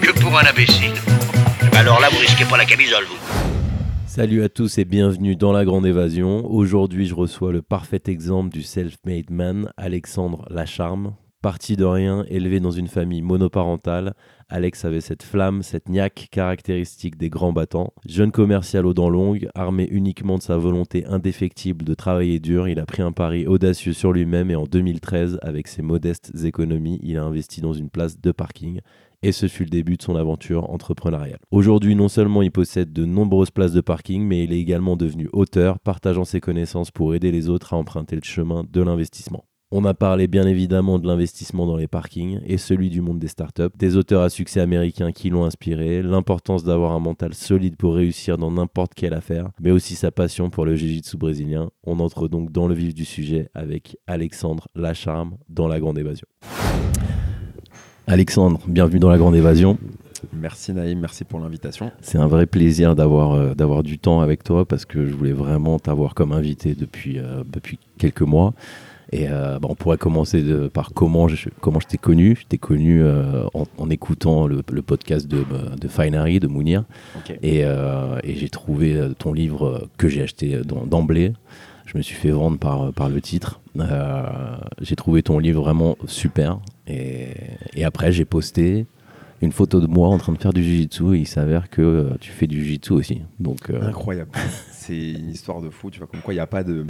[0.00, 0.92] que pour un imbécile.
[1.76, 3.18] Alors là, vous risquez pas la camisole, vous.
[4.06, 6.46] Salut à tous et bienvenue dans la Grande Évasion.
[6.50, 11.14] Aujourd'hui, je reçois le parfait exemple du self-made man, Alexandre Lacharme.
[11.42, 14.12] Parti de rien, élevé dans une famille monoparentale,
[14.50, 17.94] Alex avait cette flamme, cette niaque caractéristique des grands battants.
[18.04, 22.78] Jeune commercial aux dents longues, armé uniquement de sa volonté indéfectible de travailler dur, il
[22.78, 27.16] a pris un pari audacieux sur lui-même et en 2013, avec ses modestes économies, il
[27.16, 28.80] a investi dans une place de parking
[29.22, 31.38] et ce fut le début de son aventure entrepreneuriale.
[31.50, 35.28] Aujourd'hui, non seulement il possède de nombreuses places de parking, mais il est également devenu
[35.32, 39.44] auteur, partageant ses connaissances pour aider les autres à emprunter le chemin de l'investissement.
[39.72, 43.28] On a parlé bien évidemment de l'investissement dans les parkings et celui du monde des
[43.28, 47.94] startups, des auteurs à succès américains qui l'ont inspiré, l'importance d'avoir un mental solide pour
[47.94, 51.70] réussir dans n'importe quelle affaire, mais aussi sa passion pour le jiu-jitsu brésilien.
[51.84, 56.26] On entre donc dans le vif du sujet avec Alexandre Lacharme dans La Grande Évasion.
[58.14, 59.78] Alexandre, bienvenue dans La Grande Évasion.
[60.32, 61.92] Merci Naïm, merci pour l'invitation.
[62.02, 65.32] C'est un vrai plaisir d'avoir euh, d'avoir du temps avec toi parce que je voulais
[65.32, 68.52] vraiment t'avoir comme invité depuis, euh, depuis quelques mois.
[69.12, 72.36] Et euh, bah, on pourrait commencer de- par comment je, comment je t'ai connu.
[72.40, 73.00] Je t'ai connu
[73.54, 75.44] en, en écoutant le, le podcast de,
[75.80, 76.82] de Finery, de Mounir.
[77.44, 81.32] Et, et j'ai trouvé ton livre que j'ai acheté d'emblée.
[81.86, 83.60] Je me suis fait vendre par, par le titre.
[84.80, 86.58] J'ai trouvé ton livre vraiment super.
[86.86, 87.30] Et,
[87.74, 88.86] et après, j'ai posté
[89.42, 91.14] une photo de moi en train de faire du jiu-jitsu.
[91.16, 93.22] Et il s'avère que euh, tu fais du jiu-jitsu aussi.
[93.38, 94.30] Donc, euh, Incroyable.
[94.72, 96.84] C'est une histoire de fou, tu vois, comme quoi il n'y a pas de.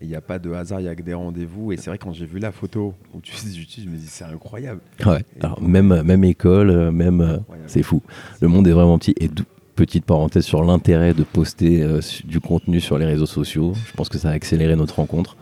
[0.00, 1.70] Il n'y a pas de hasard, il n'y a que des rendez-vous.
[1.70, 3.96] Et c'est vrai, quand j'ai vu la photo où tu fais du jiu-jitsu, je me
[3.96, 4.80] dis, c'est incroyable.
[5.06, 5.24] ouais.
[5.40, 7.20] Alors, même, même école, euh, même.
[7.20, 7.68] euh, Incroyable.
[7.70, 8.02] c'est fou.
[8.40, 9.14] Le monde est vraiment petit.
[9.20, 9.30] Et
[9.76, 13.74] petite parenthèse sur l'intérêt de poster euh, du contenu sur les réseaux sociaux.
[13.86, 15.36] Je pense que ça a accéléré notre rencontre.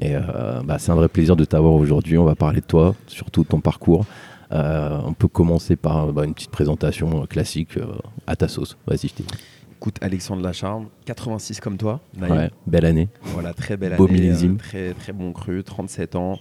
[0.00, 2.18] Et euh, bah, c'est un vrai plaisir de t'avoir aujourd'hui.
[2.18, 4.04] On va parler de toi, surtout de ton parcours.
[4.52, 7.78] Euh, on peut commencer par bah, une petite présentation euh, classique
[8.26, 8.76] à ta sauce.
[8.86, 9.24] Vas-y, je t'ai
[9.78, 12.00] Écoute, Alexandre Lacharme, 86 comme toi.
[12.18, 13.08] Ouais, belle année.
[13.22, 14.14] Voilà, très belle Beau année.
[14.20, 14.54] millésime.
[14.54, 16.38] euh, très, très bon cru, 37 ans.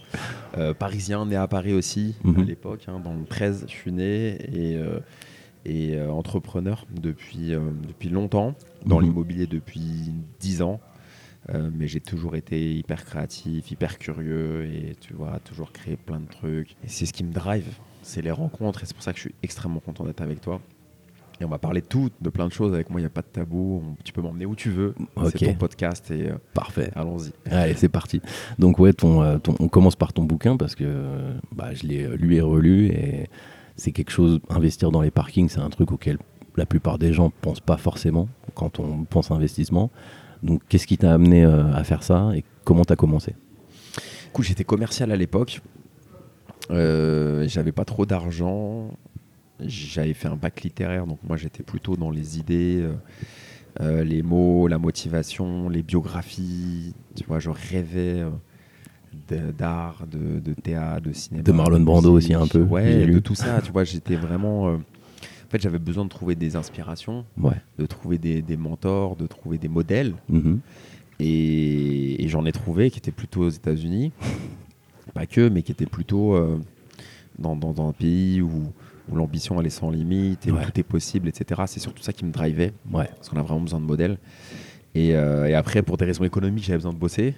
[0.57, 2.39] Euh, parisien, né à Paris aussi, Mhm.
[2.41, 2.85] à l'époque.
[2.87, 4.37] hein, dans le 13, je suis né.
[4.53, 4.99] Et, euh,
[5.65, 7.51] et entrepreneur depuis,
[7.87, 8.53] depuis longtemps.
[8.85, 9.05] Dans Mhm.
[9.05, 10.79] l'immobilier depuis 10 ans.
[11.53, 16.19] Euh, mais j'ai toujours été hyper créatif, hyper curieux et tu vois, toujours créé plein
[16.19, 16.71] de trucs.
[16.83, 17.67] Et c'est ce qui me drive,
[18.01, 20.59] c'est les rencontres et c'est pour ça que je suis extrêmement content d'être avec toi.
[21.39, 22.73] Et on va parler de tout, de plein de choses.
[22.73, 23.83] Avec moi, il n'y a pas de tabou.
[23.85, 24.95] On- tu peux m'emmener où tu veux.
[25.17, 25.31] Ok.
[25.37, 26.89] C'est ton podcast et euh, Parfait.
[26.95, 27.31] allons-y.
[27.51, 28.21] Allez, c'est parti.
[28.57, 32.07] Donc ouais, ton, euh, ton- on commence par ton bouquin parce que bah, je l'ai
[32.17, 33.27] lu et relu et
[33.75, 36.17] c'est quelque chose, investir dans les parkings, c'est un truc auquel
[36.55, 39.91] la plupart des gens pensent pas forcément quand on pense investissement.
[40.45, 43.35] Donc qu'est-ce qui t'a amené euh, à faire ça et comment t'as commencé?
[44.39, 45.61] J'étais commercial à l'époque.
[46.69, 48.89] Euh, J'avais pas trop d'argent.
[49.59, 52.93] J'avais fait un bac littéraire, donc moi j'étais plutôt dans les idées, euh,
[53.81, 56.93] euh, les mots, la motivation, les biographies.
[57.15, 58.21] Tu vois, je rêvais
[59.31, 61.43] euh, d'art, de, de théâtre, de cinéma.
[61.43, 63.61] De Marlon Brando aussi un peu, Ouais, de tout ça.
[63.61, 64.77] Tu vois, j'étais vraiment.
[65.47, 67.53] En fait, j'avais besoin de trouver des inspirations, Ouais.
[67.77, 70.13] de trouver des, des mentors, de trouver des modèles.
[70.29, 70.59] Mhm.
[71.19, 74.11] Et, et j'en ai trouvé qui étaient plutôt aux États-Unis,
[75.13, 76.57] pas que, mais qui étaient plutôt euh,
[77.39, 78.71] dans, dans- dans un pays où,
[79.09, 81.61] où l'ambition elle est sans limite et où tout est possible, etc.
[81.67, 83.07] C'est surtout ça qui me drivait, Ouais.
[83.15, 84.17] parce qu'on a vraiment besoin de modèles.
[84.93, 87.33] Et, euh, et après, pour des raisons économiques, j'avais besoin de bosser,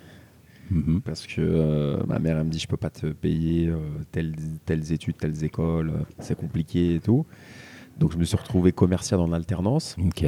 [0.70, 1.00] Mhm.
[1.02, 3.78] parce que euh, ma mère elle me dit je peux pas te payer euh,
[4.12, 4.36] telles,
[4.66, 7.26] telles études, telles écoles, c'est compliqué et tout.
[8.00, 9.96] Donc je me suis retrouvé commercial en alternance.
[10.06, 10.26] Ok.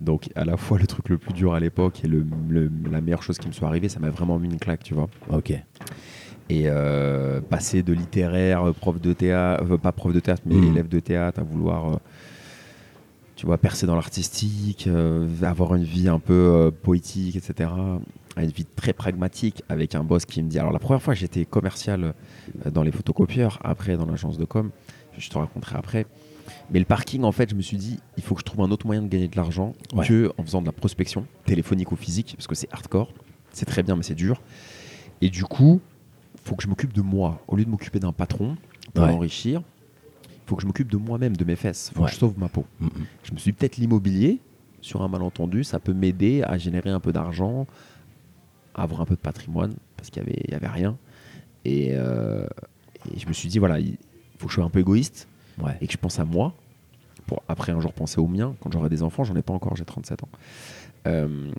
[0.00, 3.00] Donc à la fois le truc le plus dur à l'époque et le, le- la
[3.00, 5.08] meilleure chose qui me soit arrivée, ça m'a vraiment mis une claque, tu vois.
[5.30, 5.50] Ok.
[6.48, 10.56] Et euh, passer de littéraire, euh, prof de théâtre, euh, pas prof de théâtre, mais
[10.56, 10.64] Mhm.
[10.64, 11.96] élève de théâtre, à vouloir, euh,
[13.36, 14.88] tu vois, percer dans l'artistique,
[15.42, 17.70] avoir une vie un peu poétique, etc.
[18.36, 20.58] À une vie très pragmatique avec un boss qui me dit.
[20.58, 22.14] Alors la première fois, j'étais commercial
[22.70, 24.70] dans les photocopieurs, après dans l'agence de com.
[25.18, 26.06] Je te raconterai après.
[26.70, 28.70] Mais le parking, en fait, je me suis dit, il faut que je trouve un
[28.70, 30.06] autre moyen de gagner de l'argent Ouais.
[30.06, 33.12] que en faisant de la prospection téléphonique ou physique, parce que c'est hardcore.
[33.52, 34.42] C'est très bien, mais c'est dur.
[35.20, 35.80] Et du coup,
[36.44, 37.40] faut que je m'occupe de moi.
[37.48, 38.56] Au lieu de m'occuper d'un patron
[38.92, 39.10] pour Ouais.
[39.10, 39.62] l'enrichir,
[40.46, 41.90] faut que je m'occupe de moi-même, de mes fesses.
[41.94, 42.06] Faut Ouais.
[42.08, 42.64] que je sauve ma peau.
[43.22, 44.40] Je me suis dit, peut-être l'immobilier,
[44.80, 47.66] sur un malentendu, ça peut m'aider à générer un peu d'argent,
[48.74, 50.96] à avoir un peu de patrimoine, parce qu'il y avait, il y avait rien.
[51.64, 52.46] Et, euh,
[53.14, 53.96] et je me suis dit, voilà, il
[54.38, 55.26] faut que je sois un peu égoïste
[55.62, 55.76] Ouais.
[55.80, 56.54] et que je pense à moi,
[57.26, 59.74] pour après un jour penser aux miens, quand j'aurai des enfants, j'en ai pas encore,
[59.76, 60.28] j'ai 37 ans.
[61.06, 61.50] Euh,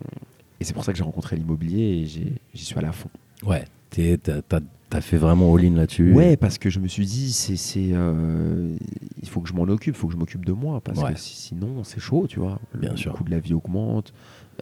[0.59, 3.09] et c'est pour ça que j'ai rencontré l'immobilier et j'y suis à fond.
[3.45, 3.65] Ouais.
[3.89, 6.13] T'as t'as- fait vraiment all-in là-dessus.
[6.13, 8.75] Ouais, parce que je me suis dit, c'est, c'est, euh,
[9.21, 11.13] il faut que je m'en occupe, il faut que je m'occupe de moi, parce Ouais.
[11.13, 12.59] que si- sinon c'est chaud, tu vois.
[12.73, 13.13] Bien le sûr.
[13.13, 14.13] coût de la vie augmente.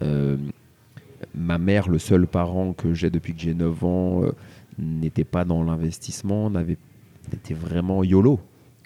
[0.01, 0.37] Euh,
[1.35, 4.31] ma mère, le seul parent que j'ai depuis que j'ai 9 ans, euh,
[4.79, 6.77] n'était pas dans l'investissement, n'avait,
[7.33, 8.39] était vraiment YOLO.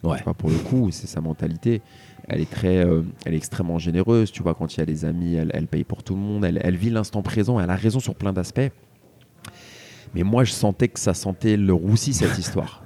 [0.03, 0.21] Ouais.
[0.23, 1.81] Vois, pour le coup, c'est sa mentalité.
[2.27, 4.31] Elle est très, euh, elle est extrêmement généreuse.
[4.31, 6.45] Tu vois, quand il y a des amis, elle, elle paye pour tout le monde.
[6.45, 7.59] Elle, elle vit l'instant présent.
[7.59, 8.71] Elle a raison sur plein d'aspects.
[10.15, 12.83] Mais moi, je sentais que ça sentait le roussi cette histoire.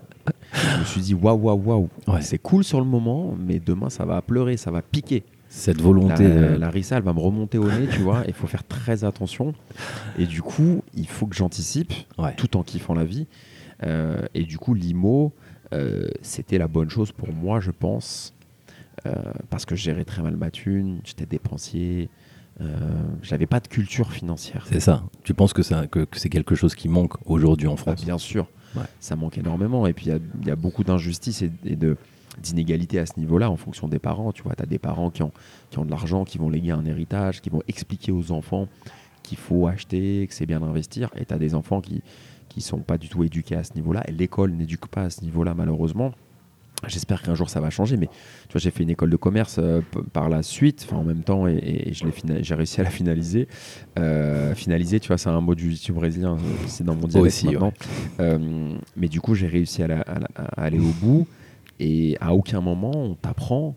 [0.54, 1.90] je me suis dit waouh, waouh, waouh.
[2.08, 2.22] Ouais.
[2.22, 5.24] C'est cool sur le moment, mais demain, ça va pleurer, ça va piquer.
[5.50, 6.24] Cette volonté.
[6.24, 8.24] La, euh, la rissa, elle va me remonter au nez, tu vois.
[8.28, 9.54] Il faut faire très attention.
[10.18, 12.34] Et du coup, il faut que j'anticipe Ouais.
[12.36, 13.28] tout en kiffant la vie.
[13.84, 15.32] Euh, et du coup, l'IMO,
[15.74, 18.34] euh, c'était la bonne chose pour moi, je pense.
[19.06, 19.12] Euh,
[19.50, 22.10] parce que je gérais très mal ma thune, j'étais dépensier,
[22.62, 22.66] euh,
[23.24, 24.66] j'avais pas de culture financière.
[24.70, 25.04] C'est ça.
[25.24, 28.06] Tu penses que, ça- que- que c'est quelque chose qui manque aujourd'hui en Ah, France
[28.06, 28.84] bien sûr, Ouais.
[29.00, 29.88] ça manque énormément.
[29.88, 31.98] Et puis, il y a- il y, a beaucoup d'injustices et, et de
[32.42, 34.32] d'inégalités à ce niveau-là en fonction des parents.
[34.32, 35.32] Tu vois, tu as des parents qui ont,
[35.70, 38.68] qui ont de l'argent, qui vont léguer un héritage, qui vont expliquer aux enfants
[39.22, 41.10] qu'il faut acheter, que c'est bien d'investir.
[41.16, 42.02] Et tu as des enfants qui
[42.54, 44.04] qui sont pas du tout éduqués à ce niveau-là.
[44.08, 46.12] Et l'école n'éduque pas à ce niveau-là, malheureusement.
[46.88, 49.56] J'espère qu'un jour ça va changer, mais tu vois, j'ai fait une école de commerce
[49.58, 49.80] euh,
[50.12, 52.90] par la suite, enfin en même temps, et, et je l'ai j'ai réussi à la
[52.90, 53.48] finaliser.
[53.98, 56.36] Euh, finaliser, tu vois, c'est un mot du, du brésilien,
[56.68, 57.72] c'est dans mon dialecte Aussi, maintenant.
[58.20, 61.26] Euh, mais du coup, j'ai réussi à, la- à la- à aller au bout,
[61.80, 63.76] et à aucun moment on t'apprend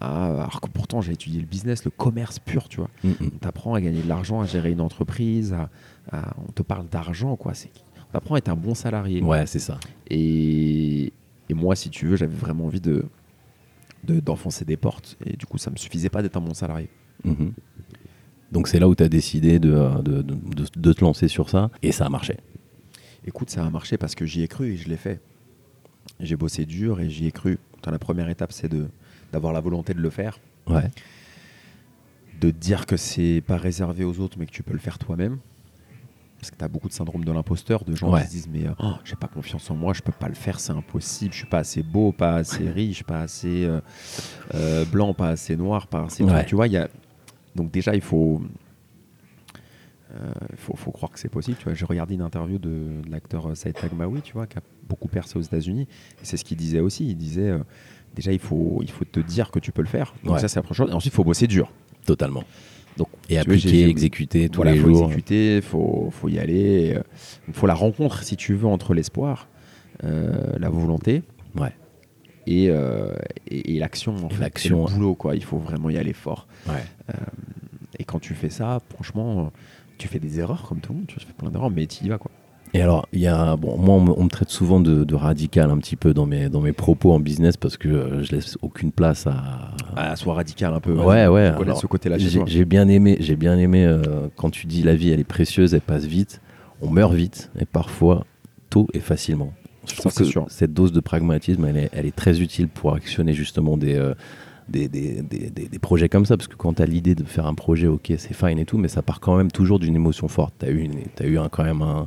[0.00, 2.90] à, alors que pourtant j'ai étudié le business, le commerce pur, tu vois.
[3.04, 3.10] Mm.
[3.20, 5.68] On t'apprend à gagner de l'argent, à gérer une entreprise, à-
[6.10, 7.54] à- on te parle d'argent, quoi.
[7.54, 7.70] C'est,
[8.10, 9.22] on t'apprend à être un bon salarié.
[9.22, 9.78] Ouais, c'est ça.
[10.08, 11.12] Et,
[11.48, 13.04] et moi, si tu veux, j'avais vraiment envie de,
[14.04, 15.16] de- d'enfoncer des portes.
[15.24, 16.88] Et du coup, ça me suffisait pas d'être un bon salarié.
[17.24, 17.52] Mhm.
[18.52, 19.70] Donc c'est là où tu as décidé de,
[20.02, 22.36] de- de- de- de te lancer sur ça et ça a marché.
[23.24, 25.20] Écoute, ça a marché parce que j'y ai cru et je l'ai fait.
[26.18, 27.58] J'ai bossé dur et j'y ai cru.
[27.86, 28.86] La première étape, c'est de,
[29.32, 30.90] d'avoir la volonté de le faire, Ouais.
[32.40, 34.98] de te dire que c'est pas réservé aux autres, mais que tu peux le faire
[34.98, 35.38] toi-même.
[36.40, 38.22] Parce que tu as beaucoup de syndrome de l'imposteur, de gens Ouais.
[38.22, 40.34] qui se disent Mais euh, oh, j'ai pas confiance en moi, je peux pas le
[40.34, 43.80] faire, c'est impossible, je suis pas assez beau, pas assez riche, pas assez euh,
[44.54, 46.24] euh, blanc, pas assez noir, pas assez.
[46.24, 46.46] Ouais.
[46.46, 46.88] Tu vois, il y a.
[47.54, 48.40] Donc, déjà, il faut.
[50.14, 51.56] euh, faut, faut croire que c'est possible.
[51.58, 52.68] Tu vois, j'ai regardé une interview de,
[53.04, 55.82] de l'acteur Saïd Tagmaoui, tu vois, qui a beaucoup percé aux États-Unis.
[55.82, 57.08] Et c'est ce qu'il disait aussi.
[57.08, 57.52] Il disait
[58.14, 60.14] déjà, il faut, il faut te dire que tu peux le faire.
[60.24, 60.40] Donc Ouais.
[60.40, 60.90] ça, c'est la première chose.
[60.90, 61.70] Et ensuite, il faut bosser dur.
[62.06, 62.44] Totalement.
[63.00, 65.04] Donc, Et appliquer, exécuter tous voilà, les faut jours.
[65.06, 66.98] exécuter, il faut, faut y aller.
[67.48, 69.48] Il faut la rencontre, si tu veux, entre l'espoir,
[70.04, 71.22] euh, la volonté
[71.58, 71.72] Ouais.
[72.46, 73.14] et, euh,
[73.48, 74.14] et, et l'action.
[74.16, 74.40] En Et fait.
[74.40, 75.34] l'action, le boulot, quoi.
[75.34, 76.46] Il faut vraiment y aller fort.
[76.68, 76.84] Ouais.
[77.98, 79.50] Et quand tu fais ça, franchement, euh,
[79.98, 81.06] tu fais des erreurs comme tout le monde.
[81.08, 82.30] Tu fais plein d'erreurs, mais tu y vas, quoi.
[82.72, 85.14] Et alors, il y a, bon, moi, on me, on me traite souvent de, de
[85.16, 88.30] radical un petit peu dans mes, dans mes propos en business parce que euh, je
[88.32, 89.72] laisse aucune place à.
[89.96, 90.92] Ah, sois radical un peu.
[90.94, 91.46] Ouais, ouais.
[91.46, 95.10] Alors, ce côté-là J'ai bien aimé, j'ai bien aimé euh, quand tu dis la vie,
[95.10, 96.40] elle est précieuse, elle passe vite.
[96.80, 98.24] On meurt vite et parfois
[98.70, 99.52] tôt et facilement.
[99.86, 100.46] Je Ça, trouve que sûr.
[100.48, 104.14] cette dose de pragmatisme, elle est, elle est très utile pour actionner justement des, euh,
[104.68, 106.36] des, des, des- des- des projets comme ça.
[106.36, 108.78] Parce que quand tu as l'idée de faire un projet, ok, c'est fine et tout,
[108.78, 110.54] mais ça part quand même toujours d'une émotion forte.
[110.60, 112.06] Tu as eu, une- eu un- quand même un,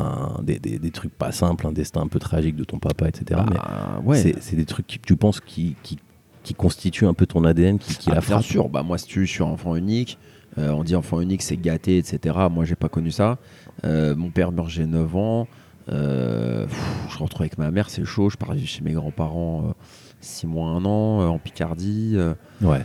[0.00, 3.08] un- des, des- des trucs pas simples, un destin un peu tragique de ton papa,
[3.08, 3.40] etc.
[3.50, 4.34] mais Ah, ouais.
[4.40, 5.98] c'est des trucs que tu penses qui, qui,
[6.42, 8.42] qui constituent un peu ton ADN, qui, qui Ah, la bien frappe.
[8.44, 10.18] sûr, bah moi si tu je suis enfant unique,
[10.58, 12.36] euh, on dit enfant unique c'est gâté, etc.
[12.50, 13.38] Moi j'ai pas connu ça.
[13.84, 15.46] Euh, mon père meurt j'ai 9 ans.
[15.90, 18.30] Euh, pff, je retrouve avec ma mère, c'est chaud.
[18.30, 19.74] Je pars chez mes grands-parents
[20.20, 22.16] 6 mois, 1 an, en Picardie,
[22.62, 22.84] Ouais.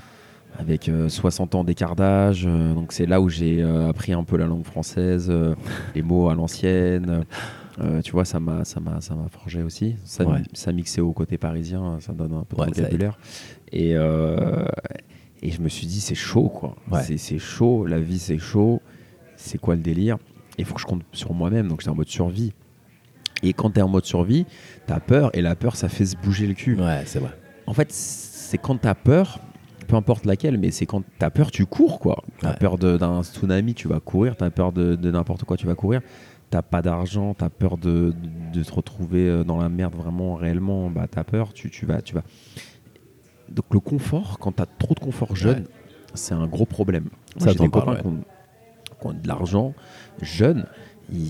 [0.60, 2.46] Avec euh, 60 ans d'écart d'âge.
[2.48, 5.56] euh, donc c'est là où j'ai euh, appris un peu la langue française, euh,
[5.96, 7.24] les mots à l'ancienne.
[7.82, 9.96] Euh, tu vois, ça m'a, ça m'a, ça m'a forgé aussi.
[10.06, 10.42] Ça, Ouais.
[10.54, 13.18] ça mixé au côté parisien, ça donne un peu de Ouais, vocabulaire.
[13.74, 14.66] Et, euh,
[15.42, 16.76] et je me suis dit, c'est chaud, quoi.
[16.90, 17.02] Ouais.
[17.18, 18.82] C'est, chaud, la vie, c'est chaud.
[19.36, 20.18] C'est quoi le délire?
[20.58, 22.54] Il faut que je compte sur moi-même, donc j'étais en mode survie.
[23.44, 24.46] Et quand tu es en mode survie,
[24.88, 26.80] tu as peur, et la peur, ça fait se bouger le cul.
[26.80, 27.32] Ouais, c'est vrai.
[27.68, 29.40] En fait, c'est quand tu as peur,
[29.86, 32.24] peu importe laquelle, mais c'est quand tu as peur, tu cours, quoi.
[32.39, 32.56] Tu as Ouais.
[32.58, 34.36] peur d'un tsunami, tu vas courir.
[34.36, 36.01] Tu as peur de, de n'importe quoi, tu vas courir.
[36.51, 38.13] t'as pas d'argent, t'as peur de,
[38.54, 41.86] de, de te retrouver euh, dans la merde vraiment réellement, bah t'as peur, tu, tu
[41.86, 42.22] vas, tu vas.
[43.50, 45.65] Donc le confort, quand t'as trop de confort jeune,
[46.13, 47.10] c'est un gros problème.
[47.38, 48.22] Ça, j'ai des copains qui, ont,
[49.01, 49.74] qui ont de l'argent,
[50.22, 50.65] jeunes,
[51.12, 51.30] ils,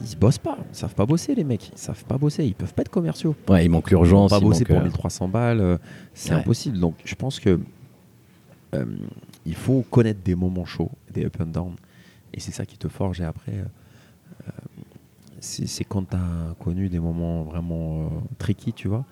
[0.00, 2.74] ils bossent pas, ils savent pas bosser les mecs, ils savent pas bosser, ils peuvent
[2.74, 3.34] pas être commerciaux.
[3.48, 4.30] Ouais, il manque l'urgence.
[4.30, 5.78] pas bosser pour euh, 1300 balles, euh,
[6.14, 6.40] c'est Ouais.
[6.40, 6.78] impossible.
[6.78, 7.58] Donc je pense que
[8.74, 8.84] euh,
[9.44, 11.76] il faut connaître des moments chauds, des up and down,
[12.34, 13.20] et c'est ça qui te forge.
[13.20, 13.64] Et après, euh,
[14.48, 14.50] euh,
[15.40, 19.04] c'est quand tu as connu des moments vraiment euh, tricky, tu vois,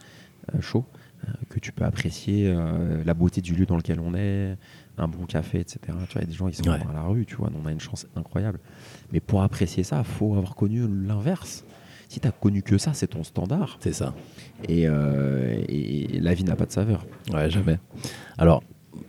[0.55, 0.85] euh, chauds,
[1.27, 4.57] euh, que tu peux apprécier euh, la beauté du lieu dans lequel on est,
[4.99, 5.79] un bon café, etc.
[5.87, 6.79] Tu vois, il y a des gens qui sont Ouais.
[6.89, 8.59] à la rue, tu vois, on a une chance incroyable.
[9.13, 11.65] Mais pour apprécier ça, il faut avoir connu l'inverse.
[12.09, 13.77] Si tu as connu que ça, c'est ton standard.
[13.81, 14.15] C'est ça.
[14.69, 17.05] Et, euh, et- la vie n'a pas de saveur.
[17.33, 17.79] Ouais, jamais.
[18.39, 18.63] Alors,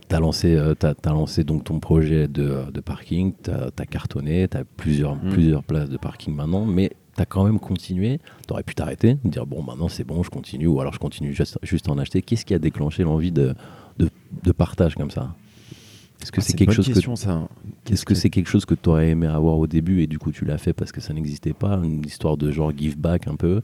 [0.10, 0.74] tu as lancé, euh,
[1.06, 5.30] lancé donc ton projet de, de parking, tu as, cartonné, tu as plusieurs, Mm.
[5.30, 8.20] plusieurs places de parking maintenant, mais tu as quand même continué.
[8.48, 11.34] Tu aurais pu t'arrêter, dire bon, maintenant c'est bon, je continue, ou alors je continue
[11.34, 12.22] juste, juste à en acheter.
[12.24, 13.54] Qu'est-ce qui a déclenché l'envie de,
[14.00, 14.10] de,
[14.44, 15.36] de partage comme ça?
[16.22, 17.92] Est-ce que Ah, c'est quelque que.
[17.92, 20.32] Est-ce que c'est quelque chose que tu aurais aimé avoir au début et du coup
[20.32, 23.36] tu l'as fait parce que ça n'existait pas Une histoire de genre give back un
[23.36, 23.62] peu?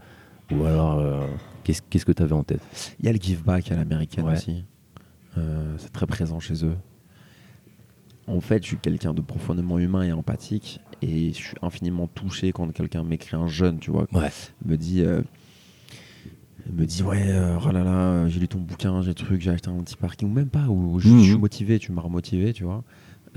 [0.51, 1.25] Ou alors, euh,
[1.63, 2.61] qu'est-ce que tu avais en tête?
[2.99, 4.33] Il y a le give back à l'américaine Ouais.
[4.33, 4.65] aussi.
[5.37, 6.75] Euh, c'est très présent chez eux.
[8.27, 10.79] En fait, je suis quelqu'un de profondément humain et empathique.
[11.01, 14.07] Et je suis infiniment touché quand quelqu'un m'écrit un jeune, tu vois.
[14.13, 14.29] Ouais.
[14.65, 15.21] me dit euh,
[16.71, 19.95] me dit ouais euh, oh j'ai lu ton bouquin j'ai truc j'ai acheté un petit
[19.95, 21.19] parking ou même pas ou je, Mhm.
[21.19, 22.83] je suis motivé tu m'as remotivé tu vois.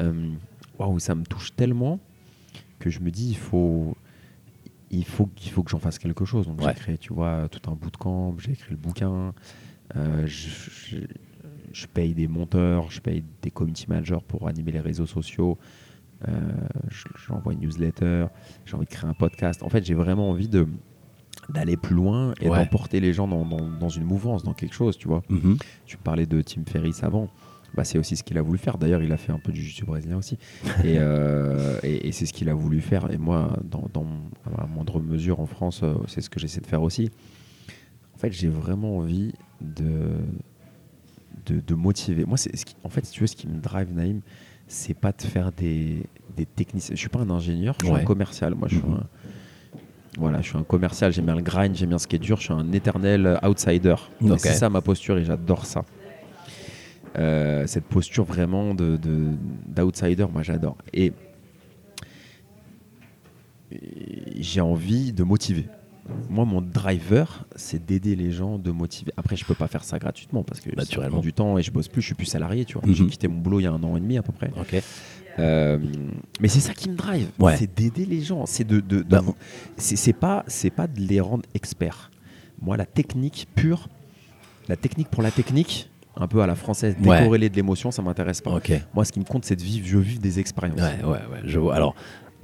[0.01, 0.31] Euh,
[0.79, 2.01] waouh ça me touche tellement
[2.79, 3.97] que je me dis il faut
[4.91, 6.47] il faut qu'il faut que j'en fasse quelque chose.
[6.47, 6.69] Donc Ouais.
[6.75, 9.33] j'ai créé tu vois tout un bootcamp j'ai écrit le bouquin.
[9.97, 10.49] Euh, je,
[10.89, 10.97] je-
[11.73, 15.59] je paye des monteurs je paye des community managers pour animer les réseaux sociaux.
[16.29, 16.31] Euh,
[16.91, 18.27] je- j'envoie une newsletter
[18.67, 19.63] j'ai envie de créer un podcast.
[19.63, 20.67] En fait j'ai vraiment envie de
[21.51, 22.59] d'aller plus loin et Ouais.
[22.59, 25.23] d'emporter les gens dans, dans- dans une mouvance, dans quelque chose, tu vois.
[25.29, 25.57] Mhm.
[25.87, 27.29] Tu parlais de Tim Ferriss avant.
[27.75, 28.79] Bah, c'est aussi ce qu'il a voulu faire.
[28.79, 30.39] D'ailleurs, il a fait un peu du jiu brésilien aussi.
[30.85, 33.11] et euh, et, et c'est ce qu'il a voulu faire.
[33.11, 34.07] Et moi, dans, dans
[34.57, 37.11] à moindre mesure en France, euh, c'est ce que j'essaie de faire aussi.
[38.15, 40.13] En fait, j'ai vraiment envie de,
[41.47, 42.25] de, de motiver.
[42.25, 44.21] Moi, c'est ce qui- en fait, si tu veux, ce qui me drive, Naïm,
[44.69, 46.05] c'est pas de faire des,
[46.37, 46.95] des techniciens.
[46.95, 48.01] Je suis pas un ingénieur, je suis Ouais.
[48.01, 48.55] un commercial.
[48.55, 48.95] Moi, je suis Mhm.
[48.95, 49.07] un,
[50.19, 52.37] voilà, je suis un commercial, j'aime bien le grind, j'aime bien ce qui est dur,
[52.39, 53.97] je suis un éternel euh, outsider.
[54.39, 55.85] C'est ça ma posture et j'adore ça.
[57.17, 59.33] Euh, cette posture vraiment de, de-
[59.67, 60.77] d'outsider, moi j'adore.
[60.93, 61.13] Et,
[64.39, 65.67] j'ai envie de motiver.
[66.29, 69.11] Moi, mon driver, c'est d'aider les gens, de motiver.
[69.17, 71.13] Après, je peux pas faire ça gratuitement parce que ça Naturellement.
[71.13, 72.87] prend du temps et je bosse plus, je suis plus salarié, tu vois.
[72.87, 72.95] Mhm.
[72.95, 74.51] J'ai quitté mon boulot il y a un an et demi à peu près.
[75.39, 75.79] Euh,
[76.41, 77.57] mais c'est ça qui me drive, Ouais.
[77.57, 79.21] c'est d'aider les gens, c'est de, de, de- Bah,
[79.77, 82.11] c'est pas c'est pas de les rendre experts.
[82.63, 83.89] Moi, la technique pure,
[84.69, 87.19] la technique pour la technique, un peu à la française, Ouais.
[87.19, 88.59] décorrélée de l'émotion, ça m'intéresse pas.
[88.95, 90.79] Moi, ce qui me compte, c'est de vivre, je vis des expériences.
[90.81, 91.75] Ouais, ouais, ouais, je vois.
[91.75, 91.95] Alors,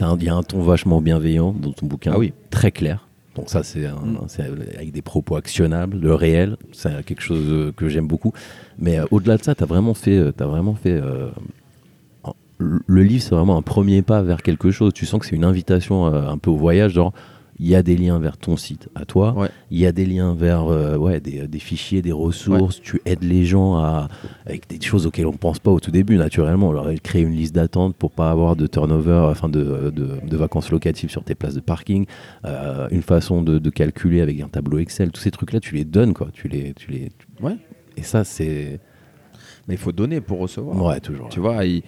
[0.01, 2.13] il y a un ton vachement bienveillant dans ton bouquin.
[2.15, 2.33] Ah oui.
[2.51, 3.07] Très clair.
[3.37, 4.19] Donc ça, c'est Mm.
[4.77, 6.57] avec des propos actionnables, le réel.
[6.73, 8.33] C'est quelque chose que j'aime beaucoup.
[8.79, 10.95] Mais euh, au-delà de ça, t'as vraiment fait, euh, t'as vraiment fait.
[11.01, 11.31] euh,
[12.87, 14.93] le livre, c'est vraiment un premier pas vers quelque chose.
[14.95, 17.13] Tu sens que c'est une invitation euh, un peu au voyage, genre.
[17.63, 19.49] Il y a des liens vers ton site à toi, Ouais.
[19.71, 23.23] il y a des liens vers euh, ouais, des, des fichiers, des ressources, tu aides
[23.23, 24.09] les gens à,
[24.47, 26.71] avec des choses auxquelles on ne pense pas au tout début, naturellement.
[26.71, 30.71] Alors, créer une liste d'attente pour pas avoir de turnover, enfin de, de- de vacances
[30.71, 32.07] locatives sur tes places de parking,
[32.47, 35.85] euh, une façon de, de calculer avec un tableau Excel, tous ces trucs-là, tu les
[35.85, 36.29] donnes, quoi.
[36.33, 37.59] Tu les, tu les, tu- Ouais.
[37.99, 38.81] Et ça, c'est.
[39.69, 40.83] Mais il faut donner pour recevoir.
[40.83, 41.29] Ouais, toujours.
[41.29, 41.83] Tu vois, il-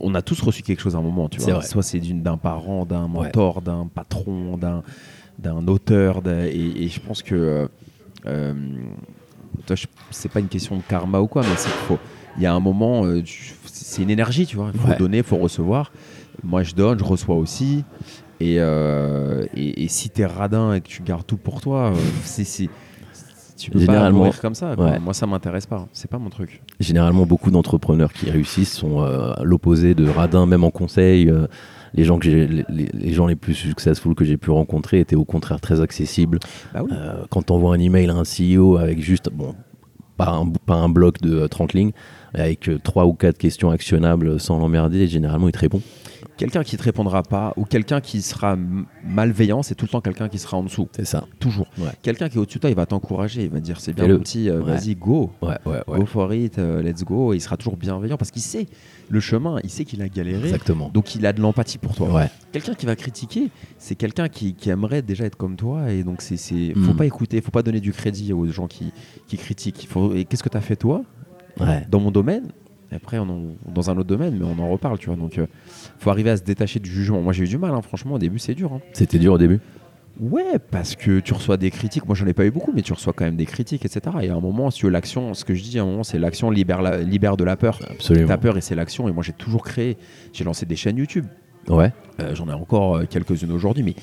[0.00, 1.28] on a tous reçu quelque chose à un moment.
[1.28, 1.62] Tu vois.
[1.62, 6.22] Soit c'est d'un parent, d'un mentor, d'un patron, d'un auteur.
[6.26, 7.68] Et, et je pense que euh,
[8.26, 8.54] euh,
[9.66, 9.76] toi,
[10.10, 11.98] c'est pas une question de karma ou quoi, mais c'est faut.
[12.36, 13.22] Il y a un moment, euh,
[13.66, 14.70] c'est une énergie, tu vois.
[14.74, 14.96] Il faut Ouais.
[14.96, 15.92] donner, il faut recevoir.
[16.42, 17.84] Moi, je donne, je reçois aussi.
[18.40, 21.94] Et, euh, et, et si t'es radin et que tu gardes tout pour toi, euh,
[22.24, 22.68] c'est-
[23.56, 24.74] tu peux pas Généralement, mourir comme ça.
[24.76, 24.84] quoi.
[24.90, 24.98] ouais.
[24.98, 25.86] Moi, ça m'intéresse pas.
[25.92, 26.60] C'est pas mon truc.
[26.80, 31.28] Généralement, beaucoup d'entrepreneurs qui réussissent sont euh, à l'opposé de radin, même en conseil.
[31.30, 31.46] euh,
[31.96, 35.60] les gens que les, gens les plus successful que j'ai pu rencontrer étaient au contraire
[35.60, 36.40] très accessibles.
[36.72, 36.90] Bah oui.
[36.92, 39.54] Euh, quand tu envoies un email à un CEO avec juste, bon,
[40.16, 41.92] pas un, pas un bloc de euh, 30 lignes,
[42.34, 45.82] mais avec euh, trois ou quatre questions actionnables sans l'emmerder, généralement il te répond.
[46.36, 48.56] Quelqu'un qui te répondra pas ou quelqu'un qui sera
[49.04, 50.88] malveillant, c'est tout le temps quelqu'un qui sera en dessous.
[50.96, 51.24] C'est ça.
[51.38, 51.66] Toujours.
[51.78, 51.88] Ouais.
[52.02, 54.18] Quelqu'un qui est au-dessus de toi, il va t'encourager, il va dire c'est bien mon
[54.18, 54.72] petit, euh, Ouais.
[54.74, 55.30] vas-y, go.
[55.42, 55.56] Ouais.
[55.86, 57.32] Go for it, euh, let's go.
[57.32, 58.66] Et il sera toujours bienveillant parce qu'il sait
[59.08, 60.44] le chemin, il sait qu'il a galéré.
[60.48, 60.90] Exactement.
[60.92, 62.12] Donc il a de l'empathie pour toi.
[62.12, 62.28] Ouais.
[62.52, 65.90] Quelqu'un qui va critiquer, c'est quelqu'un qui, qui aimerait déjà être comme toi.
[65.92, 66.84] Et donc c'est, c'est- Mm.
[66.84, 68.92] faut pas écouter, faut pas donner du crédit aux gens qui,
[69.28, 69.86] qui critiquent.
[69.90, 71.02] Faut, et qu'est-ce que tu as fait toi?
[71.90, 72.48] Dans mon domaine
[72.94, 75.16] Et Après, on en- dans un autre domaine, mais on en reparle, tu vois.
[75.16, 75.46] Donc, euh,
[75.98, 77.20] faut arriver à se détacher du jugement.
[77.20, 78.14] Moi, j'ai eu du mal, hein, franchement.
[78.14, 78.72] Au début, c'est dur.
[78.72, 78.80] hein.
[78.92, 79.58] C'était dur au début?
[80.20, 82.06] Ouais, parce que tu reçois des critiques.
[82.06, 84.16] Moi, j'en ai pas eu beaucoup, mais tu reçois quand même des critiques, etc.
[84.22, 86.50] Et à un moment, si l'action, ce que je dis, à un moment, c'est l'action
[86.52, 87.80] libère, la- libère de la peur.
[87.90, 88.28] Absolument.
[88.28, 89.08] Ta peur et c'est l'action.
[89.08, 89.96] Et moi, j'ai toujours créé.
[90.32, 91.26] J'ai lancé des chaînes YouTube.
[91.68, 91.92] Ouais.
[92.20, 93.94] Euh, j'en ai encore euh, quelques-unes aujourd'hui, mais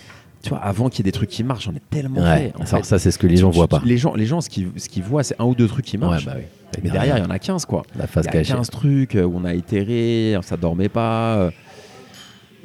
[0.44, 2.38] tu vois, avant qu'il y ait des trucs qui marchent, j'en ai tellement Ouais.
[2.38, 2.52] fait.
[2.56, 3.82] En Alors fait, ça, c'est ce que les gens tu- voient pas.
[3.86, 6.06] Les gens, les gens ce qu'ils ce voient, c'est un ou deux trucs qui Ouais,
[6.06, 6.26] marchent.
[6.26, 6.44] bah oui.
[6.84, 7.84] Mais derrière, il y en a 15, quoi.
[7.98, 8.54] la face Il y a cachée.
[8.54, 11.36] 15 trucs euh, où on a itéré, ça dormait pas.
[11.36, 11.52] euh,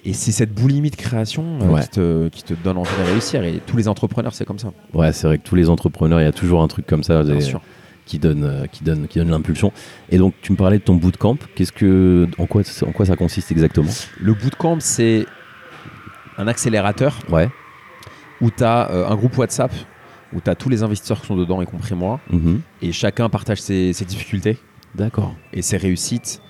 [0.05, 1.83] Et c'est cette boulimie de création euh, Ouais.
[1.83, 3.43] qui, te, qui te donne envie de réussir.
[3.43, 4.69] Et tous les entrepreneurs, c'est comme ça.
[4.95, 7.25] Ouais, c'est vrai que tous les entrepreneurs, il y a toujours un truc comme ça
[7.25, 7.61] Bien des- sûr.
[8.05, 9.73] qui donne, qui donne, qui donne l'impulsion.
[10.11, 11.39] Et donc, tu me parlais de ton bootcamp.
[11.57, 13.91] Qu'est-ce que, en quoi, en quoi ça consiste exactement?
[14.21, 15.27] Le bootcamp, c'est
[16.39, 17.49] un accélérateur Ouais.
[18.41, 19.73] Où tu as un groupe WhatsApp
[20.33, 22.21] où tu as tous les investisseurs qui sont dedans, y compris moi.
[22.31, 22.61] Mhm.
[22.83, 24.59] Et chacun partage ses, ses difficultés
[24.95, 25.35] D'accord.
[25.53, 26.43] et ses réussites.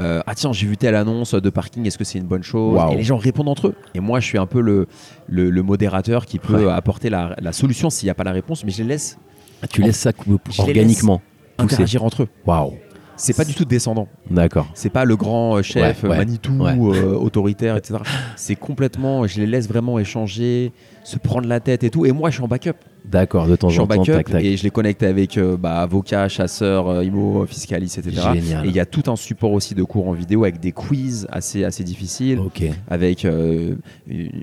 [0.00, 2.80] Euh, ah tiens, j'ai vu telle annonce de parking, est-ce que c'est une bonne chose?
[2.92, 3.74] Et les gens répondent entre eux.
[3.94, 4.86] Et moi, je suis un peu le,
[5.28, 6.72] le, le modérateur qui peut Ouais.
[6.72, 9.18] apporter la, la solution s'il n'y a pas la réponse, mais je les laisse
[9.62, 10.12] Ah, tu En- laisses ça
[10.58, 11.20] organiquement
[11.56, 11.72] pousser.
[11.74, 12.28] interagir entre eux.
[12.46, 12.74] Waouh.
[13.16, 14.08] C'est pas du tout descendant.
[14.30, 14.68] D'accord.
[14.74, 16.74] C'est pas le grand euh, chef Ouais, ouais, Manitou, ouais.
[16.78, 18.00] euh, autoritaire, etc.
[18.36, 20.72] C'est complètement, je les laisse vraiment échanger,
[21.04, 22.04] se prendre la tête et tout.
[22.06, 22.72] Et moi, je suis en backup.
[23.04, 23.46] D'accord.
[23.48, 24.44] De temps Je suis en backup tac, tac.
[24.44, 28.28] et je les connecte avec euh, bah, avocats, chasseurs, euh, IMO, fiscalistes, etc.
[28.34, 28.64] Génial.
[28.64, 31.26] Et il y a tout un support aussi de cours en vidéo avec des quiz
[31.30, 32.62] assez, assez difficiles, Ok.
[32.88, 33.26] avec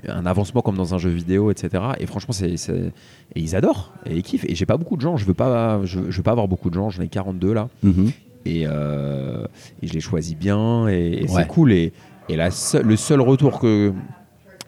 [0.08, 1.82] un avancement comme dans un jeu vidéo, etc.
[1.98, 2.92] Et franchement, c'est, c'est-
[3.34, 4.44] et ils adorent et ils kiffent.
[4.48, 6.68] Et j'ai pas beaucoup de gens, je veux pas, je, je veux pas avoir beaucoup
[6.70, 7.68] de gens, j'en ai 42 là.
[7.82, 8.10] Mhm.
[8.46, 9.44] Et, euh,
[9.82, 11.28] et je les choisis bien et, et Ouais.
[11.42, 11.72] c'est cool.
[11.72, 11.92] Et,
[12.28, 13.92] et la seule- le seul retour que,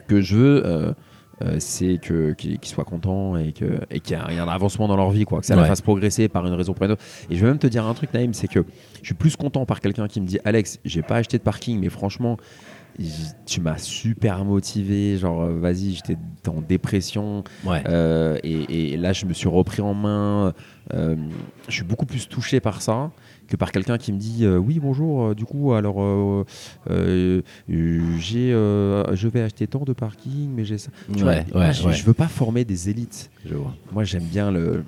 [0.09, 0.93] que je veux, euh,
[1.43, 4.45] euh, c'est que, qu'ils soient contents et que- et qu'il y a il y a
[4.45, 5.63] un avancement dans leur vie, quoi, que ça Ouais.
[5.63, 7.03] la fasse progresser par une raison ou par une autre.
[7.31, 8.65] Et je vais même te dire un truc, Naïm, c'est que
[9.01, 11.81] je suis plus content par quelqu'un qui me dit Alex, j'ai pas acheté de parking,
[11.81, 12.37] mais franchement,
[13.47, 15.17] tu m'as super motivé.
[15.17, 17.43] Genre, vas-y, j'étais en dépression.
[17.65, 17.83] Ouais.
[17.89, 20.53] Euh, et, et là, je me suis repris en main.
[20.93, 21.17] Euh,
[21.69, 23.11] je suis beaucoup plus touché par ça
[23.53, 25.27] que par quelqu'un qui me dit euh, oui bonjour.
[25.27, 26.43] euh, du coup, alors euh,
[27.69, 30.91] j'ai, je vais acheter tant de parking, mais j'ai ça.
[31.15, 31.93] Tu Ouais, vois, ouais, moi, je, ouais.
[31.93, 33.31] je veux pas former des élites.
[33.45, 33.75] Je vois.
[33.93, 34.85] Moi, j'aime bien le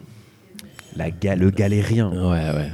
[0.96, 2.10] la ga- le galérien.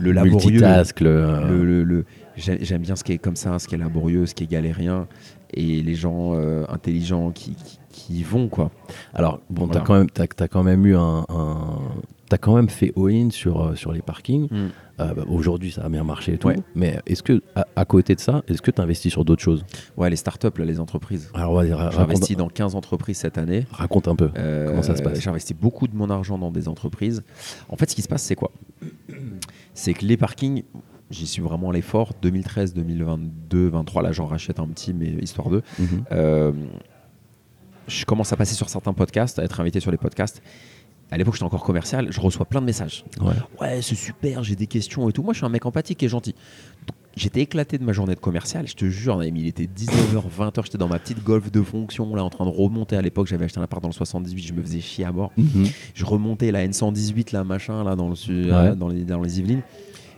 [0.01, 0.51] Le laborieux.
[0.51, 1.41] Multitask, le.
[1.49, 2.05] Le, le- le-
[2.37, 4.51] j'ai- J'aime bien ce qui est comme ça, ce qui est laborieux, ce qui est
[4.51, 5.09] galérien,
[5.53, 6.35] et les gens
[6.69, 7.57] intelligents qui,
[7.91, 8.71] qui, vont quoi.
[9.13, 9.81] Alors, bon, Voilà.
[9.81, 11.79] t'as quand même, t'as, t'as quand même eu un, un-
[12.31, 14.49] t'as quand même fait all-in sur euh, sur les parkings.
[14.53, 16.49] Euh, bah, aujourd'hui, ça a bien marché et tout.
[16.49, 16.57] Ouais.
[16.75, 19.65] Mais est-ce que, à, à côté de ça, est-ce que tu investis sur d'autres choses?
[19.97, 21.31] Ouais, les startups, là, les entreprises.
[21.35, 23.67] Alors, J'ai investi dans 15 entreprises cette année.
[23.73, 24.31] raconte un peu.
[24.37, 25.21] Euh, Comment ça se passe?
[25.21, 27.23] J'ai investi beaucoup de mon argent dans des entreprises.
[27.69, 28.53] En fait, ce qui se passe, c'est quoi?
[29.75, 30.63] C'est que les parkings,
[31.11, 32.13] j'y suis vraiment allé fort.
[32.23, 35.63] 2013, 2022, 2023, là, j'en rachète un petit, mais histoire d'eux.
[35.79, 36.05] Mhm.
[36.13, 36.53] Euh,
[37.89, 40.43] je commence à passer sur certains podcasts, à être invité sur les podcasts.
[41.11, 42.09] À l'époque, j'étais encore commercial.
[42.11, 43.05] Je reçois plein de messages.
[43.21, 43.33] Ouais.
[43.61, 45.23] Ouais, c'est super, j'ai des questions et tout.
[45.23, 46.33] Moi, je suis un mec empathique et gentil.
[46.87, 48.69] Donc, J'étais éclaté de ma journée de commercial.
[48.69, 50.65] Je te jure, il était 19h, 20h.
[50.65, 52.95] J'étais dans ma petite golf de fonction, là, en train de remonter.
[52.97, 54.41] À l'époque, j'avais acheté un appart dans le 78.
[54.47, 55.33] Je me faisais chier à mort.
[55.37, 55.67] Mhm.
[55.93, 58.53] Je remontais la N118, là, machin, là, dans, le, su- Ouais.
[58.53, 59.63] euh, dans, les, dans les Yvelines.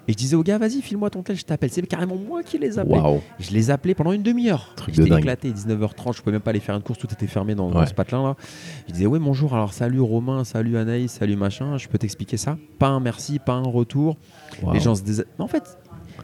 [0.09, 1.71] Et je disais au gars, vas-y, file-moi ton tel, je t'appelle.
[1.71, 2.99] C'est carrément moi qui les appelais.
[3.39, 4.75] Je les appelais pendant une demi-heure.
[4.77, 7.55] De J'étais éclaté, 19h30, je pouvais même pas aller faire une course, tout était fermé
[7.55, 8.37] dans, ce patelin là.
[8.89, 12.59] Je disais, ouais, bonjour, alors salut Romain, salut Anaïs, salut machin, je peux t'expliquer ça?
[12.79, 14.17] Pas un merci, pas un retour.
[14.73, 15.79] Les gens se dés- En fait,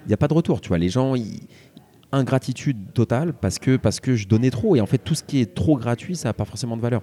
[0.04, 0.78] il n'y a pas de retour, tu vois.
[0.78, 1.46] Les gens, ils-
[2.12, 4.76] ingratitude totale parce que, parce que je donnais trop.
[4.76, 7.02] Et en fait, tout ce qui est trop gratuit, ça n'a pas forcément de valeur.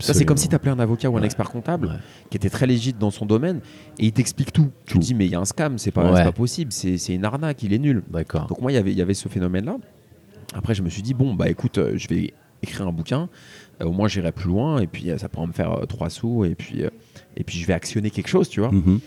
[0.00, 1.26] Ça, c'est comme si tu appelais un avocat ou un Ouais.
[1.26, 1.94] expert comptable Ouais.
[2.30, 3.60] qui était très légitime dans son domaine
[3.98, 4.70] et il t'explique tout.
[4.86, 4.98] Tu Tout.
[4.98, 6.18] te dis, mais il y a un scam, c'est pas, Ouais.
[6.18, 8.02] c'est pas possible, c'est une arnaque, il est nul.
[8.10, 8.46] D'accord.
[8.46, 9.76] Donc moi, il y avait- il y avait ce phénomène-là.
[10.54, 13.28] Après, je me suis dit, bon, bah écoute, euh, je vais écrire un bouquin.
[13.80, 14.78] Euh, au moins, j'irai plus loin.
[14.80, 16.44] Et puis, euh, ça pourra me faire trois sous.
[16.44, 16.82] Et puis,
[17.36, 18.70] et puis, je vais actionner quelque chose, tu vois.
[18.70, 19.00] Mhm.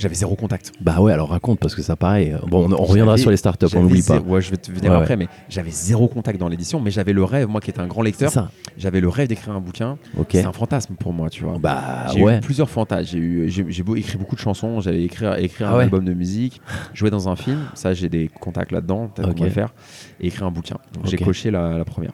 [0.00, 0.72] J'avais zéro contact.
[0.80, 2.34] Bah ouais, alors raconte, parce que ça pareil.
[2.46, 4.18] Bon, on, on reviendra sur les startups, on J'avais n'oublie pas.
[4.18, 7.12] Ouais, je vais te venir Ouais, après, mais j'avais zéro contact dans l'édition, mais j'avais
[7.12, 9.98] le rêve, moi qui étais un grand lecteur, j'avais le rêve d'écrire un bouquin.
[10.30, 11.58] C'est un fantasme pour moi, tu vois.
[11.58, 12.38] Bah j'ai ouais.
[12.38, 13.04] eu plusieurs fantasmes.
[13.12, 14.80] J'ai eu, j'ai, j'ai beau écrit beaucoup de chansons.
[14.80, 16.62] J'allais écrire, écrire Ah un album de musique,
[16.94, 17.58] jouer dans un film.
[17.74, 19.08] Ça, j'ai des contacts là-dedans.
[19.14, 19.34] Peut-être Ok.
[19.36, 19.74] qu'on va le faire.
[20.20, 20.76] Et écrire un bouquin.
[20.94, 22.12] Donc, J'ai coché la, la première.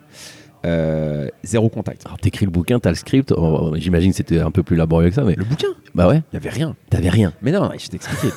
[0.66, 2.04] Euh, zéro contact.
[2.06, 3.32] Alors t'écris le bouquin, t'as le script.
[3.36, 6.22] Oh, J'imagine que c'était un peu plus laborieux que ça, mais Le bouquin, bah ouais,
[6.32, 6.74] il avait rien.
[6.90, 7.32] t'avais rien.
[7.40, 8.34] Mais non, je t'ai expliqué.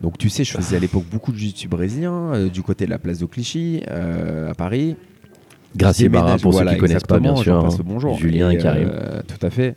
[0.00, 2.90] Donc tu sais, je faisais à l'époque beaucoup de jiu-jitsu brésilien euh, du côté de
[2.90, 4.96] la place de Clichy euh, à Paris.
[5.76, 7.62] Gracier Barra, pour voilà, ceux qui connaissent pas, bien sûr.
[7.62, 7.78] passe hein.
[7.78, 8.18] le bonjour.
[8.18, 8.90] Julien et, Karim.
[9.28, 9.76] tout à fait.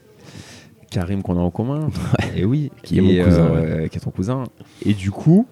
[0.89, 1.89] Karim qu'on a en commun.
[2.35, 2.71] Et oui.
[2.83, 3.51] Qui est mon cousin,
[3.89, 4.43] Qui est ton cousin.
[4.85, 5.47] Et du coup,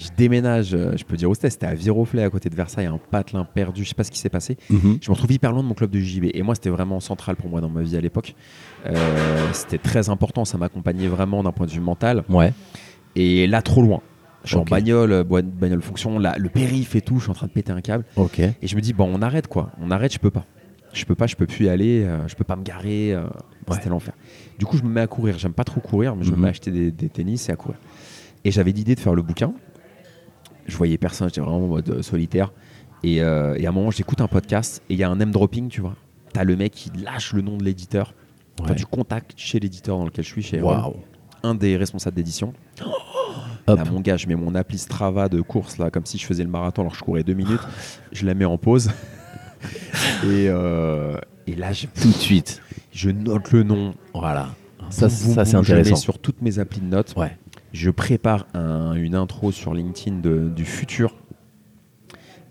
[0.00, 2.86] je déménage, euh, je peux dire où c'était, c'était à Viroflay à côté de Versailles,
[2.86, 4.56] un patelin perdu, je sais pas ce qui s'est passé.
[4.70, 4.98] Mhm.
[5.02, 6.26] Je me retrouve hyper loin de mon club de JB.
[6.34, 8.34] Et moi, c'était vraiment central pour moi dans ma vie à l'époque.
[8.86, 8.94] Euh,
[9.52, 12.24] c'était très important, ça m'accompagnait vraiment d'un point de vue mental.
[12.28, 12.52] Ouais.
[13.16, 14.00] Et là, trop loin.
[14.44, 17.34] Je suis en bagnole, euh, bagnole fonction, là, le périph et tout, je suis en
[17.34, 18.04] train de péter un câble.
[18.16, 18.38] Ok.
[18.38, 19.70] Et je me dis, bon, on arrête quoi.
[19.82, 20.46] On arrête, je peux pas.
[20.94, 23.12] Je peux pas, je peux plus y aller, euh, je peux pas me garer.
[23.12, 23.24] euh,
[23.68, 23.76] Ouais.
[23.76, 24.14] C'était l'enfer.
[24.58, 25.38] Du coup, je me mets à courir.
[25.38, 26.36] J'aime pas trop courir, mais je Mhm.
[26.36, 27.78] me mets à acheter des, des tennis et à courir.
[28.44, 29.52] Et j'avais l'idée de faire le bouquin.
[30.70, 32.52] Je voyais personne, j'étais vraiment en mode euh, solitaire.
[33.02, 35.30] Et, euh, et à un moment, j'écoute un podcast et il y a un name
[35.30, 35.96] dropping, tu vois.
[36.32, 38.14] T'as le mec qui lâche le nom de l'éditeur.
[38.60, 38.76] Enfin, Ouais.
[38.76, 40.62] du contact chez l'éditeur dans lequel je suis, chez
[41.42, 42.52] un des responsables d'édition.
[43.66, 46.42] Là, mon gars, je mets mon appli Strava de course là, comme si je faisais
[46.44, 47.60] le marathon alors que je courais deux minutes.
[48.12, 48.90] Je la mets en pause.
[50.24, 52.60] et, euh, et là, je, Tout de suite.
[52.92, 53.94] je note le nom.
[54.14, 54.48] Voilà.
[54.90, 55.90] Ça, Boum, ça c'est boum, Je intéressant.
[55.90, 57.14] mets sur toutes mes applis de notes.
[57.16, 57.36] Ouais.
[57.72, 61.14] Je prépare un- une intro sur LinkedIn de- du futur.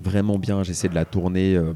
[0.02, 0.64] Vraiment bien.
[0.64, 1.56] J'essaie de la tourner.
[1.56, 1.74] euh,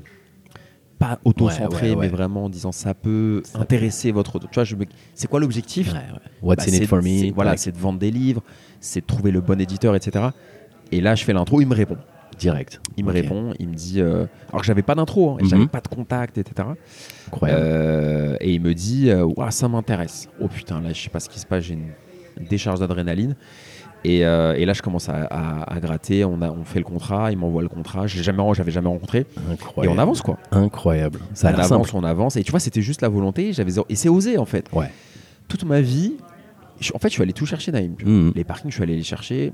[0.99, 2.05] pas auto-centrée, Ouais, ouais, ouais.
[2.05, 4.39] mais vraiment en disant ça peut Ça intéresser votre.
[4.39, 5.91] Tu vois, je me- c'est quoi l'objectif?
[5.91, 6.19] Ouais, ouais.
[6.41, 7.33] What's bah, in it for me?
[7.33, 8.41] Voilà, c'est de vendre des livres,
[8.79, 10.27] c'est de trouver le bon éditeur, etc.
[10.93, 11.97] Et là, je fais l'intro, il me répond.
[12.39, 12.79] direct.
[12.97, 13.99] Il me répond, il me dit.
[14.01, 15.49] euh, alors que j'avais pas d'intro, hein, Mhm.
[15.49, 16.69] j'avais pas de contact, etc.
[17.27, 17.61] Incroyable.
[17.63, 20.29] Euh, et il me dit Ouah, ça m'intéresse.
[20.39, 21.91] Oh putain, là, je sais pas ce qui se passe, j'ai une
[22.39, 23.35] décharge d'adrénaline.
[24.05, 26.25] Et, euh, et là, je commence à, à- à gratter.
[26.25, 28.05] On, a, on fait le contrat, il m'envoie le contrat.
[28.05, 29.25] Je l'ai jamais, j'avais jamais rencontré.
[29.49, 29.93] Incroyable.
[29.93, 30.37] Et on avance, quoi.
[30.51, 31.19] Incroyable.
[31.33, 31.89] Ça on avance, simple.
[31.93, 32.35] on avance.
[32.35, 33.53] Et tu vois, c'était juste la volonté.
[33.53, 34.67] J'avais Et c'est osé, en fait.
[34.73, 34.91] Ouais.
[35.47, 36.15] Toute ma vie,
[36.81, 37.95] je- en fait, je suis allé tout chercher, Naïm.
[38.03, 38.33] Mhm.
[38.35, 39.53] Les parkings, je suis allé les chercher.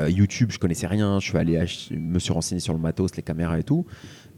[0.00, 1.20] Euh, YouTube, je connaissais rien.
[1.20, 3.84] Je suis allé me suis renseigné sur le matos, les caméras et tout.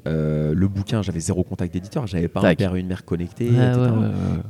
[0.09, 2.09] Euh, le bouquin, j'avais zéro contact d'éditeur.
[2.09, 3.49] J'avais pas un père et une mère connectés.
[3.49, 3.79] Ouais, etc.
[3.81, 4.41] ouais, ouais,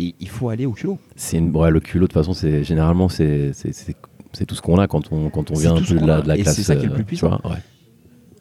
[0.00, 0.98] Et il faut aller au culot.
[1.16, 1.54] C'est une...
[1.56, 3.96] ouais, le culot, de toute façon, c'est généralement c'est c'est- c'est-
[4.32, 6.22] c'est tout ce qu'on a quand on, quand on vient un peu de la, a.
[6.22, 6.56] de la Et classe.
[6.56, 7.28] c'est ça qui est le euh, plus puissant.
[7.28, 7.58] vois, ouais.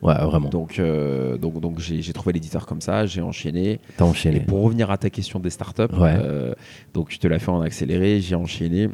[0.02, 0.50] ouais, vraiment.
[0.50, 3.06] Donc, euh, donc, donc j'ai j'ai trouvé l'éditeur comme ça.
[3.06, 3.80] J'ai enchaîné.
[3.98, 4.40] T'as Et enchaîné.
[4.40, 6.16] pour revenir à ta question des startups, Ouais.
[6.18, 6.54] euh,
[6.96, 8.20] donc je te l'ai fait en accéléré.
[8.22, 8.90] J'ai enchaîné.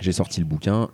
[0.00, 0.88] J'ai sorti le bouquin.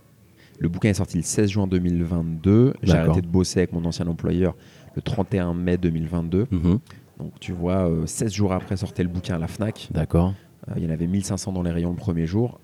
[0.59, 2.75] Le bouquin est sorti le 16 juin 2022.
[2.83, 4.55] J'ai arrêté de bosser avec mon ancien employeur
[4.95, 6.47] le 31 mai 2022.
[6.51, 6.79] Mhm.
[7.19, 9.89] Donc tu vois, euh, 16 jours après sortait le bouquin à la FNAC.
[9.93, 10.35] D'accord.
[10.69, 12.61] Euh, il y en avait 1500 dans les rayons le premier jour.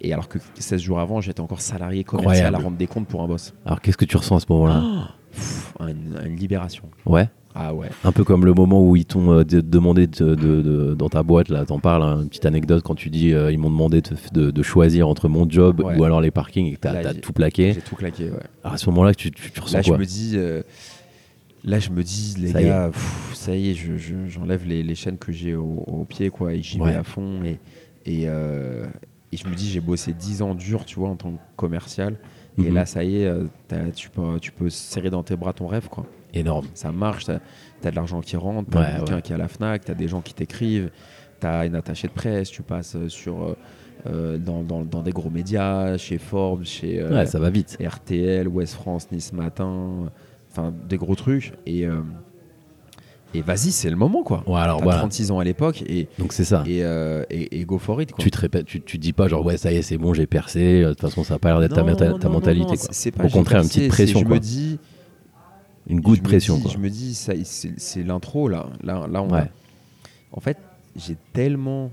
[0.00, 2.56] Et alors que 16 jours avant, j'étais encore salarié commercial Incroyable.
[2.56, 3.52] à rendre des comptes pour un boss.
[3.66, 5.08] Alors, qu'est-ce que tu ressens à ce moment-là?
[5.32, 6.84] Pff, une, une libération.
[7.04, 7.28] Ouais.
[7.54, 7.88] Ah ouais.
[8.04, 11.08] Un peu comme le moment où ils t'ont euh, de- demandé de, de- de- dans
[11.08, 13.70] ta boîte, là, t'en parles, hein, une petite anecdote quand tu dis euh, ils m'ont
[13.70, 14.00] demandé
[14.32, 15.96] de, choisir entre mon job Ouais.
[15.98, 17.72] ou alors les parkings et que t'as tout plaqué.
[17.72, 18.38] J'ai tout claqué, ouais.
[18.62, 19.98] Alors, à ce moment-là, tu, tu, tu ressens Là, je quoi?
[19.98, 20.62] me dis, euh,
[21.64, 24.82] là, je me dis, les Ça gars, pff, ça y est, je- je- j'enlève les,
[24.82, 26.92] les chaînes que j'ai au, au pied, quoi, et j'y Ouais.
[26.92, 27.42] vais à fond.
[27.44, 27.58] Et,
[28.06, 28.86] et, euh,
[29.32, 32.16] et je me dis, j'ai bossé 10 ans dur, tu vois, en tant que commercial.
[32.58, 32.74] Et Mhm.
[32.74, 33.44] là, ça y est, euh,
[33.94, 36.06] tu, peux, tu peux serrer dans tes bras ton rêve, quoi.
[36.34, 36.66] Énorme.
[36.74, 37.38] Ça marche, t'as
[37.84, 39.22] as de l'argent qui rentre, t'as Ouais, un bouquin ouais.
[39.22, 40.90] qui est à la FNAC, t'as des gens qui t'écrivent,
[41.40, 43.56] t'as une attachée de presse, tu passes euh, sur,
[44.06, 47.78] euh, dans, dans- dans des gros médias, chez Forbes, chez euh, Ouais, ça va vite.
[47.80, 50.10] RTL, Ouest France, Nice Matin,
[50.50, 51.52] enfin des gros trucs.
[51.66, 52.00] Et, euh,
[53.34, 54.42] et vas-y, c'est le moment quoi.
[54.46, 55.00] Ouais, alors voilà.
[55.00, 56.64] 36 ans à l'époque et, Donc c'est ça.
[56.66, 58.22] et, euh, et, et go for it quoi.
[58.24, 60.26] Tu te répètes, tu, tu dis pas genre ouais ça y est c'est bon j'ai
[60.26, 60.82] percé.
[60.82, 62.66] euh, De toute façon ça a pas l'air d'être ta, Non, ta non, mentalité.
[62.66, 63.12] non, quoi.
[63.16, 64.34] pas Au contraire une percé, petite c'est- pression Je quoi.
[64.36, 64.78] me dis,
[65.88, 66.70] Une goutte je de pression dis- quoi.
[66.72, 68.66] Je me dis, ça, c'est c'est l'intro là.
[68.82, 69.40] Là, là on Ouais.
[69.40, 69.48] a-
[70.32, 70.56] En fait,
[70.96, 71.90] j'ai tellement,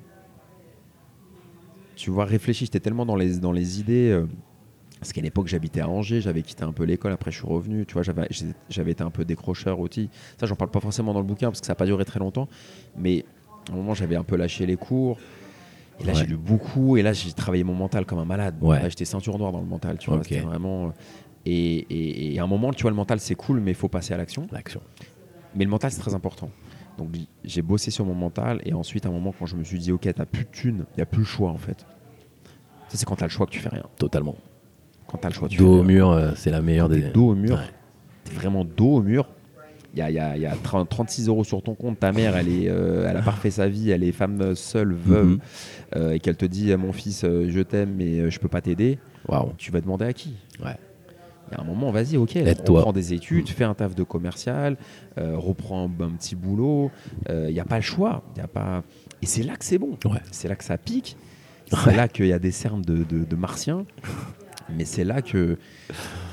[1.96, 2.66] tu vois, réfléchi.
[2.66, 4.10] J'étais tellement dans les dans les idées.
[4.12, 4.26] euh,
[5.00, 7.86] parce qu'à l'époque, j'habitais à Angers, j'avais quitté un peu l'école, après je suis revenu,
[7.86, 8.04] tu vois,
[8.70, 10.10] j'avais été un peu décrocheur aussi.
[10.40, 12.20] Ça, j'en parle pas forcément dans le bouquin parce que ça n'a pas duré très
[12.20, 12.48] longtemps,
[12.98, 13.26] mais
[13.70, 15.18] à un moment, j'avais un peu lâché les cours.
[16.00, 16.20] Et là, Ouais.
[16.20, 18.56] j'ai lu beaucoup, et là, j'ai travaillé mon mental comme un malade.
[18.62, 18.82] Ouais.
[18.82, 20.92] Là, j'étais ceinture noire dans le mental, tu vois, vraiment.
[21.46, 23.88] Et, et- et à un moment, tu vois, le mental, c'est cool, mais il faut
[23.88, 24.48] passer à l'action.
[24.52, 24.82] L'action.
[25.54, 26.50] Mais le mental, c'est très important.
[26.98, 27.10] Donc
[27.44, 29.92] j'ai bossé sur mon mental et ensuite, à un moment, quand je me suis dit,
[29.92, 31.86] ok, t'as plus de thunes, il n'y a plus le choix en fait.
[32.90, 33.84] Ça, c'est quand t'as le choix que tu fais rien.
[33.98, 34.36] Totalement.
[35.16, 37.02] Quand t'as le choix, tu Dos fais au mur, euh, c'est la meilleure des.
[37.02, 37.56] Dos au mur.
[37.56, 37.62] Ouais.
[38.26, 39.30] T'es vraiment dos au mur.
[39.94, 41.98] Il y a, y a- y a 30 36 euros sur ton compte.
[42.02, 43.92] Ta mère, elle, est, euh, elle a pas refait sa vie.
[43.92, 45.26] Elle est femme seule, veuve.
[45.28, 45.40] Mhm.
[45.96, 49.00] euh, et qu'elle te dit Mon fils, je t'aime, mais je peux pas t'aider.
[49.30, 49.54] Waouh.
[49.58, 50.34] Tu vas demander à qui?
[50.64, 50.76] Ouais.
[51.52, 52.36] Il y a un moment, vas-y, ok.
[52.36, 52.80] Aide-toi.
[52.80, 54.76] Reprends des études, fais un taf de commercial,
[55.16, 56.92] reprends un, un petit boulot.
[57.30, 58.24] Il n'y a pas le choix.
[58.36, 58.84] Y a pas...
[59.22, 59.98] Et c'est là que c'est bon.
[60.06, 60.20] Ouais.
[60.32, 61.16] C'est là que ça pique.
[61.68, 61.96] C'est Ouais.
[61.96, 63.86] là qu'il y a des cernes de, de- de martiens.
[64.70, 65.58] Mais c'est là que.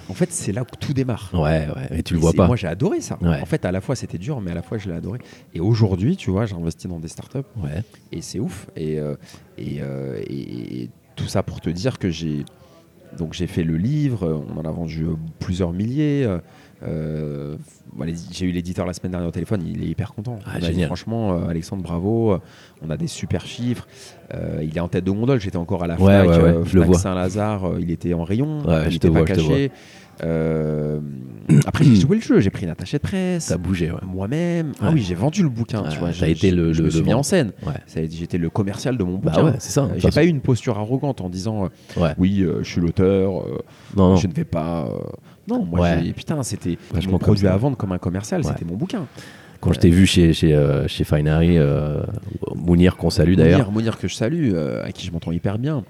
[0.09, 1.31] En fait, c'est là où tout démarre.
[1.33, 1.99] Ouais, ouais.
[1.99, 2.47] Et tu le vois pas.
[2.47, 3.19] Moi, j'ai adoré ça.
[3.23, 3.41] Ouais.
[3.41, 5.21] En fait, à la fois, c'était dur, mais à la fois, je l'ai adoré.
[5.55, 7.83] Et aujourd'hui, tu vois, j'ai investi dans des startups Ouais.
[8.11, 8.67] et c'est ouf.
[8.77, 9.15] Et, euh,
[9.59, 12.45] et, euh, et- et tout ça pour te dire que j'ai
[13.19, 16.27] donc j'ai fait le livre, euh, on en a vendu euh, plusieurs milliers.
[16.87, 17.57] Euh,
[18.33, 20.39] j'ai eu l'éditeur la semaine dernière au téléphone, il est hyper content.
[20.47, 22.33] Ah, dit, franchement, euh, Alexandre, bravo.
[22.33, 22.39] euh,
[22.85, 23.87] On a des super chiffres.
[24.35, 25.41] Euh, il est en tête de gondole.
[25.41, 26.95] J'étais encore à la Ouais, Fnac, ouais, ouais.
[26.95, 27.73] Saint-Lazare.
[27.81, 28.63] il était en rayon.
[28.67, 29.71] Il je était te pas vois, caché.
[30.25, 31.01] Euh,
[31.67, 32.39] après, j'ai joué le jeu.
[32.41, 33.99] J'ai pris une attachée de presse Ça a bougé, ouais.
[34.07, 34.73] moi-même.
[34.81, 35.83] Ah oui, j'ai vendu le bouquin.
[35.91, 37.53] Tu vois, t'as j'ai- été le- je le- me suis le mis en scène.
[37.67, 37.73] Ouais.
[37.87, 39.45] Ça a J'étais le commercial de mon Bah bouquin.
[39.47, 39.89] ouais, c'est ça.
[39.97, 41.69] J'ai pas eu une posture arrogante en disant
[41.99, 43.45] euh, oui, euh, je suis l'auteur,
[43.97, 44.89] je ne vais pas.
[45.51, 46.01] Euh, Non, moi, Ouais.
[46.05, 46.79] j'ai- putain, c'était
[47.09, 48.49] mon produit à vendre comme un commercial, Ouais.
[48.53, 49.07] c'était mon bouquin.
[49.61, 52.03] Quand je t'ai vu chez, chez, euh, chez euh,
[52.57, 53.59] Mounir, qu'on salue d'ailleurs.
[53.61, 55.85] Mounir, Mounir que je salue, euh, à qui je m'entends hyper bien,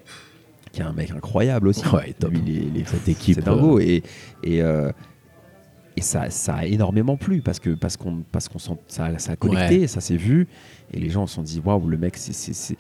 [0.73, 1.87] qui est un mec incroyable aussi.
[1.89, 2.33] Ouais, top.
[2.33, 3.79] Lui, les- les- Cette équipe, c'est dingo.
[3.81, 4.03] Et,
[4.43, 4.91] et, euh,
[5.97, 8.75] et ça, ça a énormément plu parce que parce qu'on parce qu'on ça,
[9.19, 10.49] ça a connecté, ça s'est vu
[10.93, 12.77] et les gens se sont dit waouh le mec c'est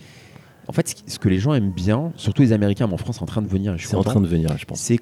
[0.67, 3.23] en fait ce que les gens aiment bien, surtout les Américains, mais en France c'est
[3.23, 3.77] en train de venir.
[3.79, 4.81] je C'est en train de venir, je pense.
[4.81, 4.99] c'est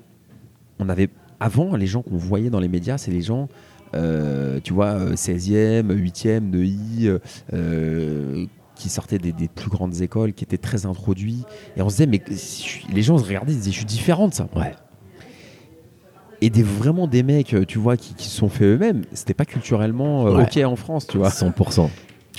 [0.80, 1.08] on avait
[1.40, 3.48] avant les gens qu'on voyait dans les médias, c'est les gens
[3.94, 7.18] euh, tu vois euh, 16e, 8e de I euh,
[7.52, 11.44] euh, qui sortaient des, des plus grandes écoles, qui étaient très introduits
[11.76, 12.22] et on se disait mais
[12.92, 14.46] les gens se regardaient, ils disaient je suis différent de ça.
[14.54, 14.74] Ouais.
[16.42, 19.34] Et des vraiment des mecs euh, tu vois qui, qui se sont fait eux-mêmes, c'était
[19.34, 20.44] pas culturellement euh, Ouais.
[20.44, 21.28] OK en France, tu vois.
[21.28, 21.88] 100%.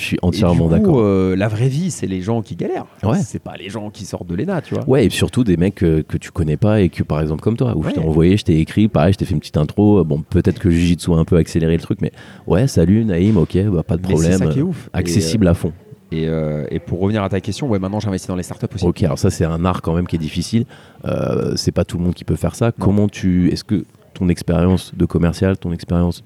[0.02, 1.00] Je suis entièrement d'accord.
[1.00, 2.86] euh, la vraie vie, c'est les gens qui galèrent.
[3.04, 3.20] Ouais.
[3.20, 4.84] C'est pas les gens qui sortent de l'ENA, tu vois.
[4.90, 7.56] Ouais, et surtout des mecs euh, que tu connais pas et que, par exemple, comme
[7.56, 10.00] toi, où je t'ai envoyé, je t'ai écrit, pareil, je t'ai fait une petite intro.
[10.00, 12.12] euh, Bon, peut-être que Jujitsu a un peu accéléré le truc, mais
[12.48, 14.38] ouais, salut Naïm, ok, bah, pas de Mais c'est problème.
[14.40, 14.90] ça qui est euh, ouf.
[14.94, 15.72] Et, Accessible à fond.
[16.12, 18.86] Et, euh, et pour revenir à ta question, ouais, maintenant j'investis dans les startups aussi.
[18.86, 20.66] Ok, alors ça, c'est un art quand même qui est difficile.
[21.06, 22.72] Euh, c'est pas tout le monde qui peut faire ça.
[22.74, 23.50] Comment tu.
[23.52, 26.24] Est-ce que ton expérience de commercial, ton expérience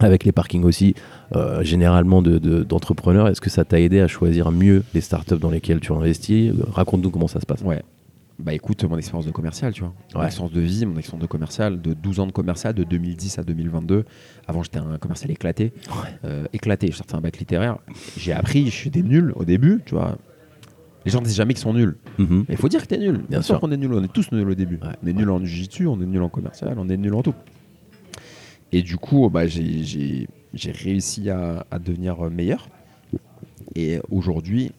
[0.00, 0.94] avec les parkings aussi,
[1.34, 5.38] euh, généralement de- de- d'entrepreneur, est-ce que ça t'a aidé à choisir mieux les startups
[5.38, 6.52] dans lesquelles tu investis?
[6.72, 7.60] Raconte-nous comment ça se passe.
[7.62, 7.82] Ouais.
[8.38, 9.92] Bah écoute, mon expérience de commercial, tu vois.
[10.14, 10.26] Mon Ouais.
[10.26, 13.44] expérience de vie, mon expérience de commercial, de 12 ans de commercial, de 2010 à
[13.44, 14.04] 2022.
[14.48, 15.72] Avant, j'étais un commercial éclaté.
[16.24, 17.78] Euh, éclaté, je sortais un bac littéraire.
[18.16, 20.18] J'ai appris, je suis des nuls au début, tu vois.
[21.06, 21.96] Les gens ne disent jamais qu'ils sont nuls.
[22.18, 22.46] Mhm.
[22.48, 23.20] Mais il faut dire que t'es nul.
[23.28, 23.60] Bien, sûr sûr.
[23.60, 24.80] qu'on est nul, on est tous nuls au début.
[24.82, 27.22] Ouais, on est nul en jiu on est nul en commercial, on est nul en
[27.22, 27.34] tout.
[28.72, 32.68] Et du coup, bah, j'ai- j'ai réussi à, à devenir meilleur.
[33.74, 34.72] Et aujourd'hui,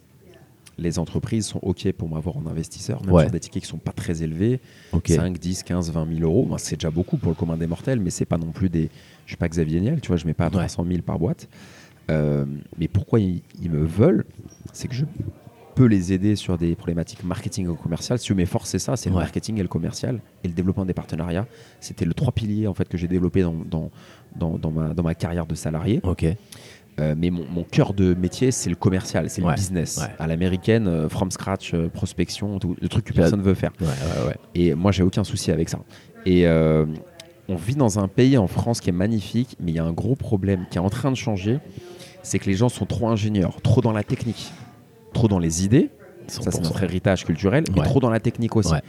[0.77, 3.23] les entreprises sont OK pour m'avoir en investisseur, même Ouais.
[3.23, 4.59] sur des tickets qui sont pas très élevés.
[4.91, 5.07] Ok.
[5.09, 6.45] 5, 10, 15, 20 000 euros.
[6.45, 8.89] Moi, c'est déjà beaucoup pour le commun des mortels, mais c'est pas non plus des.
[9.25, 10.51] Je suis pas Xavier Niel, tu vois, je mets pas Ouais.
[10.51, 11.47] 300 000 par boîte.
[12.11, 12.45] Euh,
[12.77, 14.25] mais pourquoi ils, ils me veulent
[14.73, 15.05] C'est que je
[15.75, 18.17] peux les aider sur des problématiques marketing et commercial.
[18.17, 21.45] Si forces, c'est ça, c'est le marketing et le commercial et le développement des partenariats.
[21.79, 23.91] C'était le trois piliers en fait que j'ai développé dans, dans,
[24.35, 25.99] dans, dans ma, dans ma carrière de salarié.
[26.03, 26.25] Ok.
[26.97, 29.97] Euh, mais mon, mon cœur de métier, c'est le commercial, c'est Ouais, le business.
[30.01, 30.15] ouais.
[30.17, 33.73] À l'américaine, euh, from scratch, euh, prospection, tout, le truc que personne veut faire.
[33.81, 34.35] Ouais, ouais, ouais.
[34.55, 35.79] Et moi, j'ai aucun souci avec ça.
[36.25, 39.83] Et on vit dans un pays en France qui est magnifique, mais il y a
[39.83, 41.59] un gros problème qui est en train de changer.
[42.23, 44.51] C'est que les gens sont trop ingénieurs, trop dans la technique,
[45.15, 45.89] trop dans les idées.
[46.27, 46.63] Ça, c'est 100%.
[46.63, 47.85] notre héritage culturel, mais Ouais.
[47.85, 48.71] trop dans la technique aussi.
[48.73, 48.81] Ouais.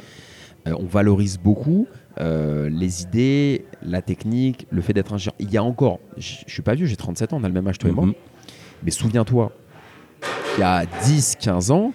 [0.69, 1.87] Euh, on valorise beaucoup
[2.19, 5.35] euh, les idées, la technique, le fait d'être ingénieur.
[5.39, 7.55] Il y a encore, je je suis pas vieux, j'ai 37 ans, on a le
[7.55, 8.07] même âge toi et moi.
[8.07, 8.15] Mhm.
[8.83, 9.53] Mais souviens-toi,
[10.57, 11.93] il y a 10, 15 ans,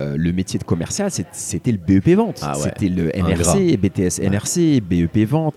[0.00, 2.40] euh, le métier de commercial, c'était le BEP vente.
[2.42, 2.64] Ah ouais.
[2.64, 3.16] C'était le.
[3.16, 5.54] NRC, BTS NRC, BEP vente.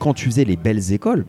[0.00, 1.24] Quand tu faisais les belles écoles,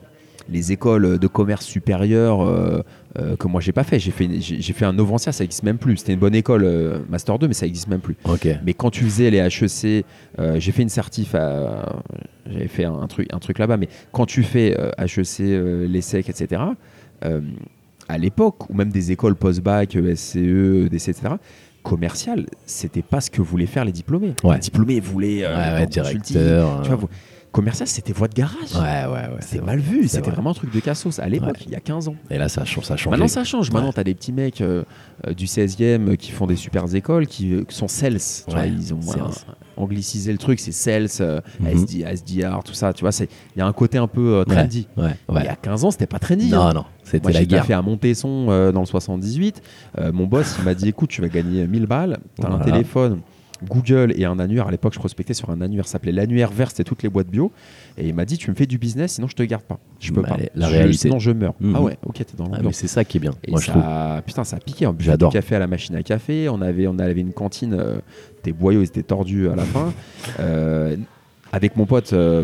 [0.50, 2.82] les écoles de commerce supérieur euh,
[3.20, 5.78] euh, que moi j'ai pas fait, j'ai fait, j'ai fait un Novantia, ça existe même
[5.78, 5.98] plus.
[5.98, 8.16] C'était une bonne école, euh, Master 2, mais ça existe même plus.
[8.26, 8.48] Ok.
[8.66, 10.06] Mais quand tu faisais les HEC,
[10.40, 14.44] euh, j'ai fait une certif, j'avais fait un, truc, un truc là-bas, mais quand tu
[14.44, 16.62] fais HEC, euh, l'ESSEC, etc.,
[18.10, 21.22] à l'époque, ou même des écoles post-bac, SCE, EDC, etc.,
[21.84, 24.34] commercial, c'était pas ce que voulaient faire les diplômés.
[24.44, 24.56] Ouais.
[24.56, 26.82] Les diplômés voulaient euh, Ouais, ouais, directeur.
[26.84, 27.10] tu vois, vous-
[27.52, 28.74] commercial, c'était voie de garage.
[28.76, 29.40] Ouais, ouais, ouais.
[29.42, 30.32] C'est mal vu, c'était vrai.
[30.32, 31.64] vraiment un truc de cassos à l'époque, Ouais.
[31.66, 32.16] il y a 15 ans.
[32.30, 33.10] Et là, ça, ça a changé.
[33.10, 33.94] Maintenant ça change, maintenant Ouais.
[33.94, 34.84] tu as des petits mecs euh,
[35.28, 38.62] euh, du 16e qui font des super écoles qui, euh, qui sont sales, tu vois,
[38.62, 39.30] Ouais, ils ont euh,
[39.76, 41.68] anglicisé le truc, c'est sales, euh, Mhm.
[41.68, 44.88] SD, SDR, tout ça, tu vois, il y a un côté un peu euh, trendy.
[44.98, 45.04] Il
[45.44, 46.50] y a 15 ans, c'était pas trendy.
[46.50, 46.74] Non, hein.
[46.74, 47.66] non, c'était Moi, la j'ai guerre.
[47.66, 49.62] fait à Montesson euh, dans le 78.
[50.00, 52.66] Euh, mon boss, il m'a dit écoute, tu vas gagner 1000 balles, t'as un Voilà.
[52.66, 53.22] téléphone,
[53.64, 54.68] Google et un annuaire.
[54.68, 57.28] À l'époque, je prospectais sur un annuaire, ça s'appelait l'annuaire vert, c'était toutes les boîtes
[57.28, 57.52] bio.
[57.98, 59.80] Et il m'a dit tu me fais du business, sinon je te garde pas.
[60.00, 60.38] Je peux Bah, pas.
[60.56, 60.98] la Je- réalité.
[60.98, 61.54] Sinon je meurs.
[61.60, 61.74] Mhm.
[61.76, 62.76] Ah ouais, ok, t'es dans Ah, mais l'ambiance.
[62.76, 64.86] c'est ça qui est bien, Et moi, je ça, putain, ça a piqué.
[64.88, 65.32] On buvait J'adore.
[65.32, 66.50] du café à la machine à café.
[66.50, 67.74] On avait, on avait une cantine.
[67.74, 67.98] euh,
[68.44, 69.92] tes boyaux, ils étaient tordus à la fin.
[70.40, 70.96] Euh,
[71.52, 72.44] avec mon pote euh,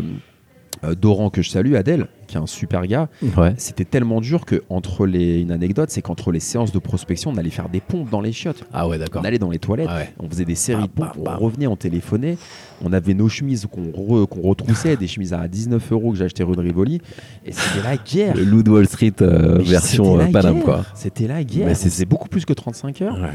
[0.82, 3.08] euh, Doran que je salue, Adèle, qui est un super gars.
[3.36, 3.54] Ouais.
[3.56, 7.36] C'était tellement dur que entre les, une anecdote, c'est qu'entre les séances de prospection, on
[7.36, 8.64] allait faire des pompes dans les chiottes.
[8.72, 9.22] Ah ouais, d'accord.
[9.22, 9.88] On allait dans les toilettes.
[9.90, 10.12] Ah ouais.
[10.18, 11.42] On faisait des séries de Bam, pompes, bam, on bam.
[11.44, 12.36] revenait, on téléphonait,
[12.84, 16.24] on avait nos chemises qu'on re- qu'on retroussait, des chemises à 19 euros que j'ai
[16.24, 17.00] acheté rue de Rivoli,
[17.44, 18.36] et c'était la guerre.
[18.36, 20.84] Le Loup de Wall Street euh, version euh, Paname, quoi.
[20.94, 21.74] C'était la guerre.
[21.76, 23.28] C'est- beaucoup plus que 35 heures, Ouais,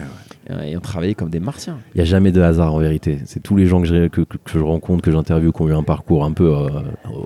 [0.52, 1.78] euh, et on travaillait comme des martiens.
[1.95, 3.19] Il n'y a jamais de hasard en vérité.
[3.25, 5.69] C'est tous les gens que, j'ai- que, que- que je rencontre, que j'interviewe, qui ont
[5.69, 6.67] eu un parcours un peu euh,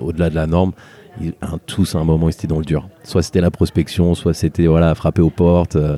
[0.02, 0.72] au-delà de la norme.
[1.20, 2.88] Ils, un- tous à un moment ils étaient dans le dur.
[3.04, 5.76] Soit c'était la prospection, soit c'était voilà frapper aux portes.
[5.76, 5.96] euh,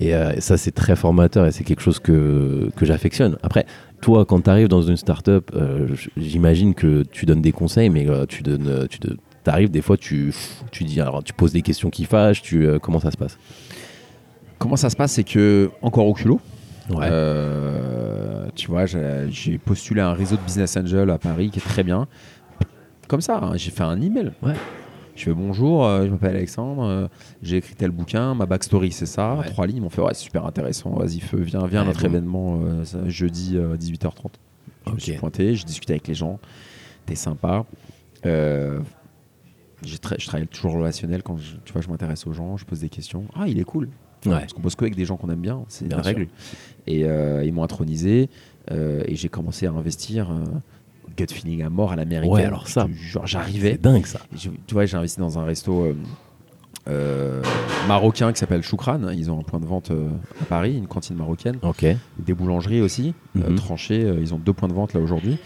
[0.00, 3.36] et euh, ça c'est très formateur et c'est quelque chose que, que j'affectionne.
[3.42, 3.66] Après,
[4.00, 8.06] toi quand tu arrives dans une startup, euh, j'imagine que tu donnes des conseils, mais
[8.28, 8.98] tu donnes, tu
[9.46, 10.34] arrives des fois tu,
[10.70, 12.42] tu dis alors tu poses des questions qui fâchent.
[12.42, 13.38] Tu comment ça se passe?
[14.58, 16.40] Comment ça se passe C'est que, encore au culot,
[16.90, 17.06] Ouais.
[17.10, 21.60] Euh, tu vois, j'ai j'ai postulé à un réseau de business angel à Paris qui
[21.60, 22.08] est très bien.
[23.12, 24.32] Comme ça, hein, j'ai fait un email.
[24.42, 24.54] Ouais.
[25.16, 27.08] Je fais bonjour, euh, je m'appelle Alexandre, euh,
[27.42, 29.44] j'ai écrit tel bouquin, ma backstory c'est ça, Ouais.
[29.44, 29.76] trois lignes.
[29.76, 32.84] Ils m'ont fait ouais, c'est super intéressant, vas-y, feu, viens, viens à notre événement euh,
[32.86, 34.12] ça, jeudi euh, 18h30.
[34.86, 36.40] Je me suis pointé, j'ai discuté avec les gens,
[37.04, 37.66] t'es sympa.
[38.24, 38.80] Euh,
[39.84, 42.80] tra- je travaille toujours relationnel quand je, tu vois, je m'intéresse aux gens, je pose
[42.80, 43.24] des questions.
[43.34, 43.90] Ah, il est cool.
[44.24, 44.32] Ouais.
[44.38, 46.28] Parce qu'on bosse que avec des gens qu'on aime bien, c'est la règle.
[46.86, 48.30] Et euh, ils m'ont intronisé
[48.70, 50.44] euh, et j'ai commencé à investir euh,
[51.16, 52.32] gut feeling à mort à l'américaine.
[52.34, 53.72] Ouais, alors ça, jure, j'arrivais.
[53.72, 54.20] C'est dingue ça.
[54.34, 55.94] Je- tu vois, j'ai investi dans un resto euh,
[56.88, 57.42] euh,
[57.86, 59.00] marocain qui s'appelle Choukran.
[59.14, 60.08] Ils ont un point de vente euh,
[60.40, 61.84] à Paris, une cantine marocaine, Ok.
[62.18, 63.54] des boulangeries aussi, euh, Mhm.
[63.56, 64.14] tranchées.
[64.20, 65.36] ils ont deux points de vente là aujourd'hui.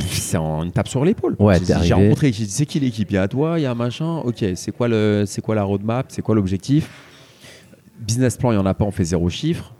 [0.00, 1.36] C'est une tape sur l'épaule.
[1.38, 3.10] Ouais, J'ai- rencontré, j'ai dit, c'est qui l'équipe?
[3.10, 4.18] Il y a toi, il y a un machin.
[4.24, 6.06] Ok, c'est quoi, le, quoi la roadmap?
[6.10, 6.90] C'est quoi l'objectif?
[7.98, 9.72] Business plan, il n'y en a pas, on fait zéro chiffre.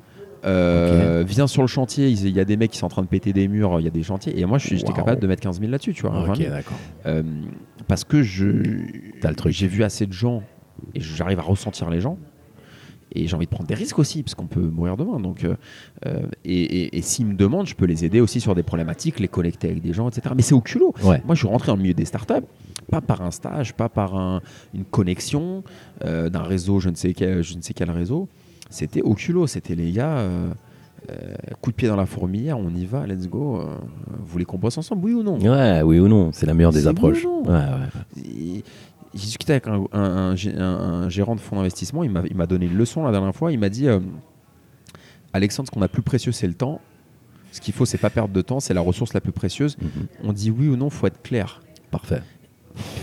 [0.46, 3.08] Euh, Viens sur le chantier, il y a des mecs qui sont en train de
[3.08, 4.38] péter des murs, il y a des chantiers.
[4.38, 4.94] Et moi, j'étais Wow.
[4.94, 6.10] capable de mettre 15 000 là-dessus, tu vois.
[6.10, 6.50] 20 Ok, 000.
[6.50, 6.78] d'accord.
[7.06, 7.22] Euh,
[7.88, 8.80] parce que je,
[9.20, 9.52] T'as le truc.
[9.52, 10.42] j'ai vu assez de gens
[10.94, 12.18] et j'arrive à ressentir les gens.
[13.12, 15.18] Et j'ai envie de prendre des risques aussi, parce qu'on peut mourir demain.
[15.20, 15.54] Donc, euh,
[16.44, 19.28] et et- et s'ils me demandent, je peux les aider aussi sur des problématiques, les
[19.28, 20.34] connecter avec des gens, etc.
[20.36, 20.92] Mais c'est au culot.
[21.04, 21.22] Ouais.
[21.24, 22.44] Moi, je suis rentré dans le milieu des startups,
[22.90, 24.42] pas par un stage, pas par un-
[24.74, 25.62] une connexion
[26.04, 28.28] d'un réseau, je ne, sais quel, je ne sais quel réseau.
[28.70, 29.46] C'était au culot.
[29.46, 30.50] C'était les gars, euh,
[31.10, 33.60] euh, coup de pied dans la fourmilière, on y va, let's go.
[33.60, 33.76] euh,
[34.18, 36.72] vous voulez qu'on bosse ensemble, oui ou non Ouais, oui ou non, c'est la meilleure
[36.72, 37.24] des approches.
[37.24, 38.62] oui Ouais,
[39.14, 40.00] J'ai discuté avec un, un-
[40.30, 40.62] un gé- un-
[41.04, 43.68] un gérant de fonds d'investissement, il m'a donné une leçon la dernière fois, il m'a
[43.68, 43.86] dit
[45.32, 46.80] Alexandre, ce qu'on a plus précieux c'est le temps,
[47.52, 49.76] ce qu'il faut c'est pas perdre de temps, c'est la ressource la plus précieuse.
[49.80, 49.88] Mhm.
[50.24, 51.62] On dit oui ou non, faut être clair.
[51.90, 52.20] Parfait.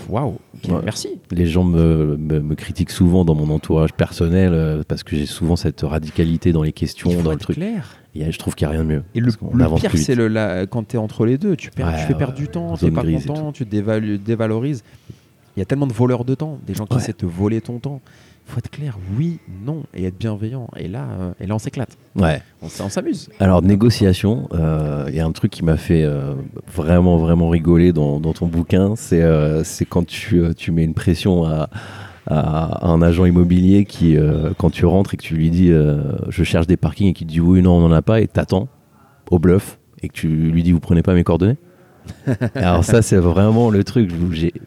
[0.09, 0.37] Waouh,
[0.69, 0.79] Ouais.
[0.83, 1.09] merci.
[1.31, 5.25] Les gens me, me- me critiquent souvent dans mon entourage personnel euh, parce que j'ai
[5.25, 7.55] souvent cette radicalité dans les questions, Il faut dans le truc.
[7.57, 7.97] clair.
[8.15, 9.03] Et je trouve qu'il n'y a rien de mieux.
[9.15, 11.55] Et le, pire, c'est le, la- quand tu es entre les deux.
[11.55, 13.71] Tu, perds, Ouais, tu fais perdre du temps, tu zone pas content, tu te
[14.17, 14.83] dévalorises.
[15.55, 17.59] Il y a tellement de voleurs de temps, des gens qui essaient de te voler
[17.61, 18.01] ton temps.
[18.45, 20.67] Faut être clair, oui, non, et être bienveillant.
[20.77, 21.97] Et là, euh, et là on s'éclate.
[22.15, 22.41] Ouais.
[22.61, 23.29] On, s'amuse.
[23.39, 26.33] Alors, négociation, euh, il y a un truc qui m'a fait euh,
[26.73, 28.95] vraiment, vraiment rigoler dans, dans ton bouquin.
[28.95, 29.23] C'est
[29.63, 31.69] c'est quand tu, tu mets une pression à,
[32.27, 34.17] à un agent immobilier qui,
[34.57, 37.31] quand tu rentres et que tu lui dis je cherche des parkings et qu'il te
[37.31, 38.67] dit oui, non, on n'en a pas, et t'attends
[39.31, 41.57] au bluff et que tu lui dis vous prenez pas mes coordonnées?
[42.55, 44.11] Alors ça c'est vraiment le truc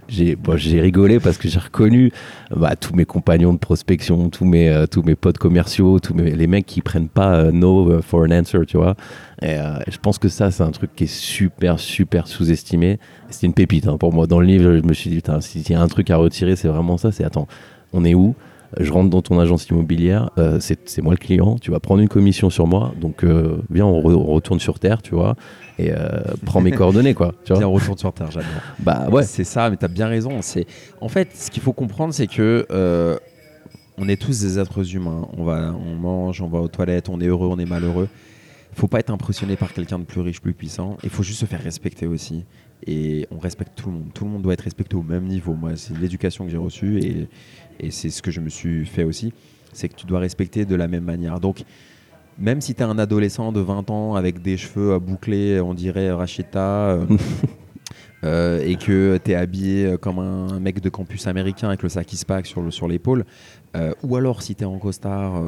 [0.09, 2.13] j'ai bon, rigolé parce que j'ai reconnu
[2.55, 6.31] bah, tous mes compagnons de prospection, tous mes euh, tous mes potes commerciaux, tous mes,
[6.31, 8.95] les mecs qui prennent pas euh, no for an answer, tu vois.
[9.43, 12.99] Et euh, je pense que ça c'est un truc qui est super super sous-estimé.
[13.31, 14.77] C'est une pépite hein, pour moi dans le livre.
[14.77, 17.13] Je me suis dit s'il y a un truc à retirer c'est vraiment ça.
[17.13, 17.49] C'est attends
[17.93, 18.35] on est où?
[18.79, 22.09] Je rentre dans ton agence immobilière, euh, c'est moi le client, tu vas prendre une
[22.09, 25.37] commission sur moi, donc euh, viens, on, on retourne sur Terre, tu vois,
[25.79, 25.97] et euh,
[26.45, 27.35] prends mes coordonnées, quoi.
[27.45, 28.49] Tu vois Bien, retourne sur Terre, j'adore.
[28.79, 30.41] bah ouais, C'est ça, mais tu as bien raison.
[30.43, 30.67] C'est
[31.01, 33.17] En fait, ce qu'il faut comprendre, c'est que euh,
[33.99, 35.29] on est tous des êtres humains.
[35.37, 38.09] On, va, on mange, on va aux toilettes, on est heureux, on est malheureux.
[38.75, 40.97] faut pas être impressionné par quelqu'un de plus riche, plus puissant.
[41.05, 42.45] Il faut juste se faire respecter aussi.
[42.87, 44.09] et on respecte tout le monde.
[44.15, 45.55] Tout le monde doit être respecté au même niveau.
[45.55, 47.29] Moi, c'est l'éducation que j'ai reçue et,
[47.81, 49.33] et c'est ce que je me suis fait aussi.
[49.73, 51.39] C'est que tu dois respecter de la même manière.
[51.41, 51.65] Donc,
[52.39, 55.75] même si tu es un adolescent de 20 ans avec des cheveux euh, bouclés, on
[55.75, 57.07] dirait Rachita, euh,
[58.25, 61.89] euh, et que tu es habillé euh, comme un mec de campus américain avec le
[61.89, 63.25] sac Ispac sur le- sur l'épaule,
[63.77, 65.43] euh, ou alors si tu es en costard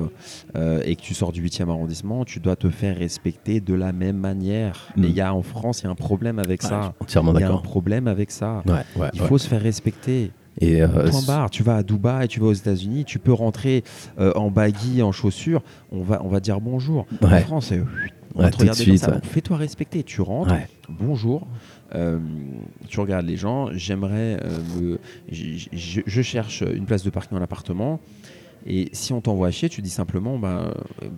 [0.57, 3.93] euh, et que tu sors du 8e arrondissement, tu dois te faire respecter de la
[3.93, 4.89] même manière.
[4.97, 5.05] Mm.
[5.05, 6.95] Et il y a en France, il y a un problème avec ça.
[7.01, 7.63] entièrement Il y a un d'accord.
[7.63, 8.63] problème avec ça.
[8.67, 9.29] Ouais, ouais, Il ouais.
[9.29, 10.31] faut se faire respecter.
[10.61, 11.51] Et euh, Point barre.
[11.51, 13.85] Tu vas à Dubaï, tu vas aux États-Unis, tu peux rentrer
[14.19, 15.63] euh, en baggy, en chaussures.
[15.93, 17.07] On va, on va dire bonjour.
[17.39, 17.41] En.
[17.41, 17.83] France, c'est-
[18.35, 19.07] on va te regarder ça.
[19.25, 20.03] Fais-toi respecter.
[20.03, 20.53] Tu rentres.
[20.89, 21.47] Bonjour.
[21.95, 22.19] Euh,
[22.89, 23.69] tu regardes les gens.
[23.73, 24.39] J'aimerais.
[24.45, 24.99] euh, me-
[25.33, 28.01] je cherche une place de parking dans l'appartement.
[28.67, 31.09] Et si on t'envoie chier, tu dis simplement bah, euh,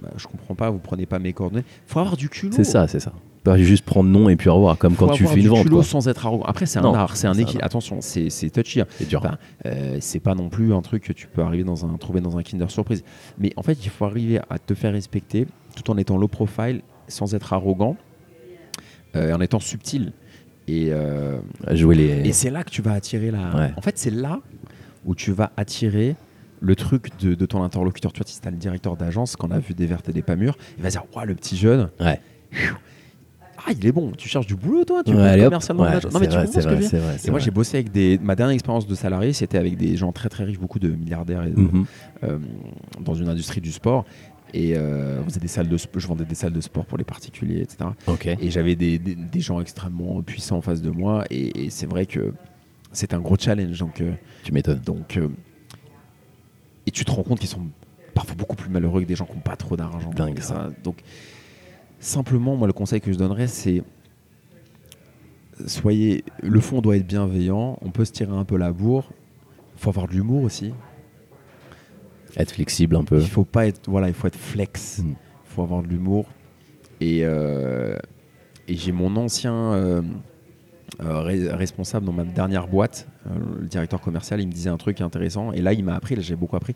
[0.00, 1.64] bah, je comprends pas, vous prenez pas mes coordonnées.
[1.86, 2.52] Faut avoir du culot.
[2.52, 3.12] C'est ça, c'est ça.
[3.42, 5.68] Pas juste prendre nom et puis au revoir, comme Faut quand tu fais une vente.
[5.70, 5.82] quoi.
[5.82, 6.44] sans être arrogant.
[6.44, 7.64] Après, c'est un art, c'est un équilibre.
[7.64, 8.80] Attention, c'est touchy.
[8.82, 8.86] hein.
[8.98, 9.20] C'est dur.
[9.24, 12.20] Enfin, euh, c'est pas non plus un truc que tu peux arriver dans un trouver
[12.20, 13.02] dans un Kinder Surprise.
[13.38, 16.82] Mais en fait, il faut arriver à te faire respecter tout en étant low profile,
[17.08, 17.96] sans être arrogant,
[19.16, 20.12] euh, en étant subtil.
[20.68, 22.28] Et, euh, À jouer les.
[22.28, 23.56] et c'est là que tu vas attirer la.
[23.56, 23.72] Ouais.
[23.76, 24.40] En fait, c'est là
[25.06, 26.14] où tu vas attirer
[26.60, 28.12] le truc de, de ton interlocuteur.
[28.12, 30.20] Tu vois, si tu as le directeur d'agence qu'on a vu des vertes et des
[30.22, 32.20] pas mûres, il va dire Ouah, le petit jeune, Ouais.
[33.66, 34.12] Ah, il est bon.
[34.16, 35.02] Tu cherches du boulot, toi?
[35.04, 37.38] Tu Ouais, commercial Ouais, Non, mais tu vrai, comprends ce que je veux et moi,
[37.40, 38.18] j'ai bossé avec des.
[38.18, 41.44] Ma dernière expérience de salarié, c'était avec des gens très très riches, beaucoup de milliardaires
[41.44, 41.84] et de- Mhm.
[42.24, 42.38] euh,
[43.00, 44.04] dans une industrie du sport.
[44.52, 47.60] Et euh, on des salles de je vendais des salles de sport pour les particuliers,
[47.60, 47.90] etc.
[48.08, 48.26] Ok.
[48.26, 51.24] Et j'avais des, des- des gens extrêmement puissants en face de moi.
[51.30, 52.32] Et, et c'est vrai que
[52.92, 53.78] c'est un gros challenge.
[53.78, 54.80] Donc, euh, Tu m'étonnes.
[54.80, 55.28] donc euh,
[56.86, 57.66] et tu te rends compte qu'ils sont
[58.14, 60.10] parfois beaucoup plus malheureux que des gens qui n'ont pas trop d'argent.
[60.16, 60.70] Dingue, ça.
[60.82, 61.02] Donc,
[62.00, 63.82] simplement, moi, le conseil que je donnerais, c'est
[65.66, 66.24] soyez.
[66.42, 67.78] Le fond doit être bienveillant.
[67.82, 69.10] On peut se tirer un peu la bourre.
[69.76, 70.72] Il faut avoir de l'humour aussi.
[72.36, 73.20] Être flexible un peu.
[73.20, 73.88] Il faut pas être.
[73.88, 74.98] Voilà, il faut être flex.
[74.98, 75.08] Mm.
[75.10, 75.14] Il
[75.54, 76.26] faut avoir de l'humour.
[77.00, 77.96] Et, euh,
[78.68, 80.02] et j'ai mon ancien euh,
[81.02, 83.08] euh, re- responsable dans ma dernière boîte,
[83.58, 85.52] le directeur commercial, il me disait un truc intéressant.
[85.52, 86.74] Et là, il m'a appris, là, j'ai beaucoup appris.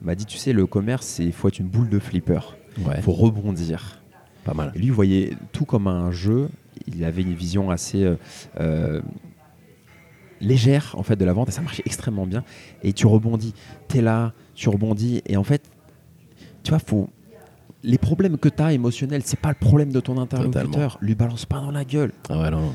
[0.00, 2.40] Il m'a dit, tu sais, le commerce, il faut être une boule de flipper.
[2.78, 2.94] Ouais.
[2.96, 3.99] Il faut rebondir.
[4.44, 4.72] Pas mal.
[4.74, 6.48] Et lui, il voyait tout comme un jeu.
[6.86, 8.16] Il avait une vision assez euh,
[8.58, 9.00] euh,
[10.40, 12.44] légère en fait de la vente et ça marchait extrêmement bien.
[12.82, 13.54] Et tu rebondis,
[13.88, 15.62] t'es là, tu rebondis et en fait,
[16.62, 17.08] tu vois, faut
[17.82, 20.62] les problèmes que tu as émotionnels, c'est pas le problème de ton interlocuteur.
[20.64, 20.90] Totalement.
[21.00, 22.12] Lui balance pas dans la gueule.
[22.28, 22.74] Ah ouais, non.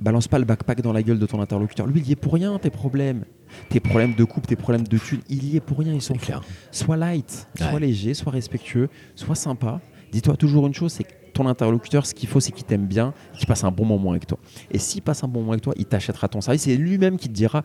[0.00, 1.86] Balance pas le backpack dans la gueule de ton interlocuteur.
[1.86, 3.24] Lui, il y est pour rien tes problèmes.
[3.68, 6.14] Tes problèmes de couple, tes problèmes de thunes, il y est pour rien, ils sont
[6.14, 6.42] C'est clair.
[6.70, 7.80] Sois light, sois Ouais.
[7.80, 9.80] léger, sois respectueux, sois sympa.
[10.12, 13.14] Dis-toi toujours une chose, c'est que ton interlocuteur, ce qu'il faut, c'est qu'il t'aime bien,
[13.36, 14.38] qu'il passe un bon moment avec toi.
[14.70, 16.62] Et s'il passe un bon moment avec toi, il t'achètera ton service.
[16.62, 17.62] C'est lui-même qui te dira,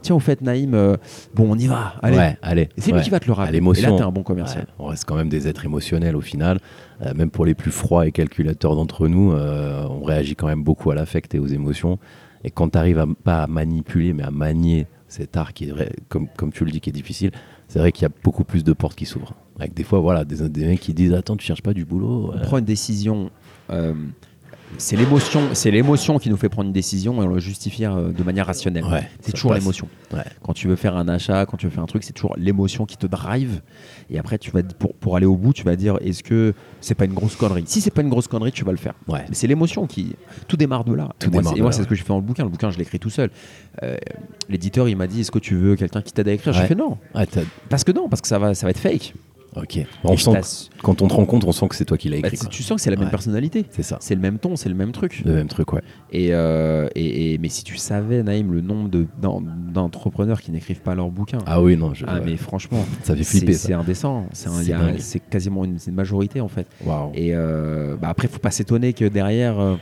[0.00, 0.96] tiens, au fait, Naïm, euh,
[1.34, 2.16] bon, on y va, allez.
[2.16, 2.62] Ouais, allez.
[2.76, 2.98] Et c'est ouais.
[2.98, 3.50] lui qui va te le rappeler.
[3.50, 3.90] Et l'émotion.
[3.90, 4.62] là, t'es un bon commercial.
[4.62, 6.58] Ouais, on reste quand même des êtres émotionnels au final.
[7.02, 10.64] Euh, même pour les plus froids et calculateurs d'entre nous, euh, on réagit quand même
[10.64, 11.98] beaucoup à l'affect et aux émotions.
[12.44, 15.72] Et quand tu arrives à, pas à manipuler, mais à manier cet art qui est
[15.72, 17.32] vrai, comme, comme tu le dis, qui est difficile,
[17.68, 19.34] c'est vrai qu'il y a beaucoup plus de portes qui s'ouvrent.
[19.60, 22.32] Avec des fois, voilà, des, des mecs qui disent Attends, tu cherches pas du boulot
[22.34, 23.30] On prend une décision.
[23.70, 23.94] euh,
[24.78, 28.12] c'est l'émotion, c'est l'émotion qui nous fait prendre une décision et on le justifie euh,
[28.12, 28.84] de manière rationnelle.
[28.84, 29.88] Ouais, c'est toujours l'émotion.
[30.14, 30.20] Ouais.
[30.44, 32.86] Quand tu veux faire un achat, quand tu veux faire un truc, c'est toujours l'émotion
[32.86, 33.62] qui te drive.
[34.10, 36.94] Et après, tu vas pour, pour aller au bout, tu vas dire est-ce que c'est
[36.94, 37.64] pas une grosse connerie?
[37.66, 38.94] Si c'est pas une grosse connerie, tu vas le faire.
[39.08, 39.24] Ouais.
[39.28, 40.14] Mais c'est l'émotion qui
[40.46, 41.08] tout démarre de là.
[41.18, 42.44] Tout et moi, c'est- ce que j'ai fait dans le bouquin.
[42.44, 43.30] Le bouquin, je l'écris tout seul.
[43.82, 43.96] Euh,
[44.48, 46.52] L'éditeur, il m'a dit est-ce que tu veux quelqu'un qui t'aide à écrire?
[46.52, 46.96] J'ai fait non.
[47.68, 49.14] Parce que non, parce que ça va, ça va être fake.
[49.56, 49.80] Ok.
[50.04, 52.28] On sent que- quand on te rencontre, on sent que c'est toi qui l'as bah,
[52.28, 52.46] écrit.
[52.48, 53.10] tu- sens que c'est la même Ouais.
[53.10, 53.64] personnalité.
[53.70, 53.96] C'est ça.
[54.00, 55.22] C'est le même ton, c'est le même truc.
[55.24, 55.82] Le même truc, ouais.
[56.12, 60.52] Et, euh, et, et- mais si tu savais, Naïm, le nombre de- d'en- d'entrepreneurs qui
[60.52, 61.38] n'écrivent pas leurs bouquins.
[61.46, 61.94] Ah oui, non.
[61.94, 63.54] Je, Ah, mais franchement, Ça fait flipper.
[63.54, 64.26] c'est indécent.
[64.32, 66.66] C'est quasiment une, majorité en fait.
[66.84, 67.10] Waouh.
[67.14, 69.74] Et euh, bah après, faut pas s'étonner que derrière, euh,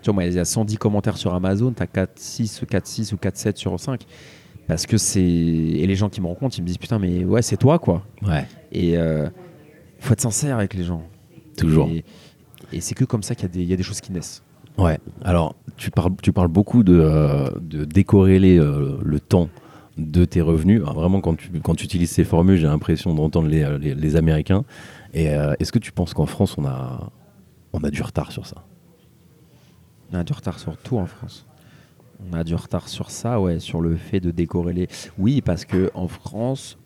[0.00, 2.86] tu vois, moi, il y a 110 commentaires sur Amazon, tu as 4, 6, 4,
[2.86, 4.02] 6 ou 4, 7 sur 5.
[4.68, 5.20] Parce que c'est.
[5.22, 8.04] Et les gens qui me rencontrent, ils me disent putain, mais ouais, c'est toi quoi.
[8.22, 9.30] Ouais, Et il
[10.00, 11.02] faut être sincère avec les gens.
[11.56, 11.88] toujours.
[11.88, 12.04] Et,
[12.72, 14.12] et c'est que comme ça qu'il y, a des- il y a des choses qui
[14.12, 14.42] naissent.
[14.76, 19.48] Ouais, alors tu parles, tu parles beaucoup de, euh, de décorréler euh, le temps
[19.96, 20.82] de tes revenus.
[20.82, 24.16] Alors, vraiment, quand tu, quand tu utilises ces formules, j'ai l'impression d'entendre les, les- les
[24.16, 24.64] Américains.
[25.14, 27.10] Et euh, est-ce que tu penses qu'en France, on a,
[27.72, 28.64] on a du retard sur ça?
[30.12, 31.44] On a du retard sur tout en France.
[32.20, 34.88] On a du retard sur ça, ouais, sur le fait de décorréler.
[35.18, 36.78] Oui, parce que en France,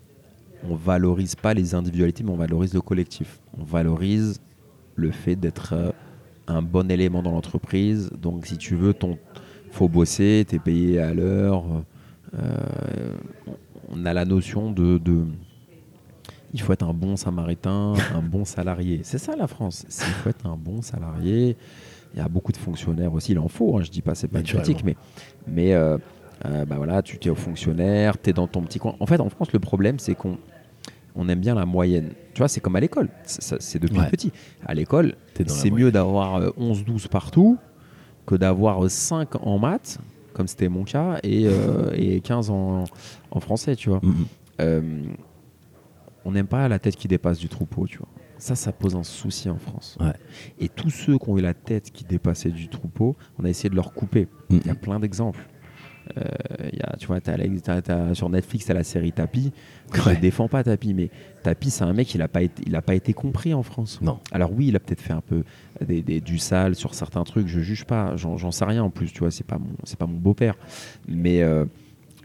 [0.69, 3.41] on valorise pas les individualités, mais on valorise le collectif.
[3.59, 4.41] On valorise
[4.95, 5.91] le fait d'être euh,
[6.47, 8.11] un bon élément dans l'entreprise.
[8.21, 9.19] Donc, si tu veux, ton,
[9.71, 11.65] faut bosser, tu es payé à l'heure.
[12.39, 13.17] Euh,
[13.91, 15.25] on a la notion de, de-
[16.53, 19.01] Il faut être un bon samaritain, un bon salarié.
[19.03, 19.87] C'est ça la France.
[19.89, 21.57] Il faut être un bon salarié.
[22.15, 23.77] Il y a beaucoup de fonctionnaires aussi, il en faut.
[23.79, 24.97] hein, je dis pas, c'est pas une critique, mais,
[25.47, 25.97] mais euh,
[26.45, 28.95] euh, bah voilà, tu es au fonctionnaire, tu es dans ton petit coin.
[29.01, 30.37] En fait, en France, le problème, c'est qu'on
[31.15, 32.11] on aime bien la moyenne.
[32.35, 33.09] Tu vois, c'est comme à l'école.
[33.25, 34.09] C'est depuis Ouais.
[34.11, 34.33] petit.
[34.67, 35.15] À l'école,
[35.47, 37.59] c'est mieux d'avoir euh, 11-12 partout
[38.27, 39.99] que d'avoir euh, 5 en maths,
[40.35, 42.85] comme c'était mon cas, et, euh, et 15 en,
[43.31, 44.01] en français, tu vois.
[44.03, 44.27] Mhm.
[44.61, 45.03] Euh,
[46.25, 48.09] on n'aime pas la tête qui dépasse du troupeau, tu vois.
[48.43, 49.97] Ça, ça pose un souci en France.
[50.01, 50.13] Ouais.
[50.59, 53.71] Et tous ceux qui ont eu la tête qui dépassait du troupeau, on a essayé
[53.71, 54.27] de leur couper.
[54.51, 54.61] Mhm.
[54.65, 55.47] Il y a plein d'exemples.
[56.19, 56.23] Euh,
[56.73, 59.53] y a, tu vois, t'as t'as- t'as- sur Netflix, tu as la série Tapi.
[59.95, 60.17] Je Ouais.
[60.17, 61.09] ne défends pas Tapi, mais
[61.45, 64.01] Tapi, c'est un mec, il n'a pas, été- il a pas été compris en France.
[64.03, 64.19] Non.
[64.33, 65.45] Alors oui, il a peut-être fait un peu
[65.81, 68.91] des, des- du sale sur certains trucs, je juge pas, j'en j'en sais rien en
[68.91, 70.57] plus, tu vois, c'est pas mon, c'est pas mon beau-père.
[71.07, 71.65] Mais, euh,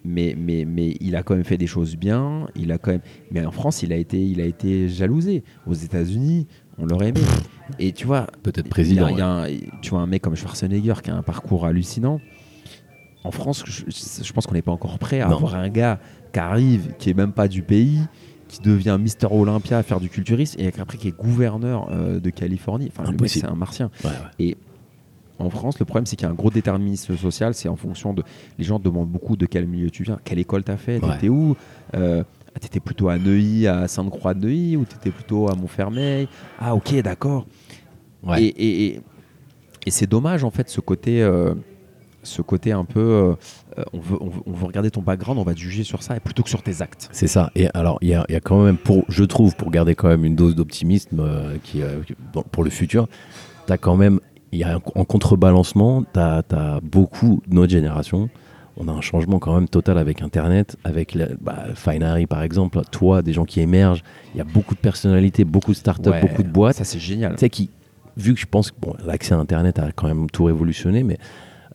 [0.07, 3.01] mais, mais, mais il a quand même fait des choses bien, il a quand même...
[3.31, 5.43] Mais en France, il a été, il a été jalousé.
[5.67, 6.47] Aux États-Unis,
[6.77, 7.21] on l'aurait aimé.
[7.79, 9.07] Et tu vois, Peut-être il y a- président.
[9.09, 9.47] il y a un-
[9.81, 12.19] tu vois un mec comme Schwarzenegger qui a un parcours hallucinant.
[13.23, 13.83] En France, je,
[14.23, 15.35] je pense qu'on n'est pas encore prêt à Non.
[15.35, 15.99] avoir un gars
[16.31, 17.99] qui arrive, qui est même pas du pays,
[18.47, 22.29] qui devient Mister Olympia à faire du culturisme et après qui est gouverneur euh, de
[22.29, 22.89] Californie.
[22.95, 23.91] Enfin, c'est un martien.
[24.05, 24.57] Ouais, ouais.
[25.39, 27.53] En France, le problème, c'est qu'il y a un gros déterminisme social.
[27.53, 28.23] C'est en fonction de.
[28.57, 31.13] Les gens demandent beaucoup de quel milieu tu viens, quelle école t'as fait, Ouais.
[31.13, 31.55] t'étais où
[31.95, 32.23] euh,
[32.59, 36.27] T'étais plutôt à Neuilly, à Sainte-Croix de Neuilly, ou t'étais plutôt à Montfermeil?
[36.59, 37.45] Ah, ok, d'accord.
[38.23, 38.41] Ouais.
[38.41, 39.01] Et, et- et-
[39.85, 41.53] et c'est dommage en fait ce côté, euh,
[42.23, 45.43] ce côté un peu, euh, on, veut, on, veut, on veut regarder ton background, on
[45.43, 47.09] va te juger sur ça et plutôt que sur tes actes.
[47.11, 47.51] C'est ça.
[47.53, 49.93] Et alors, il y a, il y a quand même, pour, je trouve, pour garder
[49.93, 51.81] quand même une dose d'optimisme euh, qui,
[52.51, 53.07] pour le futur,
[53.67, 54.19] tu as quand même,
[54.57, 58.29] il y a un, en contrebalancement, tu as, beaucoup de notre génération.
[58.75, 61.65] On a un changement quand même total avec Internet, avec la, bah,
[62.29, 64.03] par exemple, toi, des gens qui émergent.
[64.33, 66.75] Il y a beaucoup de personnalités, beaucoup de startups, Ouais, beaucoup de boîtes.
[66.75, 67.33] Ça c'est génial.
[67.33, 67.69] Tu sais, qui,
[68.17, 71.17] vu que je pense que bon, l'accès à Internet a quand même tout révolutionné, mais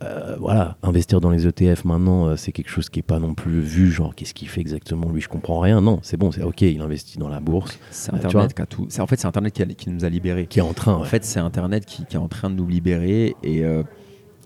[0.02, 3.34] euh, voilà, investir dans les ETF maintenant, euh, c'est quelque chose qui est pas non
[3.34, 5.80] plus vu, genre qu'est-ce qu'il fait exactement lui, je comprends rien.
[5.80, 8.66] Non, c'est bon, c'est ok, il investit dans la bourse, C'est tu Internet qui a
[8.66, 8.86] tout.
[8.88, 10.46] c'est- En fait, c'est Internet qui, a- qui nous a libérés.
[10.46, 10.94] qui est en train.
[10.94, 11.06] En ouais.
[11.06, 13.34] fait, c'est Internet qui, qui est en train de nous libérer.
[13.42, 13.82] Et, euh,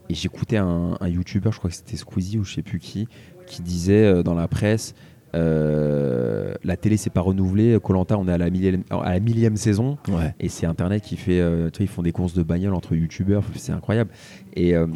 [0.08, 3.08] et j'écoutais un, un YouTuber, je crois que c'était Squeezie ou je sais plus qui,
[3.46, 4.94] qui disait euh, dans la presse
[5.34, 7.78] euh, la télé s'est pas renouvelée.
[7.82, 9.98] Colanta, on est à la millième, à la millième saison.
[10.08, 10.34] Ouais.
[10.40, 11.40] Et c'est Internet qui fait.
[11.40, 13.42] euh, tu vois, ils font des courses de bagnole entre YouTubeurs.
[13.56, 14.10] C'est incroyable.
[14.54, 14.86] Et, euh,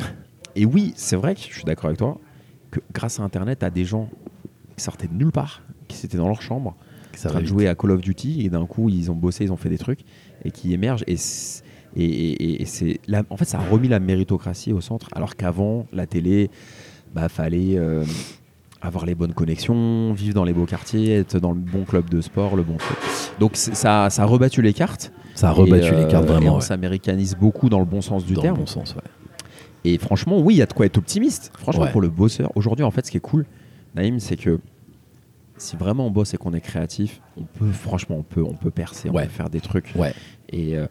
[0.61, 2.19] et oui, c'est vrai que je suis d'accord avec toi
[2.71, 4.09] que grâce à Internet, à des gens
[4.77, 6.77] qui sortaient de nulle part, qui étaient dans leur chambre,
[7.15, 9.45] Ça en train de jouer à Call of Duty et d'un coup ils ont bossé,
[9.45, 10.01] ils ont fait des trucs
[10.45, 11.65] et qui émergent et c'est-
[11.97, 12.67] et, et- et
[13.31, 16.49] en fait ça a remis la méritocratie au centre alors qu'avant la télé
[17.13, 18.05] bah fallait euh,
[18.81, 22.21] avoir les bonnes connexions, vivre dans les beaux quartiers, être dans le bon club de
[22.21, 22.97] sport, le bon truc.
[23.41, 25.13] Donc ça, ça a rebattu les cartes.
[25.35, 26.53] Ça a rebattu Et, les cartes euh, et vraiment.
[26.53, 26.61] on ouais.
[26.63, 28.55] s'américanise beaucoup dans le bon sens du Dans terme.
[28.57, 29.03] le bon sens, ouais.
[29.85, 31.51] Et franchement, oui, il y a de quoi être optimiste.
[31.59, 31.91] Franchement, Ouais.
[31.93, 32.53] pour le bosseur.
[32.55, 33.47] Aujourd'hui, en fait, ce qui est cool,
[33.95, 34.61] Naïm, c'est que
[35.57, 38.71] si vraiment on bosse et qu'on est créatif, on peut, franchement, on peut, on peut
[38.71, 39.93] percer, on peut faire des trucs.
[39.97, 40.15] Ouais.
[40.51, 40.87] Et, euh,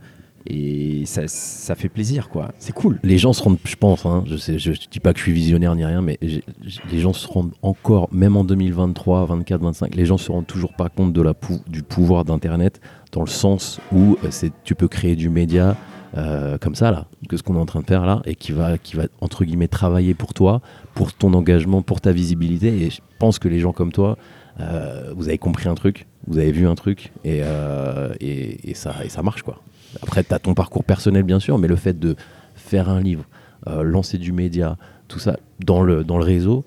[0.47, 2.51] et ça, ça fait plaisir, quoi.
[2.59, 2.99] C'est cool.
[3.03, 5.33] Les gens se rendent, je pense, hein, je sais, je, dis pas que je suis
[5.33, 10.05] visionnaire ni rien, mais les gens se rendent encore, même en 2023, 24, 25, les
[10.05, 12.79] gens se rendent toujours pas compte de la pou- du pouvoir d'Internet
[13.11, 15.75] dans le sens où euh, c'est, tu peux créer du média
[16.18, 18.51] euh, comme ça là, que ce qu'on est en train de faire là, et qui
[18.51, 20.62] va, qui va entre guillemets travailler pour toi,
[20.93, 22.84] pour ton engagement, pour ta visibilité.
[22.84, 24.18] Et je pense que les gens comme toi,
[24.60, 28.95] euh, vous avez compris un truc, vous avez vu un truc, et, euh, et, ça,
[29.03, 29.62] et ça marche quoi.
[30.03, 32.16] Après, tu as ton parcours personnel bien sûr, mais le fait de
[32.55, 33.26] faire un livre,
[33.66, 36.64] lancer du média, tout ça dans le, dans le réseau,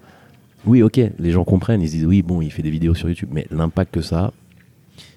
[0.65, 3.09] oui, ok, les gens comprennent, ils se disent oui, bon, il fait des vidéos sur
[3.09, 4.33] YouTube, mais l'impact que ça a,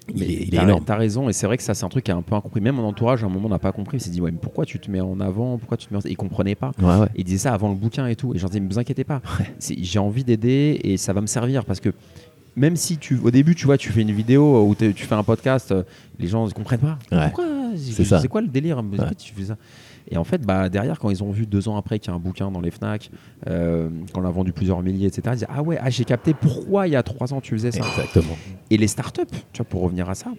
[0.08, 0.84] il Mais est, il est t'as- énorme.
[0.84, 2.60] T'as raison, et c'est vrai que ça, c'est un truc qui est un peu incompris.
[2.60, 3.96] Même mon entourage, à un moment, n'a pas compris.
[3.96, 5.58] Il s'est dit, ouais, mais pourquoi tu te mets en avant?
[5.58, 6.08] Pourquoi tu te mets en...
[6.08, 6.72] Ils comprenaient pas.
[6.80, 7.08] Ouais, ouais.
[7.16, 8.34] Il disait ça avant le bouquin et tout.
[8.34, 9.20] Et j'en disais, mais vous inquiétez pas.
[9.60, 11.90] J'ai envie d'aider et ça va me servir parce que
[12.54, 15.22] même si tu, au début, tu vois, tu fais une vidéo ou tu fais un
[15.22, 15.82] podcast, euh,
[16.18, 16.98] les gens ne comprennent pas.
[17.12, 17.24] Ouais.
[17.26, 17.44] Pourquoi?
[17.76, 18.82] C'est quoi le délire?
[18.82, 19.56] Pourquoi tu fais ça?
[20.08, 22.16] Et en fait, bah, derrière, quand ils ont vu deux ans après qu'il y a
[22.16, 23.10] un bouquin dans les Fnac,
[23.48, 26.86] euh, qu'on a vendu plusieurs milliers, etc., ils disaient, ah ouais, ah, j'ai capté pourquoi
[26.86, 27.86] il y a trois ans tu faisais ça.
[27.86, 28.36] Exactement.
[28.70, 30.32] Et les startups, tu vois, pour revenir à ça,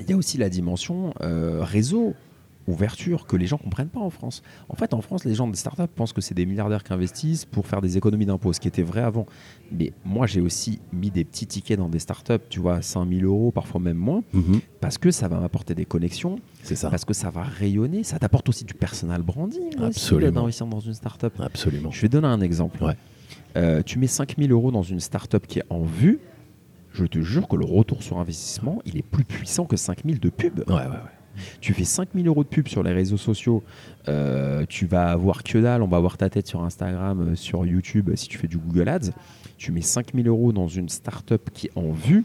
[0.00, 2.14] il y a aussi la dimension euh, réseau
[2.70, 4.42] ouverture que les gens comprennent pas en France.
[4.68, 7.44] En fait, en France, les gens des startups pensent que c'est des milliardaires qui investissent
[7.44, 9.26] pour faire des économies d'impôts, ce qui était vrai avant.
[9.72, 13.50] Mais moi, j'ai aussi mis des petits tickets dans des startups, tu vois, 5000 euros,
[13.50, 14.60] parfois même moins, Mhm.
[14.80, 16.90] parce que ça va m'apporter des connexions, C'est ça.
[16.90, 20.32] parce que ça va rayonner, ça t'apporte aussi du personal branding Absolument.
[20.32, 21.32] d'investir dans une startup.
[21.40, 21.90] Absolument.
[21.90, 22.82] Je vais donner un exemple.
[22.82, 22.96] Ouais.
[23.56, 26.20] Euh, tu mets 5000 euros dans une startup qui est en vue,
[26.92, 30.28] je te jure que le retour sur investissement, il est plus puissant que 5000 de
[30.28, 30.58] pub.
[30.68, 30.88] Ouais, ouais, ouais.
[31.60, 33.62] Tu fais 5000 euros de pub sur les réseaux sociaux,
[34.08, 37.64] euh, tu vas avoir que dalle, on va voir ta tête sur Instagram, euh, sur
[37.66, 39.10] YouTube, si tu fais du Google Ads.
[39.58, 42.24] Tu mets 5000 euros dans une startup qui est en vue,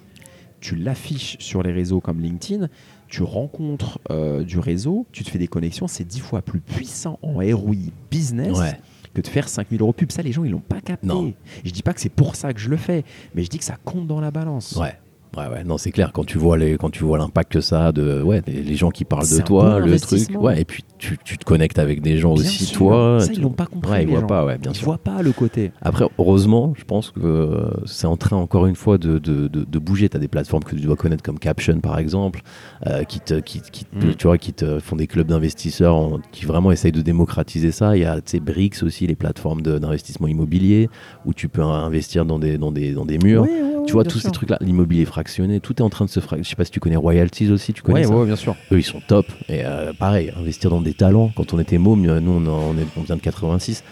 [0.62, 2.70] tu l'affiches sur les réseaux comme LinkedIn,
[3.08, 7.20] tu rencontres euh, du réseau, tu te fais des connexions, c'est 10 fois plus puissant
[7.22, 7.76] en ROI
[8.10, 8.80] business Ouais.
[9.14, 10.12] que de faire 5000 euros de pub.
[10.12, 11.06] Ça, les gens, ils l'ont pas capté.
[11.08, 11.34] Non.
[11.64, 13.04] Je dis pas que c'est pour ça que je le fais,
[13.36, 14.76] mais je dis que ça compte dans la balance.
[14.78, 14.98] Ouais.
[15.38, 16.12] Ouais, ouais, non, c'est clair.
[16.14, 18.76] Quand tu vois les, quand tu vois l'impact que ça a de, ouais, les, les
[18.76, 21.78] gens qui parlent de toi, bon le truc, ouais, et puis tu, tu te connectes
[21.80, 22.78] avec des gens Bien aussi, sûr.
[22.78, 23.18] toi.
[23.20, 23.92] Ça, ils l'ont pas compris.
[23.92, 24.28] Ouais, ils les voient gens.
[24.28, 24.86] pas, ouais, bien ils sûr.
[24.86, 25.72] voient pas le côté.
[25.82, 29.66] Après, heureusement, je pense que euh, c'est en train encore une fois de, de, de-
[29.66, 30.08] de bouger.
[30.10, 32.42] Tu as des plateformes que tu dois connaître comme Caption par exemple,
[32.88, 33.62] euh, qui, te, qui,
[33.94, 34.14] Mm.
[34.18, 37.96] tu vois, qui te font des clubs d'investisseurs en- qui vraiment essayent de démocratiser ça.
[37.98, 40.90] Il y a tu Brix aussi, les plateformes d'investissement immobilier,
[41.26, 43.46] où tu peux investir dans des, dans des, dans des murs.
[43.86, 44.22] Tu vois, tous sûr.
[44.30, 45.06] ces trucs-là, l'immobilier
[45.62, 46.44] tout est en train de se fractionner.
[46.44, 48.56] Je sais pas si tu connais Royalties aussi, tu connais Ouais, ça ouais, bien sûr.
[48.72, 52.02] eux ils sont top et euh, pareil investir dans des talents quand on était môme
[52.20, 53.84] nous on, est, on vient de 86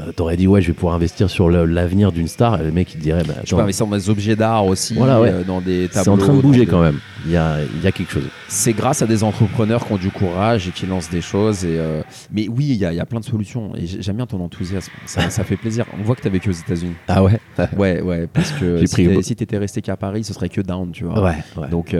[0.00, 2.92] euh, t'aurais dit ouais je vais pouvoir investir sur l'avenir d'une star et le mec
[2.94, 5.30] il te dirait bah, Je peux investir dans des objets d'art aussi, Voilà, ouais.
[5.30, 6.04] euh, dans des tableaux.
[6.04, 8.12] c'est en train de bouger des- quand même il y a, il y a quelque
[8.12, 11.64] chose C'est grâce à des entrepreneurs qui ont du courage et qui lancent des choses.
[11.64, 13.74] Et, euh, Mais oui, il y, a- il y a plein de solutions.
[13.74, 14.92] Et j'ai- j'aime bien ton enthousiasme.
[15.06, 15.86] Ça, ça fait plaisir.
[15.98, 16.92] On voit que tu as vécu aux États-Unis.
[17.08, 17.40] ah ouais?
[17.76, 18.28] Ouais, ouais.
[18.32, 21.20] Parce que si tu étais resté qu'à Paris, ce serait que down, tu vois.
[21.20, 21.68] ouais, ouais.
[21.68, 21.96] Donc,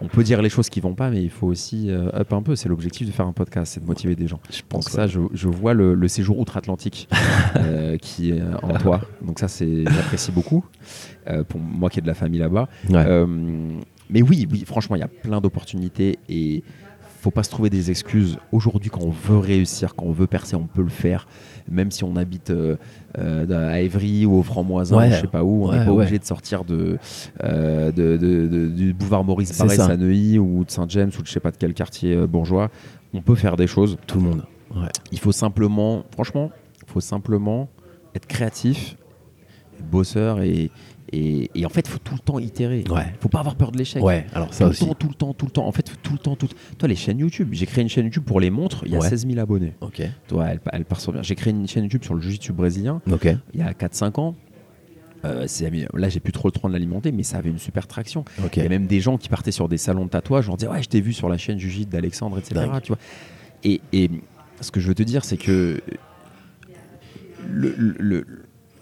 [0.00, 2.54] on peut dire les choses qui vont pas, mais il faut aussi up un peu.
[2.54, 4.38] C'est l'objectif de faire un podcast, c'est de motiver des gens.
[4.50, 7.08] je Donc pense ça, je, je vois le, le séjour outre-Atlantique
[7.56, 9.00] euh, qui est en toi.
[9.22, 10.64] Donc ça, c'est j'apprécie beaucoup.
[11.28, 12.68] Euh, pour moi qui ai de la famille là-bas.
[12.88, 12.96] ouais.
[13.06, 13.26] Euh,
[14.08, 16.62] mais oui, oui, franchement, il y a plein d'opportunités et
[17.20, 18.38] faut pas se trouver des excuses.
[18.50, 21.28] Aujourd'hui, quand on veut réussir, quand on veut percer, on peut le faire.
[21.70, 22.76] Même si on habite euh,
[23.18, 25.08] euh, à Évry ou au Franc-Moisin, Ouais.
[25.08, 25.98] ou je sais pas où, on n'est Ouais, pas ouais.
[26.04, 26.98] obligé de sortir de,
[27.44, 31.26] euh, de, de- de- du boulevard Maurice Barrès à Neuilly ou de Saint-James ou de
[31.26, 32.70] je sais pas de quel quartier euh, bourgeois.
[33.12, 33.98] On peut faire des choses.
[34.06, 34.42] tout le monde.
[35.12, 36.50] Il faut simplement, franchement,
[36.90, 37.68] faut simplement
[38.14, 38.96] être créatif,
[39.90, 40.70] bosseur et,
[41.12, 42.84] et, et en fait, il faut tout le temps itérer.
[42.90, 43.12] Ouais.
[43.20, 44.02] faut pas avoir peur de l'échec.
[44.02, 45.66] ouais alors ça tout aussi le temps, tout le temps, tout le temps.
[45.66, 46.48] En fait, tout le temps, tout.
[46.78, 47.48] Toi, les chaînes YouTube.
[47.52, 48.82] J'ai créé une chaîne YouTube pour les montres.
[48.86, 49.08] Il y a Ouais.
[49.08, 49.74] 16 000 abonnés.
[49.80, 51.22] ok Toi, elle, elle part sur bien.
[51.22, 54.34] J'ai créé une chaîne YouTube sur le jiu-jitsu brésilien ok il y a 4-5 ans.
[55.26, 55.46] Euh,
[55.94, 58.24] là, j'ai plus trop le temps de l'alimenter, mais ça avait une super traction.
[58.56, 60.48] Il y a même des gens qui partaient sur des salons de tatouage.
[60.48, 62.66] On disait Ouais, je t'ai vu sur la chaîne Jiu-Jitsu d'Alexandre, etc.
[62.82, 62.98] Tu vois.
[63.64, 64.10] Et, et
[64.62, 65.80] ce que je veux te dire, c'est que
[67.48, 68.26] le, le- le-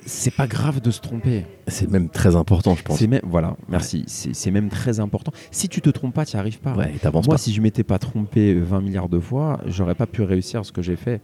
[0.06, 1.44] c'est pas grave de se tromper.
[1.66, 4.04] c'est même très important je pense C'est même voilà, merci.
[4.06, 5.32] C'est même très important.
[5.50, 6.74] Si tu te trompes pas, tu n'y arrives pas.
[6.74, 10.22] ouais Moi, pas si je m'étais pas trompé 20 milliards de fois, j'aurais pas pu
[10.22, 11.20] réussir ce que j'ai fait.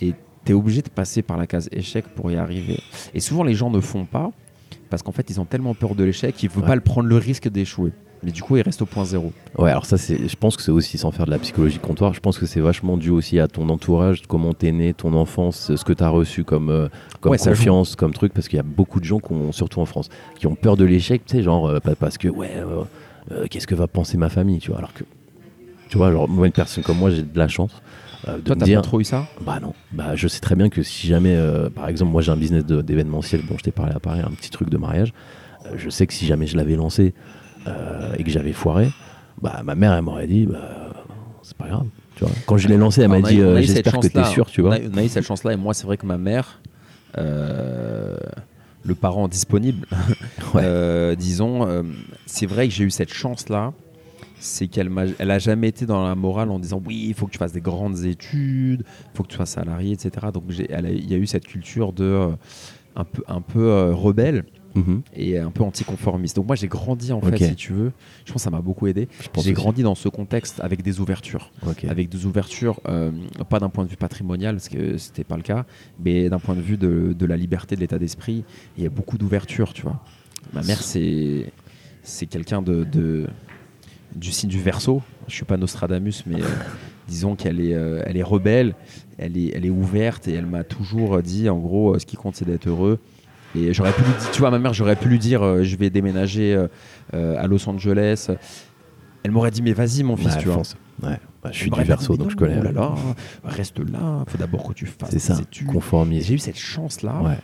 [0.00, 0.12] Et
[0.44, 2.78] tu es obligé de passer par la case échec pour y arriver.
[3.14, 4.30] Et souvent, les gens ne font pas
[4.90, 6.68] parce qu'en fait, ils ont tellement peur de l'échec qu'ils ne veulent Ouais.
[6.68, 7.92] pas le prendre le risque d'échouer.
[8.22, 9.32] Mais du coup, ils restent au point zéro.
[9.58, 12.12] Ouais, alors ça, c'est, je pense que c'est aussi sans faire de la psychologie comptoir.
[12.14, 15.74] Je pense que c'est vachement dû aussi à ton entourage, comment t'es né, ton enfance,
[15.76, 16.88] ce que t'as reçu comme, euh,
[17.20, 18.32] comme Ouais, ça confiance, comme truc.
[18.32, 20.08] Parce qu'il y a beaucoup de gens, qui ont, surtout en France,
[20.38, 23.66] qui ont peur de l'échec, tu sais, genre, euh, pa- parce que, ouais, euh, qu'est-ce
[23.66, 24.78] que va penser ma famille, tu vois.
[24.78, 25.04] Alors que,
[25.88, 27.70] tu vois, genre, moi, une personne comme moi, j'ai de la chance.
[28.28, 29.26] euh, de Toi, t'as dire, pas trop eu ça?
[29.40, 32.32] Bah non, bah je sais très bien que si jamais, euh, par exemple, moi j'ai
[32.32, 35.12] un business d'événementiel dont je t'ai parlé à Paris, un petit truc de mariage,
[35.66, 37.14] euh, je sais que si jamais je l'avais lancé
[37.66, 38.90] euh, et que j'avais foiré,
[39.42, 40.90] bah ma mère elle m'aurait dit, bah
[41.42, 41.86] c'est pas grave.
[42.16, 42.32] Tu vois.
[42.46, 44.76] Quand je l'ai lancé, elle m'a dit, euh, j'espère que t'es sûr, tu On vois.
[44.76, 45.52] a, on a eu cette chance-là.
[45.52, 46.60] Et moi, c'est vrai que ma mère,
[47.18, 48.16] euh,
[48.84, 49.86] le parent disponible,
[50.54, 51.16] Ouais.
[51.16, 51.84] disons,
[52.24, 53.72] c'est vrai que j'ai eu cette chance-là.
[54.38, 57.26] C'est qu'elle m'a, elle a jamais été dans la morale en disant oui, il faut
[57.26, 60.26] que tu fasses des grandes études, il faut que tu sois salarié, etc.
[60.32, 62.28] Donc il y a eu cette culture de euh,
[62.96, 64.44] un peu, un peu euh, rebelle
[64.76, 65.02] Mhm.
[65.14, 66.36] et un peu anticonformiste.
[66.36, 67.92] Donc moi j'ai grandi en fait, si tu veux.
[68.24, 69.08] Je pense que ça m'a beaucoup aidé.
[69.44, 71.50] J'ai grandi dans ce contexte avec des ouvertures
[71.88, 73.10] avec des ouvertures, euh,
[73.48, 75.64] pas d'un point de vue patrimonial, parce que c'était pas le cas,
[76.04, 78.44] mais d'un point de vue de, de la liberté, de l'état d'esprit.
[78.76, 80.02] Il y a beaucoup d'ouverture, tu vois.
[80.52, 81.52] Ma mère, c'est
[82.02, 83.26] c'est quelqu'un de, de-
[84.14, 85.02] du signe du verso.
[85.28, 86.46] Je suis pas Nostradamus, mais euh,
[87.08, 88.74] disons qu'elle est, euh, elle est rebelle,
[89.18, 92.16] elle est, elle est ouverte et elle m'a toujours dit, en gros, euh, ce qui
[92.16, 92.98] compte, c'est d'être heureux.
[93.56, 95.76] Et j'aurais pu lui dire, tu vois, ma mère, j'aurais pu lui dire, euh, je
[95.76, 96.68] vais déménager euh,
[97.14, 98.28] euh, à Los Angeles.
[99.22, 100.62] Elle m'aurait dit, mais vas-y, mon fils, tu vois.
[101.02, 101.18] Ouais.
[101.42, 102.56] Bah, je suis du verso, donc je connais.
[102.60, 102.94] Oh là là,
[103.44, 106.26] reste là, faut d'abord que tu fasses C'est ça, conformisme.
[106.26, 107.38] J'ai eu cette chance-là Ouais.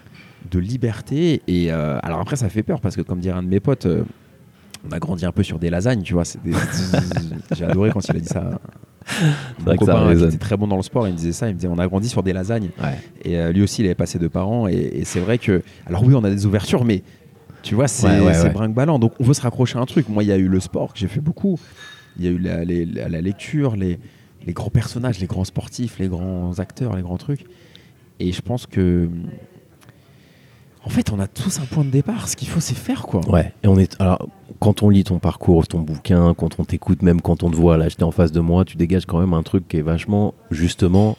[0.50, 1.42] de liberté.
[1.46, 3.86] Et euh, alors après, ça fait peur parce que, comme dirait un de mes potes,
[4.88, 6.24] on a grandi un peu sur des lasagnes, tu vois.
[7.56, 8.60] J'ai adoré quand il a dit ça.
[9.58, 11.48] Mon copain qui était très bon dans le sport, il me disait ça.
[11.48, 12.70] Il me disait on a grandi sur des lasagnes.
[12.82, 12.98] Ouais.
[13.24, 14.68] Et euh, lui aussi, il avait passé de parents.
[14.68, 15.62] Et, et c'est vrai que.
[15.86, 17.02] Alors oui, on a des ouvertures, mais
[17.62, 18.98] tu vois, c'est Ouais, brinque-ballant.
[18.98, 20.08] Donc on veut se raccrocher à un truc.
[20.08, 21.58] Moi, il y a eu le sport que j'ai fait beaucoup.
[22.18, 23.98] Il y a eu la, les- la- la lecture, les,
[24.46, 27.44] les grands personnages, les grands sportifs, les grands acteurs, les grands trucs.
[28.20, 29.08] Et je pense que.
[30.84, 32.28] En fait, on a tous un point de départ.
[32.28, 33.20] Ce qu'il faut, c'est faire, quoi.
[33.28, 34.00] Ouais, et on est.
[34.00, 34.28] Alors,
[34.58, 37.76] quand on lit ton parcours, ton bouquin, quand on t'écoute, même quand on te voit
[37.76, 40.34] là, j'étais en face de moi, tu dégages quand même un truc qui est vachement,
[40.50, 41.16] justement,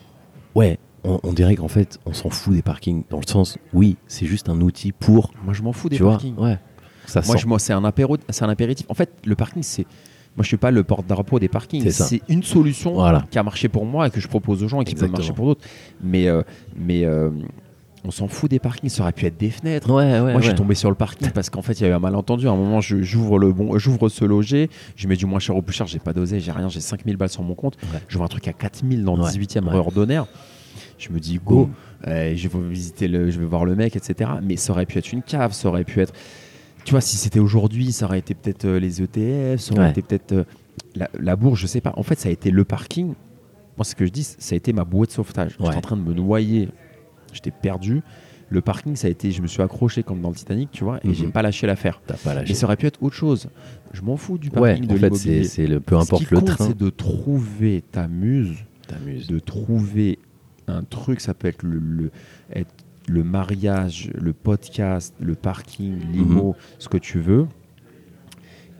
[0.55, 3.03] ouais, on, on dirait qu'en fait, on s'en fout des parkings.
[3.09, 5.32] Dans le sens, oui, c'est juste un outil pour.
[5.45, 6.38] Moi, je m'en fous des tu vois, parkings.
[6.38, 6.59] ouais.
[7.05, 7.41] Ça Moi, sent.
[7.43, 8.86] je, moi c'est un, apéro, c'est un apéritif.
[8.89, 9.84] En fait, le parking, c'est.
[10.36, 11.84] Moi, je suis pas le porte-drapeau des parkings.
[11.84, 12.05] C'est ça.
[12.05, 13.26] C'est une solution Voilà.
[13.30, 15.32] qui a marché pour moi et que je propose aux gens et qui peut marcher
[15.32, 15.64] pour d'autres.
[16.01, 16.41] Mais, euh,
[16.76, 17.30] mais euh,
[18.05, 18.89] on s'en fout des parkings.
[18.89, 19.89] Ça aurait pu être des fenêtres.
[19.89, 20.31] Ouais, ouais.
[20.33, 21.99] Moi, je suis tombé sur le parking parce qu'en fait, il y a eu un
[21.99, 22.47] malentendu.
[22.47, 25.61] À un moment, j'ouvre le bon, j'ouvre ce loger, je mets du moins cher au
[25.61, 27.77] plus cher, j'ai pas dosé, j'ai rien, j'ai 5000 balles sur mon compte.
[28.07, 29.71] Je vois un truc à 4000 dans le Ouais, 18e ouais.
[29.71, 30.25] rue ordonnaire.
[30.97, 31.69] Je me dis, go,
[32.07, 34.31] euh, je vais visiter le, je vais voir le mec, etc.
[34.41, 36.13] Mais ça aurait pu être une cave, ça aurait pu être.
[36.85, 40.01] Tu vois, si c'était aujourd'hui, ça aurait été peut-être euh, les ETF, ça aurait été
[40.01, 40.43] peut-être euh,
[40.95, 41.93] la, la bourse, je sais pas.
[41.95, 43.13] En fait, ça a été le parking.
[43.77, 45.51] Moi, ce que je dis, ça a été ma bouée de sauvetage.
[45.59, 45.65] Ouais.
[45.67, 46.69] J'étais en train de me noyer,
[47.34, 48.01] j'étais perdu.
[48.49, 50.99] Le parking, ça a été, je me suis accroché comme dans le Titanic, tu vois,
[51.03, 51.13] et Mhm.
[51.15, 52.01] j'ai pas lâché l'affaire.
[52.05, 52.53] T'as pas Mais lâché.
[52.53, 53.49] ça aurait pu être autre chose.
[53.93, 56.25] Je m'en fous du Ouais, parking de en fait, c'est c'est le peu Ce importe
[56.25, 56.67] qui le compte, train.
[56.67, 58.57] c'est de trouver ta muse,
[59.27, 60.19] de trouver
[60.67, 62.11] un truc, ça peut être le, le-
[62.53, 62.69] être
[63.07, 66.53] le mariage, le podcast, le parking, l'IMO, Mhm.
[66.79, 67.47] ce que tu veux,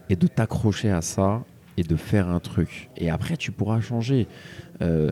[0.08, 1.42] et de t'accrocher à ça
[1.76, 2.90] et de faire un truc.
[2.96, 4.26] Et après, tu pourras changer.
[4.82, 5.10] Euh,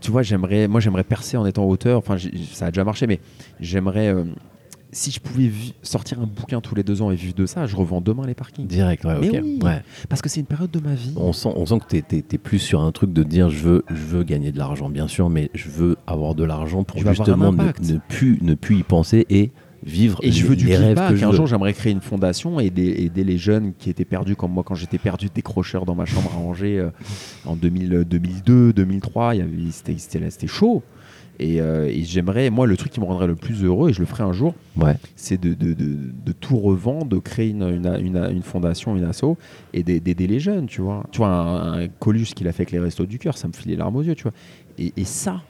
[0.00, 1.98] tu vois, j'aimerais, moi, j'aimerais percer en étant auteur.
[1.98, 2.16] Enfin,
[2.52, 3.20] ça a déjà marché, mais
[3.60, 4.08] j'aimerais.
[4.08, 4.24] euh,
[4.92, 5.50] si je pouvais
[5.82, 8.34] sortir un bouquin tous les deux ans et vivre de ça, je revends demain les
[8.34, 8.66] parkings.
[8.66, 9.60] Direct, ouais, Mais oui.
[9.62, 9.82] Ouais.
[10.08, 11.14] Parce que c'est une période de ma vie.
[11.16, 13.84] On sent, on sent que t'es es, plus sur un truc de dire je veux,
[13.88, 17.06] je veux gagner de l'argent, bien sûr, mais je veux avoir de l'argent pour Tu
[17.06, 20.76] justement ne, ne plus, ne plus y penser et vivre Et je veux du les
[20.76, 21.10] rêves feedback.
[21.10, 21.36] que je Un veux.
[21.36, 24.62] jour, j'aimerais créer une fondation et aider, aider les jeunes qui étaient perdus comme moi
[24.64, 26.90] quand j'étais perdu décrocheur dans ma chambre à Angers euh,
[27.46, 29.34] en 2000, 2002, 2003.
[29.34, 30.82] Il y avait- C'était c'était- c'était chaud.
[31.42, 34.00] Et, euh, et j'aimerais, moi, le truc qui me rendrait le plus heureux, et je
[34.00, 34.96] le ferai un jour, Ouais.
[35.16, 39.04] c'est de, de- de- de tout revendre, de créer une, une- une- une fondation, une
[39.04, 39.38] asso,
[39.72, 41.06] et d'a- d'aider les jeunes, tu vois.
[41.12, 43.54] Tu vois, un, un Coluche qu'il a fait avec les Restos du Cœur, ça me
[43.54, 44.32] filait les larmes aux yeux, tu vois.
[44.78, 45.40] Et, et ça,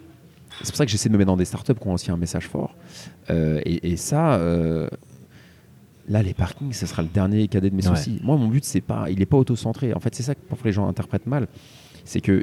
[0.62, 2.16] c'est pour ça que j'essaie de me mettre dans des startups qui ont aussi un
[2.16, 2.74] message fort.
[3.30, 4.88] Euh, et, et ça, euh,
[6.08, 7.96] là, les parkings, ce sera le dernier cadet de mes Ouais.
[7.96, 8.20] soucis.
[8.22, 9.94] Moi, mon but, c'est pas, il n'est pas auto-centré.
[9.94, 11.46] En fait, c'est ça que parfois les gens interprètent mal.
[12.04, 12.42] C'est que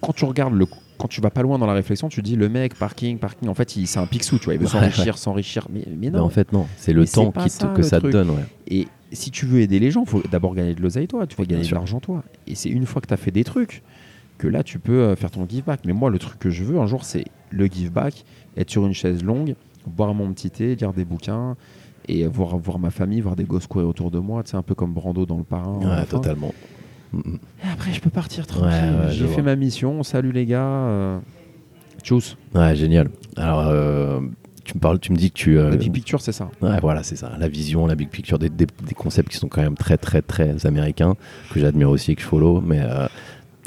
[0.00, 0.66] quand tu regardes le
[0.98, 3.54] quand tu vas pas loin dans la réflexion, tu dis le mec, parking, parking, en
[3.54, 5.66] fait, c'est un pixou, tu vois, il veut Ouais, s'enrichir, s'enrichir.
[5.68, 6.68] Mais, mais Mais non, en fait, non.
[6.76, 8.30] C'est le temps qui ça, que ça te donne.
[8.68, 11.34] Et si tu veux aider les gens, il faut d'abord gagner de l'oseille toi, tu
[11.34, 12.22] vas gagner de l'argent toi.
[12.46, 13.82] Et c'est une fois que tu as fait des trucs
[14.38, 15.80] que là tu peux euh, faire ton give back.
[15.86, 18.24] Mais moi le truc que je veux un jour c'est le give back,
[18.56, 19.54] être sur une chaise longue,
[19.86, 21.56] boire mon petit thé, lire des bouquins
[22.08, 24.74] et voir, voir ma famille, voir des gosses courir autour de moi, c'est un peu
[24.74, 25.78] comme Brando dans le parrain.
[25.78, 26.52] Ouais, totalement.
[27.14, 27.18] Et
[27.72, 28.70] après je peux partir tranquille.
[28.72, 29.42] Ouais, J'ai fait vois.
[29.44, 30.64] ma mission, salut les gars.
[30.64, 31.18] euh,
[32.02, 32.36] Tchuss.
[32.54, 33.10] Ouais, génial.
[33.36, 34.20] Alors, euh,
[34.64, 35.58] tu me parles, tu me dis que tu.
[35.58, 36.50] euh, La big picture c'est ça.
[36.62, 37.32] Ouais, voilà, c'est ça.
[37.38, 40.22] La vision, la big picture, des, des- des concepts qui sont quand même très, très,
[40.22, 41.14] très américains,
[41.52, 42.60] que j'admire aussi et que je follow.
[42.60, 43.06] Mais euh,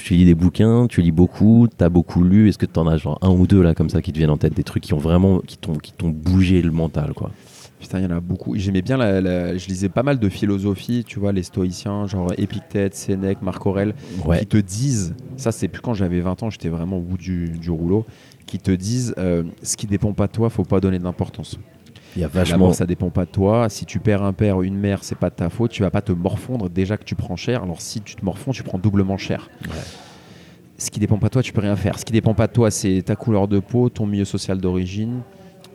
[0.05, 2.47] tu lis des bouquins, tu lis beaucoup, tu as beaucoup lu.
[2.47, 4.29] Est-ce que tu en as genre un ou deux là comme ça qui te viennent
[4.29, 7.31] en tête, des trucs qui ont vraiment, qui t'ont, qui t'ont bougé le mental, quoi?
[7.79, 8.55] Putain, il y en a beaucoup.
[8.55, 12.31] J'aimais bien, la, la- je lisais pas mal de philosophie, tu vois, les stoïciens, genre
[12.37, 14.37] Épictète, Sénèque, Marc Aurèle, Ouais.
[14.41, 17.49] qui te disent, ça c'est plus quand j'avais 20 ans, j'étais vraiment au bout du,
[17.49, 18.05] du rouleau,
[18.45, 21.57] qui te disent, euh, ce qui dépend pas de toi, faut pas donner d'importance.
[22.15, 22.71] Il y a vachement.
[22.73, 23.67] ça dépend pas de toi.
[23.69, 25.71] Si tu perds un père ou une mère, c'est pas de ta faute.
[25.71, 27.63] Tu vas pas te morfondre déjà que tu prends cher.
[27.63, 29.49] Alors si tu te morfonds, tu prends doublement cher.
[29.65, 29.73] Ouais.
[30.77, 31.99] Ce qui dépend pas de toi, tu peux rien faire.
[31.99, 35.21] Ce qui dépend pas de toi, c'est ta couleur de peau, ton milieu social d'origine,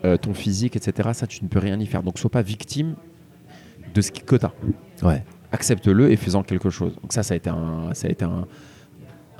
[0.04, 1.10] euh, ton physique, etc.
[1.12, 2.02] Ça, tu ne peux rien y faire.
[2.02, 2.94] Donc sois pas victime
[3.94, 4.52] de ce que tu as.
[5.02, 5.24] Ouais.
[5.52, 6.94] Accepte-le et fais-en quelque chose.
[7.02, 8.46] Donc ça, ça a été un, ça a été un,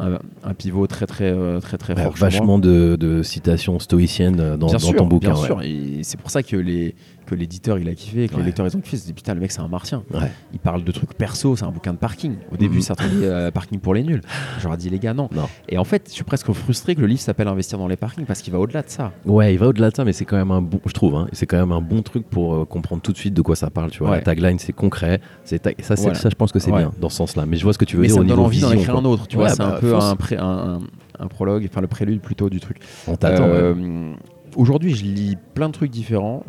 [0.00, 2.14] un, un pivot très très euh, très très Ouais, fort.
[2.16, 5.32] vachement de, de citations stoïciennes dans, dans sûr, ton bouquin.
[5.32, 5.46] bien ouais.
[5.46, 5.62] sûr.
[5.62, 6.94] Et c'est pour ça que les,
[7.30, 8.40] que l'éditeur il a kiffé, que Ouais.
[8.40, 8.96] les lecteurs ils ont kiffé.
[8.96, 10.02] Ils se disent putain, le mec c'est un martien.
[10.12, 10.30] Ouais.
[10.52, 12.34] Il parle de trucs perso, c'est un bouquin de parking.
[12.52, 12.82] Au début, Mhm.
[12.82, 14.20] ça s'appelait euh, parking pour les nuls.
[14.60, 15.28] J'aurais dit les gars, non.
[15.34, 15.48] Non.
[15.68, 18.24] Et en fait, je suis presque frustré que le livre s'appelle Investir dans les parkings
[18.26, 19.12] parce qu'il va au-delà de ça.
[19.24, 21.28] Ouais, il va au-delà de ça, mais c'est quand même un bon, je trouve, hein,
[21.32, 23.70] c'est quand même un bon truc pour euh, comprendre tout de suite de quoi ça
[23.70, 23.90] parle.
[23.90, 24.16] Tu vois, Ouais.
[24.16, 26.14] la tagline c'est concret, c'est ta- ça, Voilà.
[26.14, 27.46] ça, je pense que c'est bien dans ce sens-là.
[27.46, 28.96] Mais je vois ce que tu veux Mais dire ça au niveau envie d'en écrire
[28.96, 29.26] un autre.
[29.28, 30.04] Tu vois, c'est bah, un peu fonce.
[30.04, 30.80] un, pré- un,
[31.28, 32.78] prologue, enfin le prélude plutôt du truc.
[33.06, 33.44] On t'attend.
[33.44, 33.50] ouais.
[33.54, 34.12] Euh,
[34.56, 36.42] Aujourd'hui, je lis plein de trucs différents.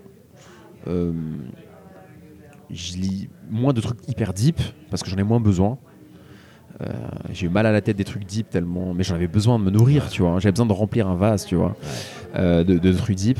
[0.87, 1.11] Euh,
[2.69, 4.59] je lis moins de trucs hyper deep
[4.89, 5.77] parce que j'en ai moins besoin.
[6.81, 6.87] Euh,
[7.31, 9.63] j'ai eu mal à la tête des trucs deep tellement, mais j'en avais besoin de
[9.63, 10.39] me nourrir, tu vois.
[10.39, 11.75] J'avais besoin de remplir un vase, tu vois,
[12.35, 13.37] euh, de, de trucs deep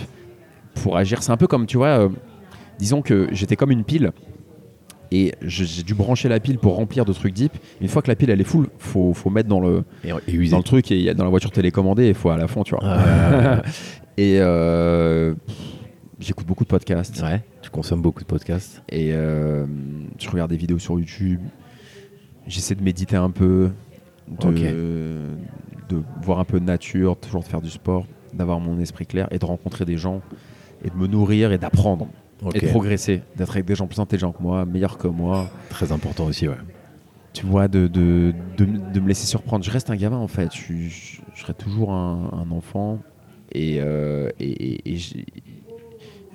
[0.75, 1.23] pour agir.
[1.23, 2.09] C'est un peu comme, tu vois, euh,
[2.77, 4.11] disons que j'étais comme une pile
[5.13, 7.53] et j'ai dû brancher la pile pour remplir de trucs deep.
[7.81, 10.33] Une fois que la pile elle est full, faut, faut mettre dans le, Et, et
[10.33, 10.51] user.
[10.51, 12.83] dans le truc et dans la voiture télécommandée, il faut à la fond, tu vois.
[12.83, 13.61] Ah.
[14.17, 14.39] Et
[16.21, 17.21] j'écoute beaucoup de podcasts.
[17.21, 18.81] Ouais, tu consommes beaucoup de podcasts.
[18.89, 19.65] Et euh,
[20.19, 21.41] je regarde des vidéos sur YouTube.
[22.47, 23.71] J'essaie de méditer un peu,
[24.71, 25.27] de,
[25.89, 29.27] de voir un peu de nature, toujours de faire du sport, d'avoir mon esprit clair
[29.31, 30.21] et de rencontrer des gens
[30.83, 32.07] et de me nourrir et d'apprendre
[32.43, 32.55] Ok.
[32.55, 35.49] et de progresser, d'être avec des gens plus intelligents que moi, meilleurs que moi.
[35.69, 36.55] Très important aussi, ouais.
[37.33, 39.63] Tu vois, de, de, de, de me laisser surprendre.
[39.63, 40.51] Je reste un gamin en fait.
[40.53, 42.99] Je, suis- je, je serai toujours un, un enfant.
[43.53, 45.25] Et, euh, et, et- et j'ai-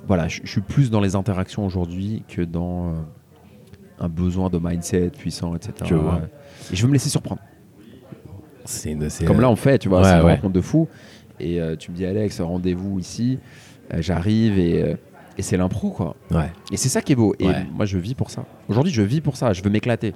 [0.06, 2.92] voilà, je, je suis plus dans les interactions aujourd'hui que dans euh,
[4.00, 5.72] un besoin de mindset puissant, etc.
[5.84, 6.20] Je vois.
[6.72, 7.40] Et je veux me laisser surprendre.
[8.84, 10.34] Une- Comme là, on fait, tu vois, Ouais, c'est une ouais.
[10.34, 10.88] rencontre de fou.
[11.38, 13.38] Et euh, tu me dis, Alex, rendez-vous ici.
[13.94, 14.96] Euh, J'arrive et,
[15.38, 16.16] et c'est l'impro, quoi.
[16.32, 16.50] Ouais.
[16.72, 17.34] Et c'est ça qui est beau.
[17.38, 18.44] Et moi, je vis pour ça.
[18.68, 19.52] Aujourd'hui, je vis pour ça.
[19.52, 20.14] Je veux m'éclater.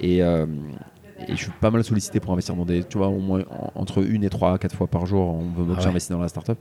[0.00, 2.84] Et, et je suis pas mal sollicité pour investir dans des.
[2.84, 5.64] Tu vois, au moins en- entre une et trois, quatre fois par jour, on veut
[5.74, 6.56] que Ah j'investisse dans la startup.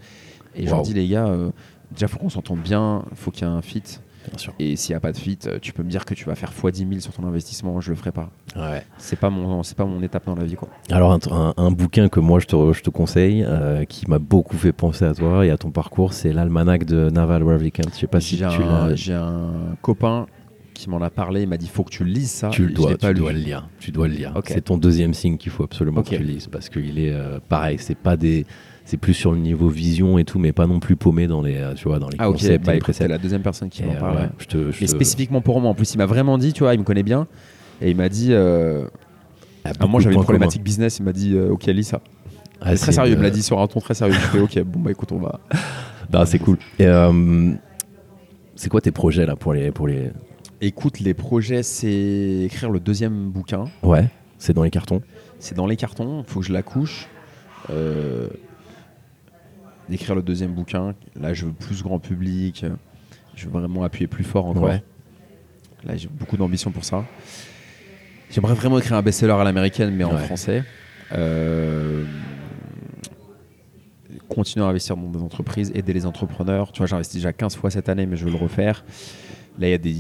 [0.56, 1.52] Et je leur dis, les gars, euh,
[1.92, 3.04] déjà, faut qu'on s'entende bien.
[3.16, 3.84] faut qu'il y ait un fit.
[4.30, 4.54] Bien sûr.
[4.60, 6.36] Et s'il n'y a pas de fit, euh, tu peux me dire que tu vas
[6.36, 7.80] faire x 10 000 sur ton investissement.
[7.80, 8.30] Je le ferai pas.
[8.58, 8.84] Ouais.
[8.98, 10.68] C'est pas mon, c'est pas mon étape dans la vie, quoi.
[10.92, 14.20] Alors un, un- un bouquin que moi je te, je te conseille, euh, qui m'a
[14.20, 17.84] beaucoup fait penser à toi et à ton parcours, c'est l'almanach de Naval Ravikant.
[17.94, 18.96] Je sais pas si J'ai tu un, l'as.
[18.96, 20.26] j'ai un copain
[20.74, 21.44] qui m'en a parlé.
[21.44, 22.50] Il m'a dit, faut que tu lises ça.
[22.50, 23.70] Tu le dois, tu dois le lire.
[23.80, 24.34] Tu dois le lire.
[24.46, 27.78] C'est ton deuxième signe qu'il faut absolument que tu lises parce qu'il est euh, pareil.
[27.80, 28.46] C'est pas des,
[28.90, 31.58] c'est plus sur le niveau vision et tout, mais pas non plus paumé dans les,
[31.58, 32.54] euh, tu vois, dans les Ah ok, concepts.
[32.54, 34.16] et bah les écoute, c'est la deuxième personne qui m'en parle.
[34.16, 34.30] ouais, ouais.
[34.40, 35.70] je te, je Mais te- spécifiquement pour moi.
[35.72, 37.28] En plus, il m'a vraiment dit, tu vois, il me connaît bien.
[37.82, 38.88] Et il m'a dit, euh,
[39.66, 42.00] Ah, moi j'avais une problématique business, il m'a dit, euh, ok, lis ça.
[42.62, 44.14] Ah, très c'est sérieux, il me l'a dit sur un ton très sérieux.
[44.16, 45.40] Je fais, ok, bon bah écoute, on va.
[46.26, 46.58] C'est cool.
[46.80, 47.52] Euh,
[48.56, 50.12] c'est quoi tes projets là pour les, pour les.
[50.62, 53.66] Écoute, les projets, c'est écrire le deuxième bouquin.
[53.84, 54.08] Ouais,
[54.38, 55.02] c'est dans les cartons.
[55.40, 57.08] C'est dans les cartons, il faut que je la couche.
[57.70, 58.28] Euh,
[59.90, 60.96] d'écrire le deuxième bouquin.
[61.20, 62.66] Là, je veux plus grand public.
[63.36, 64.64] Je veux vraiment appuyer plus fort encore.
[64.64, 64.84] Ouais.
[65.84, 67.06] Là, j'ai beaucoup d'ambition pour ça.
[68.30, 70.24] J'aimerais vraiment écrire un best-seller à l'américaine, mais en Ouais.
[70.26, 70.64] français.
[71.14, 72.04] Euh,
[74.30, 76.72] continuer à investir dans des entreprises, aider les entrepreneurs.
[76.72, 78.84] Tu vois, j'ai investi déjà 15 fois cette année, mais je veux le refaire.
[79.60, 79.96] Là, il y a des,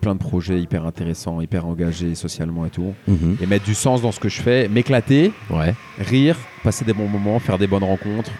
[0.00, 2.92] plein de projets hyper intéressants, hyper engagés socialement et tout.
[3.08, 3.38] Mhm.
[3.40, 5.74] Et mettre du sens dans ce que je fais, m'éclater, Ouais.
[5.98, 8.30] rire, passer des bons moments, faire des bonnes rencontres.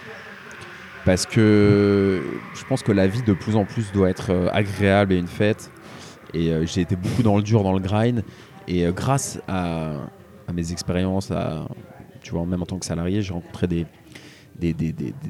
[1.07, 2.21] Parce que
[2.53, 5.29] je pense que la vie de plus en plus doit être euh, agréable et une
[5.29, 5.71] fête.
[6.35, 8.23] Et euh, j'ai été beaucoup dans le dur, dans le grind.
[8.69, 10.09] Et euh, grâce à,
[10.53, 11.33] mes expériences,
[12.23, 13.87] tu vois, même en tant que salarié, j'ai rencontré des,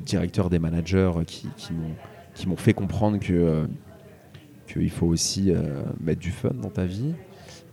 [0.05, 1.49] directeurs, des managers qui,
[2.47, 3.67] m'ont fait comprendre que euh,
[4.67, 5.53] qu'il faut aussi
[6.01, 7.15] mettre du fun dans ta vie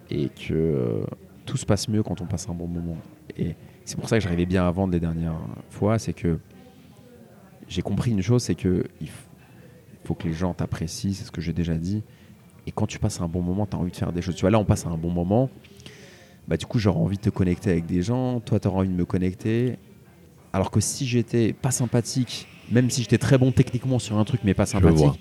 [0.09, 1.05] et que
[1.45, 2.97] tout se passe mieux quand on passe un bon moment.
[3.37, 5.39] Et c'est pour ça que j'arrivais bien à vendre les dernières
[5.69, 6.37] fois, c'est que
[7.67, 9.09] j'ai compris une chose, c'est que il
[10.03, 12.03] faut que les gens t'apprécient, c'est ce que j'ai déjà dit.
[12.67, 14.35] Et quand tu passes un bon moment, tu as envie de faire des choses.
[14.35, 15.49] Tu vois, là, on passe un bon moment.
[16.47, 18.39] Bah, du coup, j'aurais envie de te connecter avec des gens.
[18.39, 19.77] Toi, tu auras envie de me connecter.
[20.53, 24.41] Alors que si j'étais pas sympathique, même si j'étais très bon techniquement sur un truc,
[24.43, 25.19] mais pas sympathique,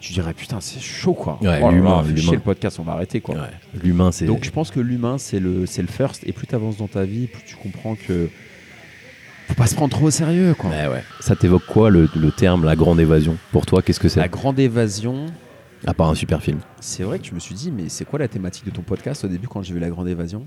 [0.00, 1.38] tu dirais putain, c'est chaud quoi.
[1.40, 3.36] Ouais, Oh l'humain, le podcast, on va arrêter quoi.
[3.36, 3.80] Ouais.
[3.82, 4.26] L'humain, c'est.
[4.26, 6.88] Donc je pense que l'humain c'est le c'est le first et plus tu avances dans
[6.88, 8.28] ta vie, plus tu comprends que
[9.54, 10.70] faut pas se prendre trop au sérieux quoi.
[10.70, 11.02] Ouais.
[11.20, 13.36] Ça t'évoque quoi le, le terme la grande évasion?
[13.52, 14.20] Pour toi, qu'est-ce que c'est?
[14.20, 15.26] La grande évasion,
[15.86, 16.58] À part un super film.
[16.80, 19.24] c'est vrai que je me suis dit mais c'est quoi la thématique de ton podcast
[19.24, 20.46] au début quand j'ai vu la grande évasion?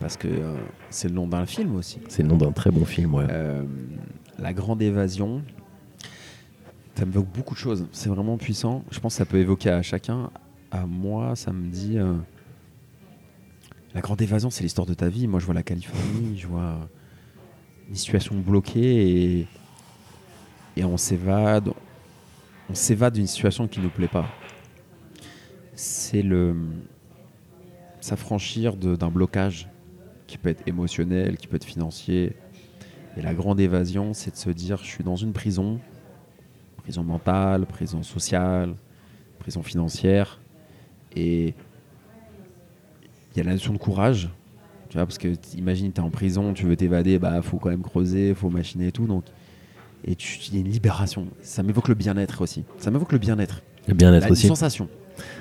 [0.00, 0.56] Parce que euh,
[0.90, 2.00] c'est le nom d'un film aussi.
[2.08, 3.24] C'est le nom d'un très bon film, ouais.
[3.30, 3.62] Euh,
[4.38, 5.42] la grande évasion,
[6.94, 7.86] ça m'évoque beaucoup de choses.
[7.92, 8.84] C'est vraiment puissant.
[8.90, 10.30] Je pense que ça peut évoquer à chacun.
[10.70, 11.96] À moi, ça me dit.
[11.98, 12.12] euh,
[13.94, 15.26] la grande évasion, c'est l'histoire de ta vie.
[15.26, 16.76] Moi, je vois la Californie, je vois
[17.88, 19.46] une situation bloquée et,
[20.76, 21.70] et on s'évade.
[22.68, 24.26] on s'évade d'une situation qui nous plaît pas.
[25.74, 26.56] C'est le
[28.00, 29.68] s'affranchir d'un blocage
[30.26, 32.36] qui peut être émotionnel, qui peut être financier.
[33.16, 35.80] Et la grande évasion, c'est de se dire je suis dans une prison,
[36.76, 38.74] prison mentale, prison sociale,
[39.38, 40.40] prison financière,
[41.14, 41.54] et
[43.32, 44.28] il y a la notion de courage.
[44.88, 47.70] Tu vois, parce que imagine, tu es en prison, tu veux t'évader, bah faut quand
[47.70, 49.06] même creuser, faut machiner et tout.
[49.06, 49.24] Donc,
[50.04, 51.26] et tu- il y a une libération.
[51.42, 52.64] Ça m'évoque le bien-être aussi.
[52.78, 53.62] Ça m'évoque le bien-être.
[53.88, 54.46] Le bien-être aussi.
[54.46, 54.88] sensation.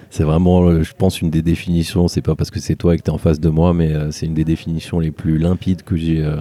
[0.10, 2.08] C'est vraiment, euh, je pense, une des définitions.
[2.08, 3.91] C'est pas parce que c'est toi et que tu es en face de moi, mais
[3.93, 6.38] euh, c'est une des définitions les plus limpides que j'ai euh,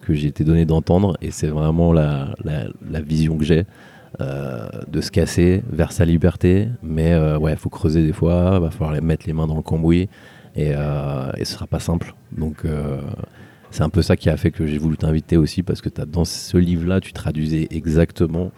[0.00, 1.16] que j'ai été donné d'entendre.
[1.20, 3.64] Et c'est vraiment la, la, la vision que j'ai
[4.22, 6.68] euh, de se casser vers sa liberté.
[6.82, 8.58] Mais ouais, faut creuser des fois.
[8.58, 10.08] Va falloir mettre les mains dans le cambouis.
[10.58, 12.14] Et, euh, et ce sera pas simple.
[12.36, 13.00] Donc euh,
[13.70, 16.04] c'est un peu ça qui a fait que j'ai voulu t'inviter aussi parce que as,
[16.06, 18.50] dans ce livre-là, tu traduisais exactement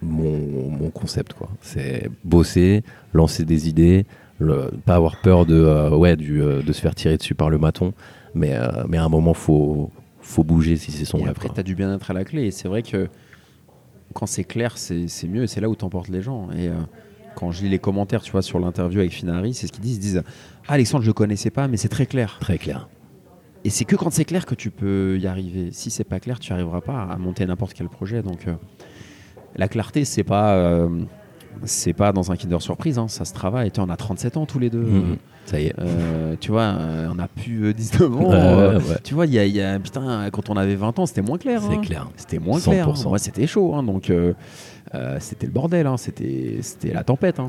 [0.00, 1.48] mon, mon concept quoi.
[1.60, 2.82] C'est bosser,
[3.12, 4.06] lancer des idées,
[4.38, 7.50] le- pas avoir peur de euh, ouais du, euh, de se faire tirer dessus par
[7.50, 7.92] le maton,
[8.34, 8.52] mais
[8.88, 9.90] mais à un moment faut
[10.20, 11.30] faut bouger si c'est son Et rêve.
[11.32, 11.54] après, quoi.
[11.56, 12.44] tu as du bien-être à la clé.
[12.44, 13.08] Et c'est vrai que
[14.14, 15.42] quand c'est clair, c'est mieux.
[15.42, 16.48] Et c'est là où t'emportes les gens.
[16.52, 16.68] Et
[17.34, 19.96] quand je lis les commentaires, tu vois, sur l'interview avec Finari, c'est ce qu'ils disent.
[19.96, 20.22] Ils disent
[20.68, 22.36] Ah, Alexandre, je le connaissais pas, mais c'est très clair.
[22.40, 22.88] Très clair.
[23.64, 25.70] Et c'est que quand c'est clair que tu peux y arriver.
[25.72, 28.22] Si c'est pas clair, tu arriveras pas à monter n'importe quel projet.
[28.22, 28.54] Donc, euh,
[29.56, 30.54] la clarté, c'est pas.
[30.54, 30.88] euh,
[31.64, 33.70] c'est pas dans un Kinder Surprise, hein, ça se travaille.
[33.78, 34.82] On a 37 ans tous les deux.
[34.82, 35.16] Mhm.
[35.46, 35.74] Ça y est.
[35.78, 38.30] Euh, tu vois, euh, on a plus euh, 19 ans.
[38.30, 38.96] Ouais, euh, ouais, ouais.
[39.04, 41.22] Tu vois, il y a, il y a- putain, quand on avait 20 ans, c'était
[41.22, 41.60] moins clair.
[41.62, 41.80] C'est hein.
[41.80, 42.08] clair.
[42.16, 42.88] C'était moins clair.
[42.88, 42.92] hein.
[42.94, 43.08] 100%.
[43.08, 43.74] Moi, c'était chaud.
[43.74, 43.82] hein.
[43.82, 44.10] donc,
[45.18, 45.86] c'était le bordel.
[45.86, 45.96] hein.
[45.96, 47.40] C'était, c'était la tempête.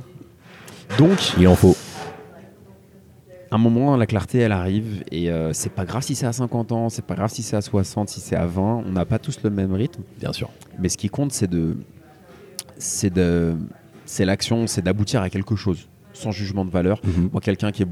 [0.98, 1.76] Donc, Il en faut.
[3.52, 5.04] à un moment, la clarté, elle arrive.
[5.12, 7.62] Et c'est pas grave si c'est à 50 ans, c'est pas grave si c'est à
[7.62, 8.84] 60, si c'est à 20.
[8.88, 10.02] On n'a pas tous le même rythme.
[10.20, 10.50] Bien sûr.
[10.80, 11.78] Mais ce qui compte, c'est de,
[12.78, 13.56] c'est de,
[14.06, 17.00] c'est l'action, c'est d'aboutir à quelque chose, sans jugement de valeur.
[17.04, 17.30] Mhm.
[17.32, 17.88] Moi, quelqu'un qui est,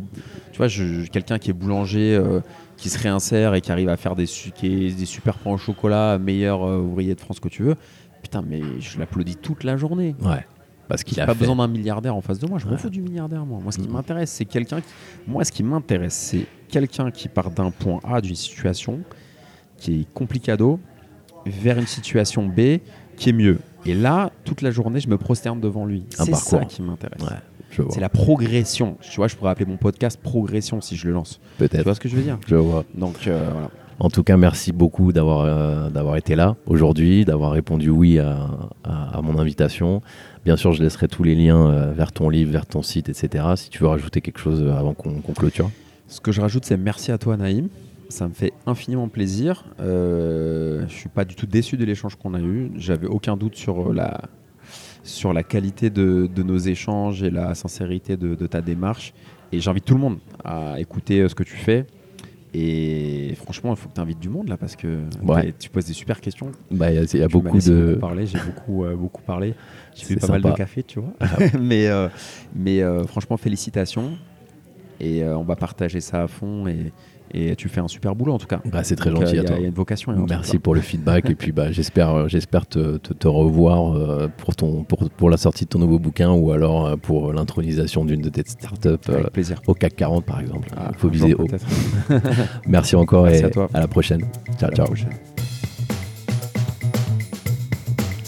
[0.52, 0.68] tu vois,
[1.12, 2.40] quelqu'un qui est boulanger, euh,
[2.78, 5.58] qui se réinsère et qui arrive à faire des, qui est des super pains au
[5.58, 7.76] chocolat, meilleur euh, ouvrier de France que tu veux.
[8.22, 10.16] Putain, mais je l'applaudis toute la journée.
[10.22, 10.46] Ouais.
[10.88, 11.40] Parce qu'il a pas fait.
[11.40, 12.60] besoin d'un milliardaire en face de moi.
[12.60, 12.78] Je m'en Ouais.
[12.78, 13.60] fous du milliardaire, moi.
[13.62, 13.94] Moi, ce qui Mhm.
[13.94, 14.82] m'intéresse, c'est quelqu'un.
[14.82, 14.88] Qui...
[15.28, 19.00] Moi, ce qui m'intéresse, c'est quelqu'un qui part d'un point A d'une situation
[19.78, 20.80] qui est complicado
[21.46, 22.80] vers une situation B
[23.16, 23.58] qui est mieux.
[23.86, 26.04] Et là, toute la journée, je me prosterne devant lui.
[26.10, 27.22] C'est ça qui m'intéresse.
[27.24, 27.38] Ouais.
[27.90, 28.98] C'est la progression.
[29.02, 31.40] Tu vois, je pourrais appeler mon podcast Progression si je le lance.
[31.60, 32.84] Tu vois ce que je veux dire Je vois.
[32.96, 33.70] Donc euh, voilà.
[34.00, 38.48] En tout cas, merci beaucoup d'avoir euh, d'avoir été là aujourd'hui, d'avoir répondu oui à,
[38.84, 40.02] à- à mon invitation.
[40.44, 43.44] Bien sûr, je laisserai tous les liens euh, vers ton livre, vers ton site, etc.
[43.56, 45.70] Si tu veux rajouter quelque chose avant qu'on clôture.
[46.08, 47.70] Ce que je rajoute, c'est merci à toi, Naïm.
[48.10, 49.64] Ça me fait infiniment plaisir.
[49.80, 52.72] Je suis pas du tout déçu de l'échange qu'on a eu.
[52.76, 54.20] J'avais aucun doute sur la,
[55.04, 59.14] sur la qualité de, de nos échanges et la sincérité de, de ta démarche.
[59.52, 61.86] Et j'invite tout le monde à écouter euh, ce que tu fais.
[62.54, 65.54] Et franchement, il faut que tu invites du monde là parce que Ouais.
[65.58, 66.52] tu poses des super questions.
[66.70, 67.96] Bah, Il y a, y a beaucoup de.
[68.00, 69.54] parler, j'ai beaucoup, euh, beaucoup parlé.
[69.96, 71.14] J'ai bu pas mal de café, tu vois.
[71.60, 72.10] mais euh,
[72.54, 74.18] mais euh, franchement, félicitations.
[75.00, 76.68] Et on va partager ça à fond.
[76.68, 76.92] Et,
[77.34, 78.62] et tu fais un super boulot en tout cas.
[78.66, 79.56] Bah, c'est très Donc, gentil euh, à il y a- toi.
[79.58, 80.12] Il y a une vocation.
[80.12, 83.96] un Merci pour le feedback et puis bah, j'espère euh, j'espère te, te, te revoir
[83.96, 87.34] euh, pour, ton, pour, pour la sortie de ton nouveau bouquin ou alors euh, pour
[87.34, 89.16] l'intronisation d'une de tes startups quoi.
[89.16, 89.62] euh, Avec plaisir.
[89.68, 90.68] au CAC 40 par exemple.
[90.78, 91.48] Ah, Il faut viser haut.
[92.68, 93.70] Merci encore Merci et à toi.
[93.74, 94.22] à la prochaine.
[94.60, 94.88] Ciao À ciao.